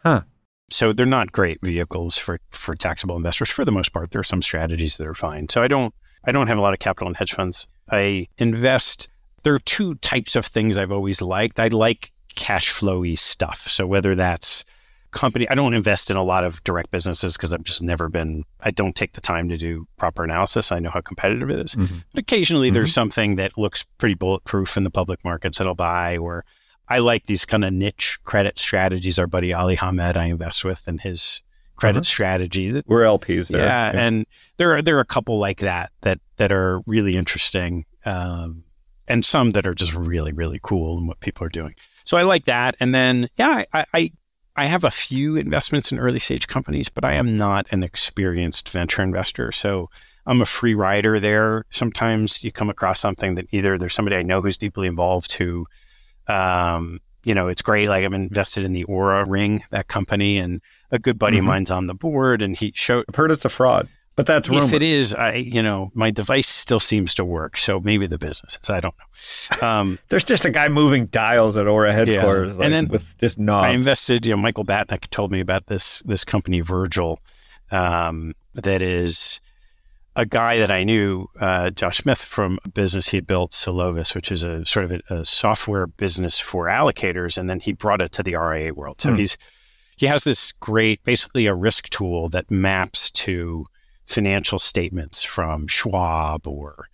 Huh. 0.03 0.21
So 0.69 0.93
they're 0.93 1.05
not 1.05 1.32
great 1.32 1.59
vehicles 1.61 2.17
for, 2.17 2.39
for 2.49 2.75
taxable 2.75 3.15
investors 3.15 3.49
for 3.49 3.65
the 3.65 3.71
most 3.71 3.91
part. 3.91 4.11
There 4.11 4.21
are 4.21 4.23
some 4.23 4.41
strategies 4.41 4.97
that 4.97 5.07
are 5.07 5.13
fine. 5.13 5.49
So 5.49 5.61
I 5.63 5.67
don't 5.67 5.93
I 6.23 6.32
don't 6.32 6.47
have 6.47 6.57
a 6.57 6.61
lot 6.61 6.73
of 6.73 6.79
capital 6.79 7.07
in 7.07 7.15
hedge 7.15 7.34
funds. 7.34 7.67
I 7.89 8.27
invest 8.38 9.07
there 9.43 9.55
are 9.55 9.59
two 9.59 9.95
types 9.95 10.36
of 10.36 10.45
things 10.45 10.77
I've 10.77 10.91
always 10.91 11.21
liked. 11.21 11.59
I 11.59 11.69
like 11.69 12.11
cash 12.36 12.71
flowy 12.71 13.17
stuff. 13.17 13.67
So 13.67 13.88
whether 13.88 14.13
that's 14.13 14.63
company. 15.12 15.47
I 15.49 15.55
don't 15.55 15.74
invest 15.74 16.09
in 16.09 16.18
a 16.18 16.24
lot 16.24 16.43
of 16.43 16.64
direct 16.64 16.91
businesses 16.91 17.38
because 17.38 17.53
I've 17.53 17.64
just 17.64 17.82
never 17.82 18.09
been, 18.09 18.43
I 18.62 18.72
don't 18.72 18.95
take 18.95 19.14
the 19.14 19.22
time 19.22 19.49
to 19.49 19.57
do 19.57 19.88
proper 19.97 20.24
analysis. 20.24 20.72
I 20.72 20.80
know 20.80 20.89
how 20.89 21.01
competitive 21.01 21.49
it 21.49 21.59
is. 21.59 21.76
Mm-hmm. 21.76 21.97
But 22.14 22.20
occasionally 22.20 22.68
mm-hmm. 22.68 22.76
there's 22.76 22.93
something 22.93 23.36
that 23.36 23.57
looks 23.57 23.84
pretty 23.97 24.16
bulletproof 24.16 24.78
in 24.78 24.84
the 24.84 24.91
public 24.91 25.24
markets 25.24 25.57
that 25.57 25.68
I'll 25.68 25.76
buy, 25.76 26.18
or 26.18 26.45
I 26.88 26.99
like 26.99 27.26
these 27.26 27.45
kind 27.45 27.64
of 27.64 27.74
niche 27.74 28.20
credit 28.24 28.59
strategies. 28.59 29.20
Our 29.20 29.28
buddy 29.28 29.53
Ali 29.53 29.76
Hamed, 29.76 30.18
I 30.18 30.26
invest 30.26 30.66
with, 30.66 30.88
and 30.88 30.99
his 30.99 31.41
credit 31.76 31.99
uh-huh. 31.99 32.03
strategy. 32.03 32.82
We're 32.86 33.03
LPs 33.03 33.47
there. 33.47 33.66
Yeah, 33.66 33.93
yeah, 33.93 33.99
and 33.99 34.26
there 34.57 34.76
are 34.76 34.82
there 34.82 34.97
are 34.97 35.01
a 35.01 35.05
couple 35.05 35.39
like 35.39 35.59
that 35.59 35.91
that 36.01 36.20
that 36.38 36.51
are 36.51 36.82
really 36.86 37.18
interesting, 37.18 37.86
um, 38.05 38.64
and 39.07 39.26
some 39.26 39.51
that 39.51 39.66
are 39.66 39.74
just 39.74 39.93
really 39.93 40.32
really 40.34 40.59
cool 40.62 40.97
in 40.97 41.07
what 41.07 41.20
people 41.20 41.45
are 41.45 41.49
doing. 41.49 41.76
So 42.03 42.18
I 42.18 42.24
like 42.24 42.45
that, 42.45 42.76
and 42.80 42.93
then 42.93 43.30
yeah, 43.38 43.64
I, 43.74 43.86
I 43.93 44.12
I 44.55 44.65
have 44.65 44.83
a 44.83 44.91
few 44.91 45.35
investments 45.35 45.91
in 45.91 45.99
early 45.99 46.19
stage 46.19 46.47
companies, 46.47 46.89
but 46.89 47.05
I 47.05 47.13
am 47.13 47.37
not 47.37 47.71
an 47.71 47.83
experienced 47.83 48.69
venture 48.69 49.01
investor. 49.01 49.51
So 49.51 49.89
I'm 50.25 50.41
a 50.41 50.45
free 50.45 50.75
rider 50.75 51.19
there. 51.19 51.65
Sometimes 51.69 52.43
you 52.43 52.51
come 52.51 52.69
across 52.69 52.99
something 52.99 53.35
that 53.35 53.47
either 53.51 53.77
there's 53.77 53.93
somebody 53.93 54.17
I 54.17 54.23
know 54.23 54.41
who's 54.41 54.57
deeply 54.57 54.87
involved 54.87 55.33
who, 55.33 55.65
um, 56.27 56.99
you 57.23 57.33
know, 57.33 57.47
it's 57.47 57.61
great. 57.61 57.87
Like 57.87 58.03
I'm 58.03 58.13
invested 58.13 58.63
in 58.63 58.73
the 58.73 58.85
Oura 58.85 59.25
Ring, 59.27 59.63
that 59.71 59.87
company, 59.87 60.37
and 60.37 60.61
a 60.91 60.99
good 60.99 61.17
buddy 61.17 61.37
mm-hmm. 61.37 61.45
of 61.45 61.51
mine's 61.51 61.71
on 61.71 61.87
the 61.87 61.95
board, 61.95 62.41
and 62.41 62.57
he 62.57 62.73
showed. 62.75 63.05
I've 63.07 63.15
heard 63.15 63.31
it's 63.31 63.45
a 63.45 63.49
fraud. 63.49 63.87
But 64.16 64.26
that's 64.26 64.49
rumor. 64.49 64.66
if 64.66 64.74
it 64.74 64.84
is, 64.84 65.16
I 65.16 65.36
you 65.36 65.64
know 65.64 65.89
my 65.95 66.12
device 66.12 66.47
still 66.47 66.80
seems 66.80 67.14
to 67.16 67.26
work, 67.26 67.57
so 67.57 67.80
maybe 67.80 68.07
the 68.07 68.18
business 68.18 68.57
is. 68.62 68.70
I 68.70 68.80
don't 68.82 68.95
know. 69.62 69.68
Um, 69.68 69.99
There's 70.09 70.26
just 70.26 70.43
a 70.43 70.51
guy 70.51 70.68
moving 70.68 71.05
dials 71.05 71.55
at 71.55 71.66
Oura 71.66 71.93
headquarters, 71.93 72.49
yeah. 72.49 72.53
like, 72.55 72.66
and 72.66 72.74
then 72.74 72.88
with 72.89 73.18
just 73.20 73.38
knobs. 73.38 73.68
I 73.68 73.70
invested. 73.70 74.26
You 74.26 74.36
know, 74.36 74.41
Michael 74.41 74.66
Batnick 74.66 75.09
told 75.09 75.32
me 75.32 75.39
about 75.39 75.68
this 75.68 76.01
this 76.01 76.26
company 76.26 76.59
Virgil, 76.59 77.20
um, 77.72 78.34
that 78.53 78.82
is 78.82 79.39
a 80.16 80.26
guy 80.26 80.57
that 80.57 80.72
I 80.72 80.84
knew, 80.84 81.28
uh, 81.39 81.70
Josh 81.70 81.99
Smith, 81.99 82.22
from 82.22 82.59
a 82.66 82.70
business 82.70 83.09
he 83.09 83.18
had 83.18 83.26
built, 83.26 83.51
Solovis, 83.51 84.14
which 84.14 84.32
is 84.32 84.43
a 84.43 84.66
sort 84.66 84.86
of 84.86 84.91
a, 84.91 85.16
a, 85.16 85.26
software 85.26 85.88
business 85.88 86.38
for 86.38 86.68
allocators, 86.68 87.38
and 87.38 87.49
then 87.49 87.62
he 87.62 87.72
brought 87.72 88.01
it 88.01 88.12
to 88.14 88.24
the 88.24 88.36
RIA 88.36 88.74
world. 88.74 88.99
So 88.99 89.12
hmm. 89.12 89.18
he's 89.18 89.38
he 89.95 90.07
has 90.07 90.24
this 90.24 90.51
great, 90.51 91.03
basically 91.03 91.45
a 91.45 91.53
risk 91.53 91.89
tool 91.89 92.28
that 92.30 92.49
maps 92.49 93.12
to 93.12 93.66
financial 94.12 94.59
statements 94.59 95.24
from 95.24 95.68
Schwab 95.68 96.45
or 96.45 96.88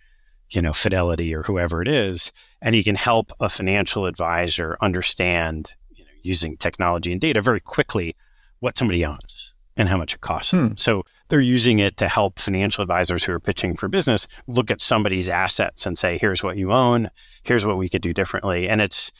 you 0.50 0.62
know 0.62 0.72
Fidelity 0.72 1.34
or 1.34 1.42
whoever 1.42 1.82
it 1.82 1.88
is, 1.88 2.32
and 2.62 2.74
he 2.74 2.82
can 2.82 2.94
help 2.94 3.32
a 3.40 3.48
financial 3.48 4.06
advisor 4.06 4.76
understand 4.80 5.74
you 5.94 6.04
know, 6.04 6.10
using 6.22 6.56
technology 6.56 7.12
and 7.12 7.20
data 7.20 7.42
very 7.42 7.60
quickly 7.60 8.16
what 8.60 8.78
somebody 8.78 9.04
owns 9.04 9.54
and 9.76 9.88
how 9.88 9.96
much 9.96 10.14
it 10.14 10.20
costs. 10.20 10.52
Hmm. 10.52 10.68
So 10.76 11.04
they're 11.28 11.40
using 11.40 11.78
it 11.78 11.96
to 11.98 12.08
help 12.08 12.38
financial 12.38 12.82
advisors 12.82 13.24
who 13.24 13.32
are 13.32 13.40
pitching 13.40 13.76
for 13.76 13.88
business 13.88 14.26
look 14.46 14.70
at 14.70 14.80
somebody's 14.80 15.30
assets 15.30 15.86
and 15.86 15.96
say, 15.96 16.18
here's 16.18 16.42
what 16.42 16.56
you 16.56 16.72
own, 16.72 17.10
here's 17.44 17.64
what 17.64 17.78
we 17.78 17.88
could 17.88 18.02
do 18.02 18.12
differently. 18.12 18.68
And 18.68 18.80
it's 18.80 19.12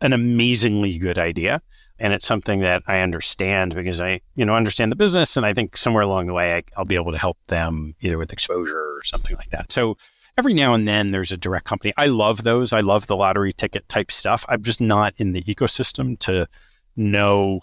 an 0.00 0.12
amazingly 0.12 0.98
good 0.98 1.18
idea. 1.18 1.60
And 1.98 2.12
it's 2.12 2.26
something 2.26 2.60
that 2.60 2.82
I 2.86 3.00
understand 3.00 3.74
because 3.74 4.00
I, 4.00 4.20
you 4.34 4.44
know, 4.44 4.54
understand 4.54 4.92
the 4.92 4.96
business. 4.96 5.36
And 5.36 5.46
I 5.46 5.54
think 5.54 5.76
somewhere 5.76 6.02
along 6.02 6.26
the 6.26 6.34
way, 6.34 6.54
I, 6.54 6.62
I'll 6.76 6.84
be 6.84 6.96
able 6.96 7.12
to 7.12 7.18
help 7.18 7.38
them 7.48 7.94
either 8.00 8.18
with 8.18 8.32
exposure 8.32 8.96
or 8.96 9.02
something 9.04 9.36
like 9.36 9.50
that. 9.50 9.72
So 9.72 9.96
every 10.36 10.52
now 10.52 10.74
and 10.74 10.86
then 10.86 11.10
there's 11.10 11.32
a 11.32 11.36
direct 11.36 11.64
company. 11.64 11.94
I 11.96 12.06
love 12.06 12.42
those. 12.42 12.72
I 12.72 12.80
love 12.80 13.06
the 13.06 13.16
lottery 13.16 13.52
ticket 13.52 13.88
type 13.88 14.12
stuff. 14.12 14.44
I'm 14.48 14.62
just 14.62 14.80
not 14.80 15.14
in 15.18 15.32
the 15.32 15.42
ecosystem 15.42 16.18
to 16.20 16.46
know 16.96 17.60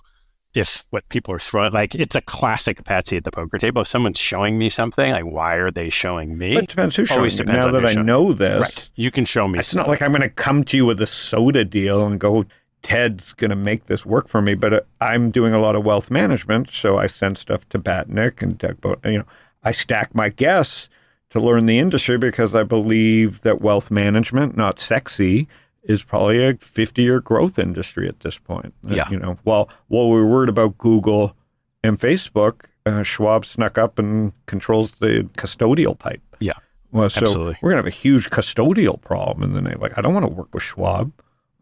if 0.55 0.85
what 0.91 1.07
people 1.09 1.33
are 1.33 1.39
throwing, 1.39 1.71
like 1.73 1.95
it's 1.95 2.15
a 2.15 2.21
classic 2.21 2.83
Patsy 2.83 3.17
at 3.17 3.23
the 3.23 3.31
poker 3.31 3.57
table. 3.57 3.81
If 3.81 3.87
someone's 3.87 4.19
showing 4.19 4.57
me 4.57 4.69
something, 4.69 5.11
like 5.11 5.25
why 5.25 5.55
are 5.55 5.71
they 5.71 5.89
showing 5.89 6.37
me? 6.37 6.57
It 6.57 6.67
depends 6.69 6.95
who's 6.95 7.07
showing 7.07 7.19
Always 7.19 7.39
you. 7.39 7.45
depends 7.45 7.65
Now 7.65 7.69
on 7.69 7.73
that 7.81 7.89
I 7.89 7.93
showing. 7.93 8.05
know 8.05 8.33
this, 8.33 8.61
Right. 8.61 8.89
You 8.95 9.09
can 9.11 9.25
show 9.25 9.47
me. 9.47 9.59
it's 9.59 9.73
not 9.75 9.87
like 9.87 10.01
I'm 10.01 10.11
going 10.11 10.21
to 10.21 10.29
come 10.29 10.63
to 10.65 10.77
you 10.77 10.85
with 10.85 11.01
a 11.01 11.07
soda 11.07 11.65
deal 11.65 12.05
and 12.05 12.19
go, 12.19 12.45
Ted's 12.83 13.31
going 13.33 13.49
to 13.49 13.55
make 13.55 13.85
this 13.85 14.05
work 14.05 14.27
for 14.27 14.41
me. 14.41 14.53
But 14.55 14.73
uh, 14.73 14.81
I'm 15.01 15.31
doing 15.31 15.53
a 15.53 15.59
lot 15.59 15.75
of 15.75 15.83
wealth 15.85 16.11
management, 16.11 16.69
so 16.69 16.97
I 16.97 17.07
send 17.07 17.37
stuff 17.37 17.67
to 17.69 17.79
Batnick 17.79 18.41
and 18.41 18.57
Doug. 18.57 18.81
Bo- 18.81 18.99
you 19.05 19.19
know, 19.19 19.25
I 19.63 19.71
stack 19.71 20.13
my 20.13 20.29
guests 20.29 20.89
to 21.29 21.39
learn 21.39 21.65
the 21.65 21.79
industry 21.79 22.17
because 22.17 22.53
I 22.53 22.63
believe 22.63 23.41
that 23.41 23.61
wealth 23.61 23.89
management, 23.89 24.55
not 24.57 24.79
sexy, 24.79 25.47
is 25.83 26.03
probably 26.03 26.43
a 26.45 26.55
50 26.55 27.01
year 27.01 27.19
growth 27.19 27.59
industry 27.59 28.07
at 28.07 28.21
this 28.21 28.37
point. 28.37 28.73
Uh, 28.89 28.93
Yeah. 28.95 29.09
You 29.09 29.19
know, 29.19 29.37
while 29.43 29.69
while 29.87 30.09
we're 30.09 30.25
worried 30.27 30.49
about 30.49 30.77
Google 30.77 31.35
and 31.83 31.99
Facebook, 31.99 32.65
uh, 32.85 33.03
Schwab 33.03 33.45
snuck 33.45 33.77
up 33.77 33.99
and 33.99 34.33
controls 34.45 34.95
the 34.95 35.29
custodial 35.37 35.97
pipe. 35.97 36.21
Yeah. 36.39 36.53
Well, 36.91 37.09
so 37.09 37.21
Absolutely. 37.21 37.55
we're 37.61 37.69
gonna 37.71 37.79
have 37.81 37.87
a 37.87 37.89
huge 37.89 38.29
custodial 38.29 39.01
problem 39.01 39.43
in 39.43 39.53
the 39.55 39.61
name. 39.61 39.79
Like, 39.79 39.97
I 39.97 40.01
don't 40.01 40.13
want 40.13 40.25
to 40.25 40.31
work 40.31 40.53
with 40.53 40.63
Schwab. 40.63 41.11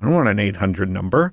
I 0.01 0.05
don't 0.05 0.13
want 0.13 0.27
an 0.29 0.39
800 0.39 0.89
number. 0.89 1.31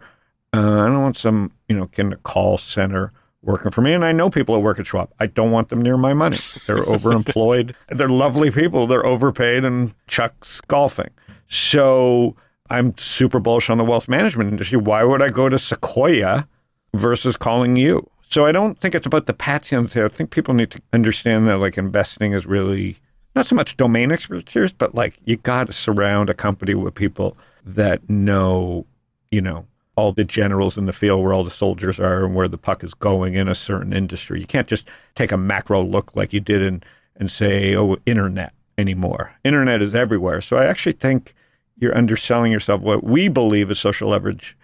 Uh, 0.54 0.82
I 0.82 0.86
don't 0.86 1.02
want 1.02 1.16
some, 1.16 1.52
you 1.68 1.76
know, 1.76 1.86
kind 1.88 2.12
of 2.12 2.22
call 2.22 2.58
center 2.58 3.12
working 3.42 3.70
for 3.70 3.80
me. 3.82 3.92
And 3.92 4.04
I 4.04 4.12
know 4.12 4.30
people 4.30 4.54
that 4.54 4.60
work 4.60 4.78
at 4.78 4.86
Schwab. 4.86 5.10
I 5.20 5.26
don't 5.26 5.50
want 5.50 5.68
them 5.68 5.80
near 5.82 5.96
my 5.96 6.12
money. 6.14 6.36
They're 6.66 6.84
overemployed. 6.84 7.74
They're 7.88 8.08
lovely 8.08 8.50
people. 8.50 8.86
They're 8.86 9.04
overpaid 9.06 9.64
and 9.64 9.94
Chuck's 10.06 10.60
golfing. 10.62 11.10
So 11.48 12.36
I'm 12.70 12.96
super 12.96 13.40
bullish 13.40 13.70
on 13.70 13.78
the 13.78 13.84
wealth 13.84 14.08
management 14.08 14.50
industry. 14.50 14.78
Why 14.78 15.04
would 15.04 15.22
I 15.22 15.30
go 15.30 15.48
to 15.48 15.58
Sequoia 15.58 16.48
versus 16.94 17.36
calling 17.36 17.76
you? 17.76 18.10
So 18.28 18.44
I 18.44 18.52
don't 18.52 18.78
think 18.78 18.94
it's 18.94 19.06
about 19.06 19.26
the 19.26 19.32
patsy 19.32 19.74
on. 19.74 19.86
I 19.86 20.08
think 20.08 20.30
people 20.30 20.54
need 20.54 20.70
to 20.72 20.82
understand 20.92 21.48
that 21.48 21.58
like 21.58 21.78
investing 21.78 22.32
is 22.32 22.46
really 22.46 22.96
not 23.34 23.46
so 23.46 23.54
much 23.54 23.76
domain 23.76 24.12
expertise, 24.12 24.72
but 24.72 24.94
like 24.94 25.18
you 25.24 25.36
got 25.36 25.68
to 25.68 25.72
surround 25.72 26.28
a 26.28 26.34
company 26.34 26.74
with 26.74 26.94
people 26.94 27.36
that 27.64 28.08
know, 28.08 28.86
you 29.30 29.40
know, 29.40 29.66
all 29.96 30.12
the 30.12 30.24
generals 30.24 30.76
in 30.78 30.86
the 30.86 30.92
field 30.92 31.22
where 31.22 31.32
all 31.32 31.42
the 31.42 31.50
soldiers 31.50 31.98
are 31.98 32.24
and 32.24 32.34
where 32.34 32.48
the 32.48 32.58
puck 32.58 32.84
is 32.84 32.94
going 32.94 33.34
in 33.34 33.48
a 33.48 33.54
certain 33.54 33.92
industry. 33.92 34.40
You 34.40 34.46
can't 34.46 34.68
just 34.68 34.86
take 35.14 35.32
a 35.32 35.36
macro 35.36 35.82
look 35.82 36.14
like 36.14 36.32
you 36.32 36.40
did 36.40 36.62
and 36.62 36.84
and 37.16 37.30
say, 37.30 37.74
oh, 37.74 37.96
internet 38.06 38.52
anymore. 38.76 39.34
Internet 39.42 39.82
is 39.82 39.94
everywhere. 39.94 40.40
So 40.40 40.56
I 40.56 40.66
actually 40.66 40.92
think 40.92 41.34
you're 41.78 41.96
underselling 41.96 42.52
yourself. 42.52 42.82
What 42.82 43.04
we 43.04 43.28
believe 43.28 43.70
is 43.70 43.78
social 43.78 44.10
leverage 44.10 44.56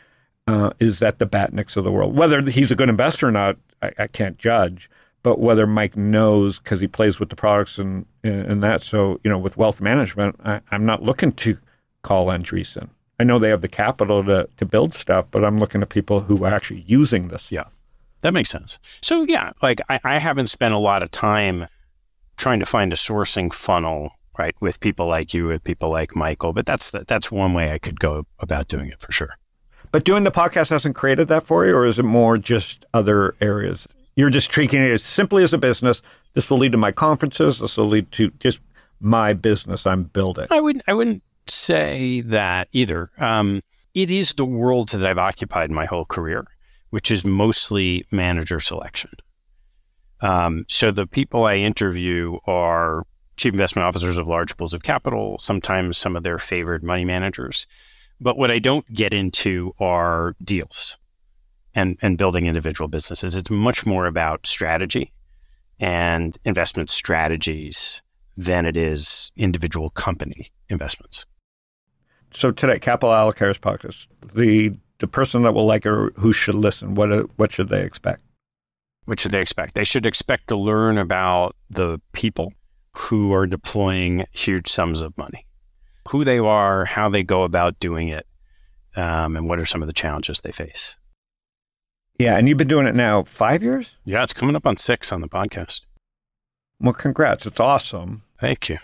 uh, 0.46 0.70
is 0.78 0.98
that 0.98 1.18
the 1.18 1.26
Batnicks 1.26 1.76
of 1.76 1.84
the 1.84 1.92
world. 1.92 2.16
Whether 2.16 2.42
he's 2.42 2.70
a 2.70 2.76
good 2.76 2.88
investor 2.88 3.28
or 3.28 3.32
not, 3.32 3.56
I, 3.82 3.92
I 3.98 4.06
can't 4.06 4.38
judge. 4.38 4.90
But 5.22 5.40
whether 5.40 5.66
Mike 5.66 5.96
knows 5.96 6.58
because 6.58 6.80
he 6.80 6.86
plays 6.86 7.18
with 7.18 7.30
the 7.30 7.36
products 7.36 7.78
and 7.78 8.04
and 8.22 8.62
that. 8.62 8.82
So 8.82 9.20
you 9.24 9.30
know, 9.30 9.38
with 9.38 9.56
wealth 9.56 9.80
management, 9.80 10.36
I, 10.44 10.60
I'm 10.70 10.84
not 10.84 11.02
looking 11.02 11.32
to 11.32 11.58
call 12.02 12.26
Andreessen. 12.26 12.90
I 13.18 13.24
know 13.24 13.38
they 13.38 13.48
have 13.48 13.62
the 13.62 13.68
capital 13.68 14.22
to 14.24 14.48
to 14.58 14.66
build 14.66 14.92
stuff, 14.92 15.30
but 15.30 15.42
I'm 15.42 15.58
looking 15.58 15.80
at 15.80 15.88
people 15.88 16.20
who 16.20 16.44
are 16.44 16.52
actually 16.52 16.84
using 16.86 17.28
this. 17.28 17.50
Yeah. 17.50 17.64
That 18.20 18.34
makes 18.34 18.50
sense. 18.50 18.78
So 19.02 19.24
yeah, 19.26 19.52
like 19.62 19.80
I, 19.88 19.98
I 20.04 20.18
haven't 20.18 20.48
spent 20.48 20.74
a 20.74 20.78
lot 20.78 21.02
of 21.02 21.10
time 21.10 21.68
trying 22.36 22.60
to 22.60 22.66
find 22.66 22.92
a 22.92 22.96
sourcing 22.96 23.52
funnel, 23.52 24.10
right, 24.39 24.55
with 24.61 24.80
people 24.80 25.07
like 25.07 25.35
you, 25.35 25.47
with 25.47 25.64
people 25.64 25.91
like 25.91 26.14
Michael. 26.16 26.53
But 26.53 26.66
that's 26.66 26.91
the, 26.91 27.05
that's 27.07 27.30
one 27.30 27.55
way 27.55 27.72
I 27.72 27.78
could 27.78 28.01
go 28.01 28.26
about 28.41 28.68
doing 28.68 28.89
it 28.89 29.01
for 29.01 29.12
sure. 29.12 29.37
But 29.93 30.05
doing 30.05 30.24
the 30.24 30.32
podcast 30.32 30.70
hasn't 30.70 30.97
created 30.97 31.28
that 31.28 31.47
for 31.47 31.66
you, 31.66 31.74
or 31.74 31.87
is 31.87 31.99
it 31.99 32.05
more 32.05 32.37
just 32.37 32.85
other 32.93 33.35
areas? 33.41 33.87
You're 34.16 34.30
just 34.30 34.51
treating 34.51 34.82
it 34.82 34.91
as 34.91 35.03
simply 35.03 35.45
as 35.45 35.53
a 35.53 35.59
business. 35.59 36.03
This 36.35 36.51
will 36.51 36.59
lead 36.59 36.72
to 36.72 36.78
my 36.78 36.93
conferences. 36.93 37.59
This 37.61 37.76
will 37.76 37.87
lead 37.87 38.11
to 38.12 38.30
just 38.41 38.59
my 39.01 39.35
business 39.35 39.87
I'm 39.87 40.05
building. 40.05 40.47
I 40.51 40.61
wouldn't 40.61 40.85
I 40.89 40.95
wouldn't 40.95 41.22
say 41.47 42.20
that 42.22 42.68
either. 42.72 43.11
Um, 43.18 43.61
it 43.95 44.11
is 44.11 44.32
the 44.32 44.45
world 44.45 44.89
that 44.91 45.07
I've 45.07 45.18
occupied 45.18 45.70
my 45.70 45.87
whole 45.87 46.05
career, 46.05 46.47
which 46.91 47.11
is 47.11 47.24
mostly 47.24 48.05
manager 48.11 48.61
selection. 48.61 49.11
Um, 50.20 50.64
so 50.68 50.91
the 50.91 51.07
people 51.07 51.45
I 51.45 51.57
interview 51.57 52.39
are 52.47 53.05
chief 53.37 53.53
investment 53.53 53.87
officers 53.87 54.16
of 54.16 54.28
large 54.28 54.57
pools 54.57 54.74
of 54.74 54.82
capital, 54.82 55.39
sometimes 55.39 55.99
some 55.99 56.16
of 56.16 56.22
their 56.22 56.39
favored 56.39 56.82
money 56.82 57.05
managers. 57.05 57.66
But 58.20 58.39
what 58.39 58.51
I 58.51 58.59
don't 58.59 58.87
get 58.93 59.12
into 59.12 59.72
are 59.80 60.35
deals 60.43 60.99
and, 61.74 61.99
and 62.03 62.16
building 62.16 62.47
individual 62.47 62.89
businesses. 62.89 63.35
It's 63.37 63.51
much 63.51 63.85
more 63.85 64.07
about 64.07 64.47
strategy 64.47 65.12
and 65.80 66.39
investment 66.45 66.91
strategies 66.91 68.03
than 68.37 68.66
it 68.66 68.76
is 68.76 69.30
individual 69.37 69.91
company 69.91 70.53
investments. 70.68 71.26
So 72.32 72.51
today, 72.51 72.78
Capital 72.78 73.11
Allocators 73.14 73.59
podcast. 73.59 74.07
The 74.35 74.76
the 74.99 75.07
person 75.07 75.43
that 75.43 75.53
will 75.53 75.66
like 75.66 75.85
or 75.87 76.12
who 76.16 76.32
should 76.32 76.55
listen, 76.55 76.95
what 76.95 77.28
what 77.39 77.53
should 77.53 77.68
they 77.68 77.85
expect? 77.85 78.22
What 79.05 79.20
should 79.20 79.32
they 79.32 79.41
expect? 79.41 79.74
They 79.74 79.85
should 79.85 80.07
expect 80.07 80.49
to 80.49 80.57
learn 80.57 80.99
about 80.99 81.55
the 81.70 82.01
people 82.12 82.53
who 82.97 83.32
are 83.32 83.47
deploying 83.47 84.24
huge 84.32 84.68
sums 84.68 85.01
of 85.01 85.16
money, 85.18 85.47
who 86.09 86.24
they 86.24 86.38
are, 86.38 86.84
how 86.84 87.09
they 87.09 87.22
go 87.22 87.42
about 87.42 87.80
doing 87.80 88.09
it, 88.09 88.26
um, 88.97 89.36
and 89.36 89.49
what 89.49 89.59
are 89.59 89.66
some 89.66 89.82
of 89.82 89.88
the 89.88 89.95
challenges 89.95 90.40
they 90.40 90.53
face. 90.53 90.97
Yeah, 92.18 92.36
and 92.38 92.49
you've 92.49 92.59
been 92.59 92.68
doing 92.68 92.86
it 92.86 92.95
now 92.95 93.24
five 93.24 93.62
years. 93.62 93.90
Yeah, 94.05 94.22
it's 94.22 94.32
coming 94.32 94.55
up 94.55 94.66
on 94.66 94.76
six 94.76 95.12
on 95.12 95.20
the 95.20 95.28
podcast. 95.28 95.82
Well, 96.78 96.92
congrats! 96.92 97.47
It's 97.47 97.61
awesome. 97.61 98.22
Thank 98.40 98.68
you. 98.68 98.78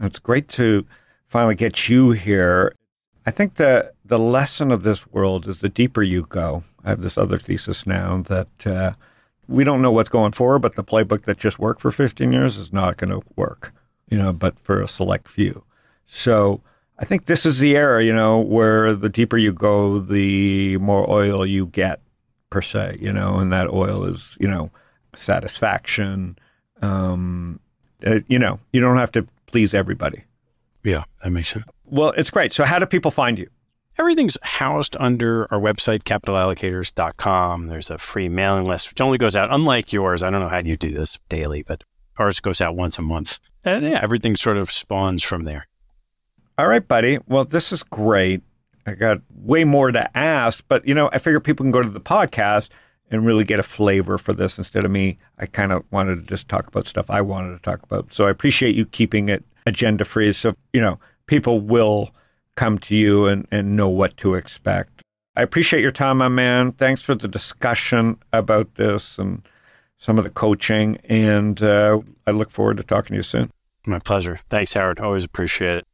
It's 0.00 0.18
great 0.18 0.48
to 0.50 0.86
finally 1.26 1.54
get 1.54 1.88
you 1.88 2.12
here. 2.12 2.74
I 3.26 3.30
think 3.30 3.54
the 3.54 3.92
the 4.04 4.18
lesson 4.18 4.70
of 4.70 4.82
this 4.82 5.06
world 5.06 5.46
is 5.46 5.58
the 5.58 5.68
deeper 5.68 6.02
you 6.02 6.26
go. 6.28 6.64
I 6.84 6.90
have 6.90 7.00
this 7.00 7.18
other 7.18 7.38
thesis 7.38 7.86
now 7.86 8.22
that 8.22 8.66
uh, 8.66 8.92
we 9.48 9.64
don't 9.64 9.82
know 9.82 9.90
what's 9.90 10.08
going 10.08 10.32
forward, 10.32 10.60
but 10.60 10.76
the 10.76 10.84
playbook 10.84 11.24
that 11.24 11.38
just 11.38 11.58
worked 11.58 11.80
for 11.80 11.90
15 11.90 12.32
years 12.32 12.56
is 12.56 12.72
not 12.72 12.96
going 12.96 13.10
to 13.10 13.22
work, 13.36 13.72
you 14.08 14.18
know, 14.18 14.32
but 14.32 14.58
for 14.58 14.80
a 14.80 14.88
select 14.88 15.28
few. 15.28 15.64
So 16.06 16.62
I 16.98 17.04
think 17.04 17.24
this 17.24 17.44
is 17.44 17.58
the 17.58 17.76
era, 17.76 18.04
you 18.04 18.14
know, 18.14 18.38
where 18.38 18.94
the 18.94 19.08
deeper 19.08 19.36
you 19.36 19.52
go, 19.52 19.98
the 19.98 20.76
more 20.78 21.08
oil 21.10 21.44
you 21.44 21.66
get, 21.66 22.00
per 22.50 22.62
se, 22.62 22.98
you 23.00 23.12
know, 23.12 23.38
and 23.38 23.52
that 23.52 23.68
oil 23.68 24.04
is, 24.04 24.36
you 24.38 24.46
know, 24.46 24.70
satisfaction. 25.16 26.38
Um, 26.80 27.60
uh, 28.06 28.20
you 28.28 28.38
know, 28.38 28.60
you 28.72 28.80
don't 28.80 28.98
have 28.98 29.12
to 29.12 29.26
please 29.46 29.74
everybody. 29.74 30.24
Yeah, 30.84 31.04
that 31.22 31.30
makes 31.30 31.50
sense. 31.50 31.64
Well, 31.84 32.10
it's 32.16 32.30
great. 32.30 32.52
So, 32.52 32.64
how 32.64 32.78
do 32.78 32.86
people 32.86 33.10
find 33.10 33.38
you? 33.38 33.48
Everything's 33.98 34.38
housed 34.42 34.96
under 34.98 35.52
our 35.52 35.60
website, 35.60 36.04
capitalallocators.com. 36.04 37.66
There's 37.66 37.90
a 37.90 37.98
free 37.98 38.28
mailing 38.28 38.64
list, 38.64 38.90
which 38.90 39.00
only 39.00 39.18
goes 39.18 39.36
out, 39.36 39.52
unlike 39.52 39.92
yours. 39.92 40.22
I 40.22 40.30
don't 40.30 40.40
know 40.40 40.48
how 40.48 40.58
you 40.58 40.76
do 40.76 40.90
this 40.90 41.18
daily, 41.28 41.62
but 41.62 41.84
ours 42.18 42.40
goes 42.40 42.60
out 42.60 42.74
once 42.74 42.98
a 42.98 43.02
month. 43.02 43.38
And 43.64 43.84
yeah, 43.84 44.00
everything 44.02 44.36
sort 44.36 44.56
of 44.56 44.70
spawns 44.70 45.22
from 45.22 45.44
there. 45.44 45.66
All 46.58 46.68
right, 46.68 46.86
buddy. 46.86 47.18
Well, 47.26 47.44
this 47.44 47.72
is 47.72 47.82
great. 47.82 48.42
I 48.86 48.94
got 48.94 49.18
way 49.30 49.64
more 49.64 49.92
to 49.92 50.16
ask, 50.16 50.64
but 50.68 50.86
you 50.86 50.94
know, 50.94 51.08
I 51.12 51.18
figure 51.18 51.40
people 51.40 51.64
can 51.64 51.70
go 51.70 51.82
to 51.82 51.88
the 51.88 52.00
podcast 52.00 52.68
and 53.10 53.26
really 53.26 53.44
get 53.44 53.58
a 53.60 53.62
flavor 53.62 54.18
for 54.18 54.32
this 54.32 54.58
instead 54.58 54.84
of 54.84 54.90
me. 54.90 55.18
I 55.38 55.46
kind 55.46 55.70
of 55.70 55.84
wanted 55.90 56.16
to 56.16 56.22
just 56.22 56.48
talk 56.48 56.66
about 56.66 56.86
stuff 56.86 57.10
I 57.10 57.20
wanted 57.20 57.52
to 57.52 57.62
talk 57.62 57.82
about. 57.82 58.12
So 58.12 58.26
I 58.26 58.30
appreciate 58.30 58.74
you 58.74 58.86
keeping 58.86 59.28
it 59.28 59.44
agenda 59.66 60.04
free. 60.04 60.32
So, 60.32 60.54
you 60.72 60.80
know, 60.80 60.98
people 61.26 61.60
will 61.60 62.14
come 62.56 62.78
to 62.78 62.94
you 62.96 63.26
and, 63.26 63.46
and 63.50 63.76
know 63.76 63.88
what 63.88 64.16
to 64.18 64.34
expect. 64.34 65.02
I 65.34 65.42
appreciate 65.42 65.80
your 65.82 65.92
time, 65.92 66.18
my 66.18 66.28
man. 66.28 66.72
Thanks 66.72 67.02
for 67.02 67.14
the 67.14 67.28
discussion 67.28 68.18
about 68.32 68.74
this 68.74 69.18
and 69.18 69.42
some 69.98 70.18
of 70.18 70.24
the 70.24 70.30
coaching. 70.30 70.98
And 71.04 71.62
uh, 71.62 72.00
I 72.26 72.32
look 72.32 72.50
forward 72.50 72.76
to 72.78 72.82
talking 72.82 73.14
to 73.14 73.16
you 73.16 73.22
soon. 73.22 73.50
My 73.86 73.98
pleasure. 73.98 74.38
Thanks, 74.50 74.74
Howard. 74.74 75.00
Always 75.00 75.24
appreciate 75.24 75.78
it. 75.78 75.84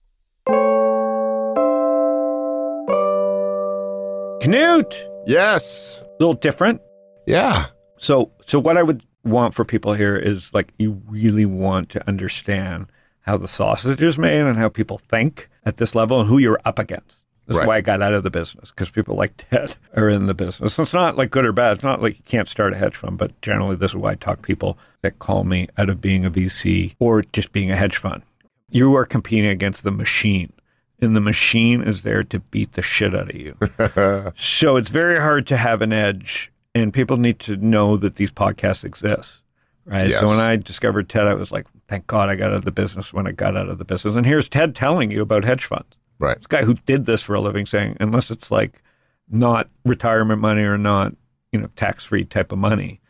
Knut, 4.42 4.94
Yes. 5.26 6.00
a 6.02 6.06
little 6.20 6.34
different. 6.34 6.80
Yeah. 7.26 7.66
So, 7.96 8.32
so 8.46 8.58
what 8.58 8.76
I 8.76 8.82
would 8.82 9.04
want 9.24 9.52
for 9.54 9.64
people 9.64 9.92
here 9.94 10.16
is 10.16 10.52
like 10.54 10.72
you 10.78 11.02
really 11.06 11.44
want 11.44 11.90
to 11.90 12.08
understand 12.08 12.86
how 13.28 13.36
the 13.36 13.46
sausage 13.46 14.00
is 14.00 14.18
made 14.18 14.40
and 14.40 14.56
how 14.56 14.68
people 14.70 14.98
think 14.98 15.48
at 15.64 15.76
this 15.76 15.94
level 15.94 16.18
and 16.20 16.28
who 16.28 16.38
you're 16.38 16.58
up 16.64 16.78
against. 16.78 17.18
That's 17.46 17.58
Right. 17.60 17.66
why 17.68 17.76
I 17.76 17.80
got 17.82 18.02
out 18.02 18.14
of 18.14 18.22
the 18.24 18.30
business 18.30 18.70
because 18.70 18.90
people 18.90 19.16
like 19.16 19.32
Ted 19.50 19.74
are 19.94 20.08
in 20.08 20.26
the 20.26 20.34
business. 20.34 20.78
It's 20.78 20.92
not 20.94 21.16
like 21.16 21.30
good 21.30 21.44
or 21.46 21.52
bad. 21.52 21.74
It's 21.76 21.84
not 21.84 22.00
like 22.02 22.16
you 22.16 22.24
can't 22.26 22.48
start 22.48 22.72
a 22.72 22.76
hedge 22.76 22.96
fund, 22.96 23.16
but 23.18 23.38
generally 23.42 23.76
this 23.76 23.92
is 23.92 23.96
why 23.96 24.12
I 24.12 24.14
talk 24.16 24.42
people 24.42 24.78
that 25.02 25.18
call 25.18 25.44
me 25.44 25.68
out 25.76 25.88
of 25.90 26.00
being 26.00 26.24
a 26.24 26.30
VC 26.30 26.94
or 26.98 27.22
just 27.22 27.52
being 27.52 27.70
a 27.70 27.76
hedge 27.76 27.96
fund. 27.96 28.22
You 28.70 28.94
are 28.96 29.04
competing 29.06 29.48
against 29.50 29.82
the 29.84 29.90
machine, 29.90 30.52
and 31.00 31.14
the 31.16 31.20
machine 31.20 31.82
is 31.82 32.02
there 32.02 32.22
to 32.24 32.40
beat 32.40 32.72
the 32.74 32.82
shit 32.82 33.14
out 33.14 33.30
of 33.30 33.36
you. 33.36 33.56
so 34.36 34.76
it's 34.76 34.90
very 34.90 35.18
hard 35.20 35.46
to 35.46 35.56
have 35.56 35.80
an 35.80 35.92
edge, 35.92 36.52
and 36.74 36.92
people 36.92 37.16
need 37.16 37.38
to 37.40 37.56
know 37.56 37.96
that 37.96 38.16
these 38.16 38.30
podcasts 38.30 38.84
exist. 38.84 39.40
Right. 39.86 40.10
Yes. 40.10 40.20
So 40.20 40.26
when 40.28 40.38
I 40.38 40.56
discovered 40.56 41.08
TED, 41.08 41.26
I 41.26 41.32
was 41.34 41.50
like, 41.50 41.66
thank 41.88 42.06
God 42.06 42.28
I 42.28 42.36
got 42.36 42.50
out 42.50 42.58
of 42.58 42.64
the 42.64 42.72
business 42.72 43.12
when 43.12 43.26
I 43.26 43.32
got 43.32 43.56
out 43.56 43.68
of 43.68 43.78
the 43.78 43.84
business. 43.84 44.14
And 44.14 44.26
here's 44.26 44.48
Ted 44.48 44.74
telling 44.74 45.10
you 45.10 45.22
about 45.22 45.44
hedge 45.44 45.64
funds. 45.64 45.96
Right. 46.18 46.36
This 46.36 46.46
guy 46.46 46.64
who 46.64 46.74
did 46.74 47.06
this 47.06 47.22
for 47.22 47.34
a 47.34 47.40
living 47.40 47.66
saying, 47.66 47.96
unless 48.00 48.30
it's 48.30 48.50
like 48.50 48.82
not 49.28 49.68
retirement 49.84 50.40
money 50.40 50.62
or 50.62 50.78
not, 50.78 51.14
you 51.52 51.60
know, 51.60 51.68
tax 51.76 52.04
free 52.04 52.24
type 52.24 52.52
of 52.52 52.58
money, 52.58 53.00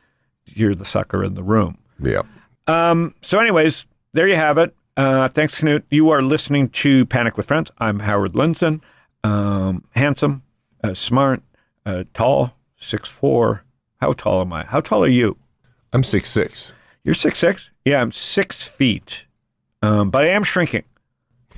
you're 0.46 0.74
the 0.74 0.84
sucker 0.84 1.24
in 1.24 1.34
the 1.34 1.42
room. 1.42 1.78
Yeah. 2.02 2.22
Um, 2.66 3.14
so, 3.22 3.38
anyways, 3.38 3.86
there 4.12 4.28
you 4.28 4.36
have 4.36 4.58
it. 4.58 4.74
Uh, 4.96 5.28
thanks, 5.28 5.60
Knut. 5.60 5.84
You 5.90 6.10
are 6.10 6.22
listening 6.22 6.68
to 6.70 7.06
Panic 7.06 7.36
with 7.36 7.46
Friends. 7.46 7.70
I'm 7.78 8.00
Howard 8.00 8.32
Lindzon. 8.32 8.80
Um, 9.24 9.84
handsome, 9.94 10.42
uh, 10.82 10.94
smart, 10.94 11.42
uh, 11.86 12.04
tall, 12.14 12.54
six 12.76 13.08
four. 13.08 13.64
How 14.00 14.12
tall 14.12 14.40
am 14.42 14.52
I? 14.52 14.64
How 14.64 14.80
tall 14.80 15.04
are 15.04 15.08
you? 15.08 15.36
I'm 15.92 16.04
six 16.04 16.28
six. 16.28 16.72
You're 17.05 17.14
six 17.14 17.38
six. 17.38 17.70
Yeah, 17.84 18.01
I'm 18.01 18.12
six 18.12 18.66
feet, 18.68 19.24
um, 19.82 20.11
but 20.11 20.24
I 20.24 20.28
am 20.28 20.44
shrinking. 20.44 20.84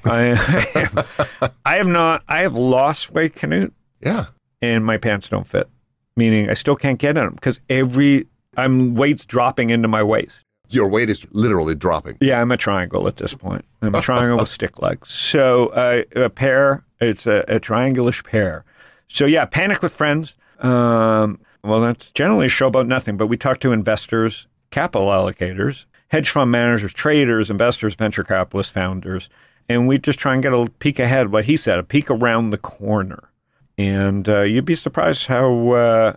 I 0.05 0.21
am, 0.23 1.51
I 1.65 1.77
have 1.77 1.87
not. 1.87 2.23
I 2.29 2.41
have 2.41 2.55
lost 2.55 3.11
weight, 3.11 3.35
Knut, 3.35 3.73
Yeah. 4.01 4.27
and 4.63 4.85
my 4.85 4.97
pants 4.97 5.29
don't 5.29 5.47
fit. 5.47 5.69
Meaning, 6.17 6.49
I 6.51 6.55
still 6.55 6.77
can't 6.77 6.99
get 6.99 7.17
in 7.17 7.25
them 7.25 7.35
because 7.35 7.61
every 7.69 8.27
I'm 8.57 8.95
weight's 8.95 9.25
dropping 9.25 9.71
into 9.71 9.89
my 9.89 10.03
waist. 10.03 10.43
Your 10.69 10.89
weight 10.89 11.11
is 11.11 11.27
literally 11.33 11.75
dropping. 11.75 12.17
Yeah, 12.21 12.41
I'm 12.41 12.53
a 12.53 12.57
triangle 12.57 13.09
at 13.09 13.17
this 13.17 13.35
point. 13.35 13.65
I'm 13.83 13.95
a 13.95 14.01
triangle 14.01 14.39
with 14.39 14.49
stick 14.49 14.81
legs. 14.81 15.11
So 15.11 15.69
uh, 15.69 16.03
a 16.15 16.31
pair, 16.31 16.85
it's 17.01 17.27
a, 17.27 17.45
a 17.49 17.59
triangulish 17.59 18.25
pair. 18.25 18.65
So 19.09 19.27
yeah, 19.27 19.45
panic 19.47 19.83
with 19.83 19.93
friends. 19.93 20.37
Um, 20.61 21.41
well, 21.65 21.81
that's 21.81 22.11
generally 22.13 22.47
a 22.47 22.51
show 22.51 22.69
about 22.69 22.87
nothing, 22.87 23.17
but 23.17 23.27
we 23.27 23.37
talk 23.37 23.59
to 23.61 23.73
investors, 23.73 24.47
capital 24.71 25.09
allocators, 25.09 25.85
hedge 26.09 26.31
fund 26.31 26.51
managers, 26.51 26.93
traders, 26.93 27.51
investors, 27.51 27.95
venture 27.95 28.25
capitalists, 28.25 28.73
founders, 28.73 29.29
and 29.69 29.87
we 29.87 29.99
just 29.99 30.19
try 30.19 30.35
and 30.35 30.43
get 30.43 30.53
a 30.53 30.71
peek 30.79 30.99
ahead. 30.99 31.33
What 31.33 31.45
he 31.45 31.57
said, 31.57 31.79
a 31.79 31.85
peek 31.85 32.11
around 32.11 32.51
the 32.51 32.59
corner, 32.59 33.31
and 33.79 34.29
uh, 34.29 34.43
you'd 34.43 34.65
be 34.65 34.77
surprised 34.77 35.27
how. 35.27 35.71
Uh, 35.71 36.13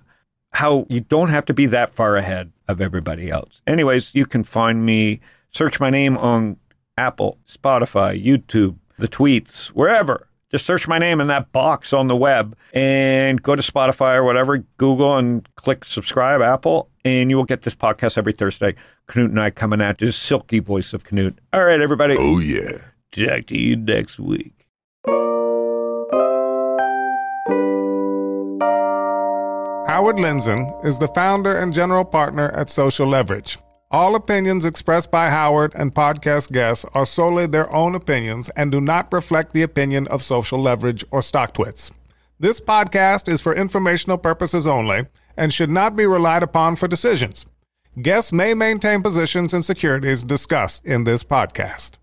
how 0.53 0.85
you 0.89 1.01
don't 1.01 1.29
have 1.29 1.45
to 1.45 1.53
be 1.53 1.65
that 1.65 1.89
far 1.89 2.15
ahead 2.15 2.51
of 2.67 2.79
everybody 2.79 3.29
else. 3.29 3.61
Anyways, 3.65 4.13
you 4.13 4.25
can 4.25 4.43
find 4.43 4.85
me, 4.85 5.19
search 5.51 5.79
my 5.79 5.89
name 5.89 6.15
on 6.17 6.57
Apple, 6.97 7.39
Spotify, 7.47 8.23
YouTube, 8.23 8.77
the 8.97 9.07
tweets, 9.07 9.67
wherever. 9.67 10.27
Just 10.51 10.65
search 10.65 10.87
my 10.87 10.99
name 10.99 11.19
in 11.19 11.27
that 11.27 11.51
box 11.51 11.91
on 11.91 12.07
the 12.07 12.15
web 12.15 12.55
and 12.73 13.41
go 13.41 13.55
to 13.55 13.63
Spotify 13.63 14.15
or 14.15 14.23
whatever, 14.23 14.59
Google 14.77 15.17
and 15.17 15.47
click 15.55 15.83
subscribe, 15.83 16.41
Apple, 16.41 16.89
and 17.05 17.29
you 17.29 17.37
will 17.37 17.43
get 17.43 17.63
this 17.63 17.75
podcast 17.75 18.17
every 18.17 18.33
Thursday. 18.33 18.75
Knut 19.07 19.25
and 19.25 19.39
I 19.39 19.49
coming 19.49 19.81
at 19.81 20.01
you, 20.01 20.11
silky 20.11 20.59
voice 20.59 20.93
of 20.93 21.03
Knut. 21.03 21.37
All 21.51 21.65
right, 21.65 21.81
everybody. 21.81 22.15
Oh 22.17 22.39
yeah. 22.39 22.77
Talk 23.11 23.47
to 23.47 23.57
you 23.57 23.75
next 23.75 24.19
week. 24.19 24.53
Howard 29.85 30.15
Lindzon 30.15 30.83
is 30.83 30.97
the 30.97 31.09
founder 31.09 31.55
and 31.55 31.71
general 31.71 32.05
partner 32.05 32.49
at 32.51 32.69
Social 32.69 33.07
Leverage. 33.07 33.59
All 33.91 34.15
opinions 34.15 34.65
expressed 34.65 35.11
by 35.11 35.29
Howard 35.29 35.73
and 35.75 35.93
podcast 35.93 36.51
guests 36.51 36.83
are 36.95 37.05
solely 37.05 37.45
their 37.45 37.71
own 37.71 37.93
opinions 37.93 38.49
and 38.55 38.71
do 38.71 38.81
not 38.81 39.13
reflect 39.13 39.53
the 39.53 39.61
opinion 39.61 40.07
of 40.07 40.23
Social 40.23 40.59
Leverage 40.59 41.05
or 41.11 41.19
StockTwits. 41.19 41.91
This 42.39 42.59
podcast 42.59 43.31
is 43.31 43.39
for 43.39 43.53
informational 43.53 44.17
purposes 44.17 44.65
only 44.65 45.05
and 45.37 45.53
should 45.53 45.69
not 45.69 45.95
be 45.95 46.05
relied 46.05 46.43
upon 46.43 46.75
for 46.75 46.87
decisions. 46.87 47.45
Guests 48.01 48.33
may 48.33 48.53
maintain 48.53 49.01
positions 49.01 49.53
in 49.53 49.61
securities 49.63 50.23
discussed 50.23 50.85
in 50.85 51.03
this 51.03 51.23
podcast. 51.23 51.97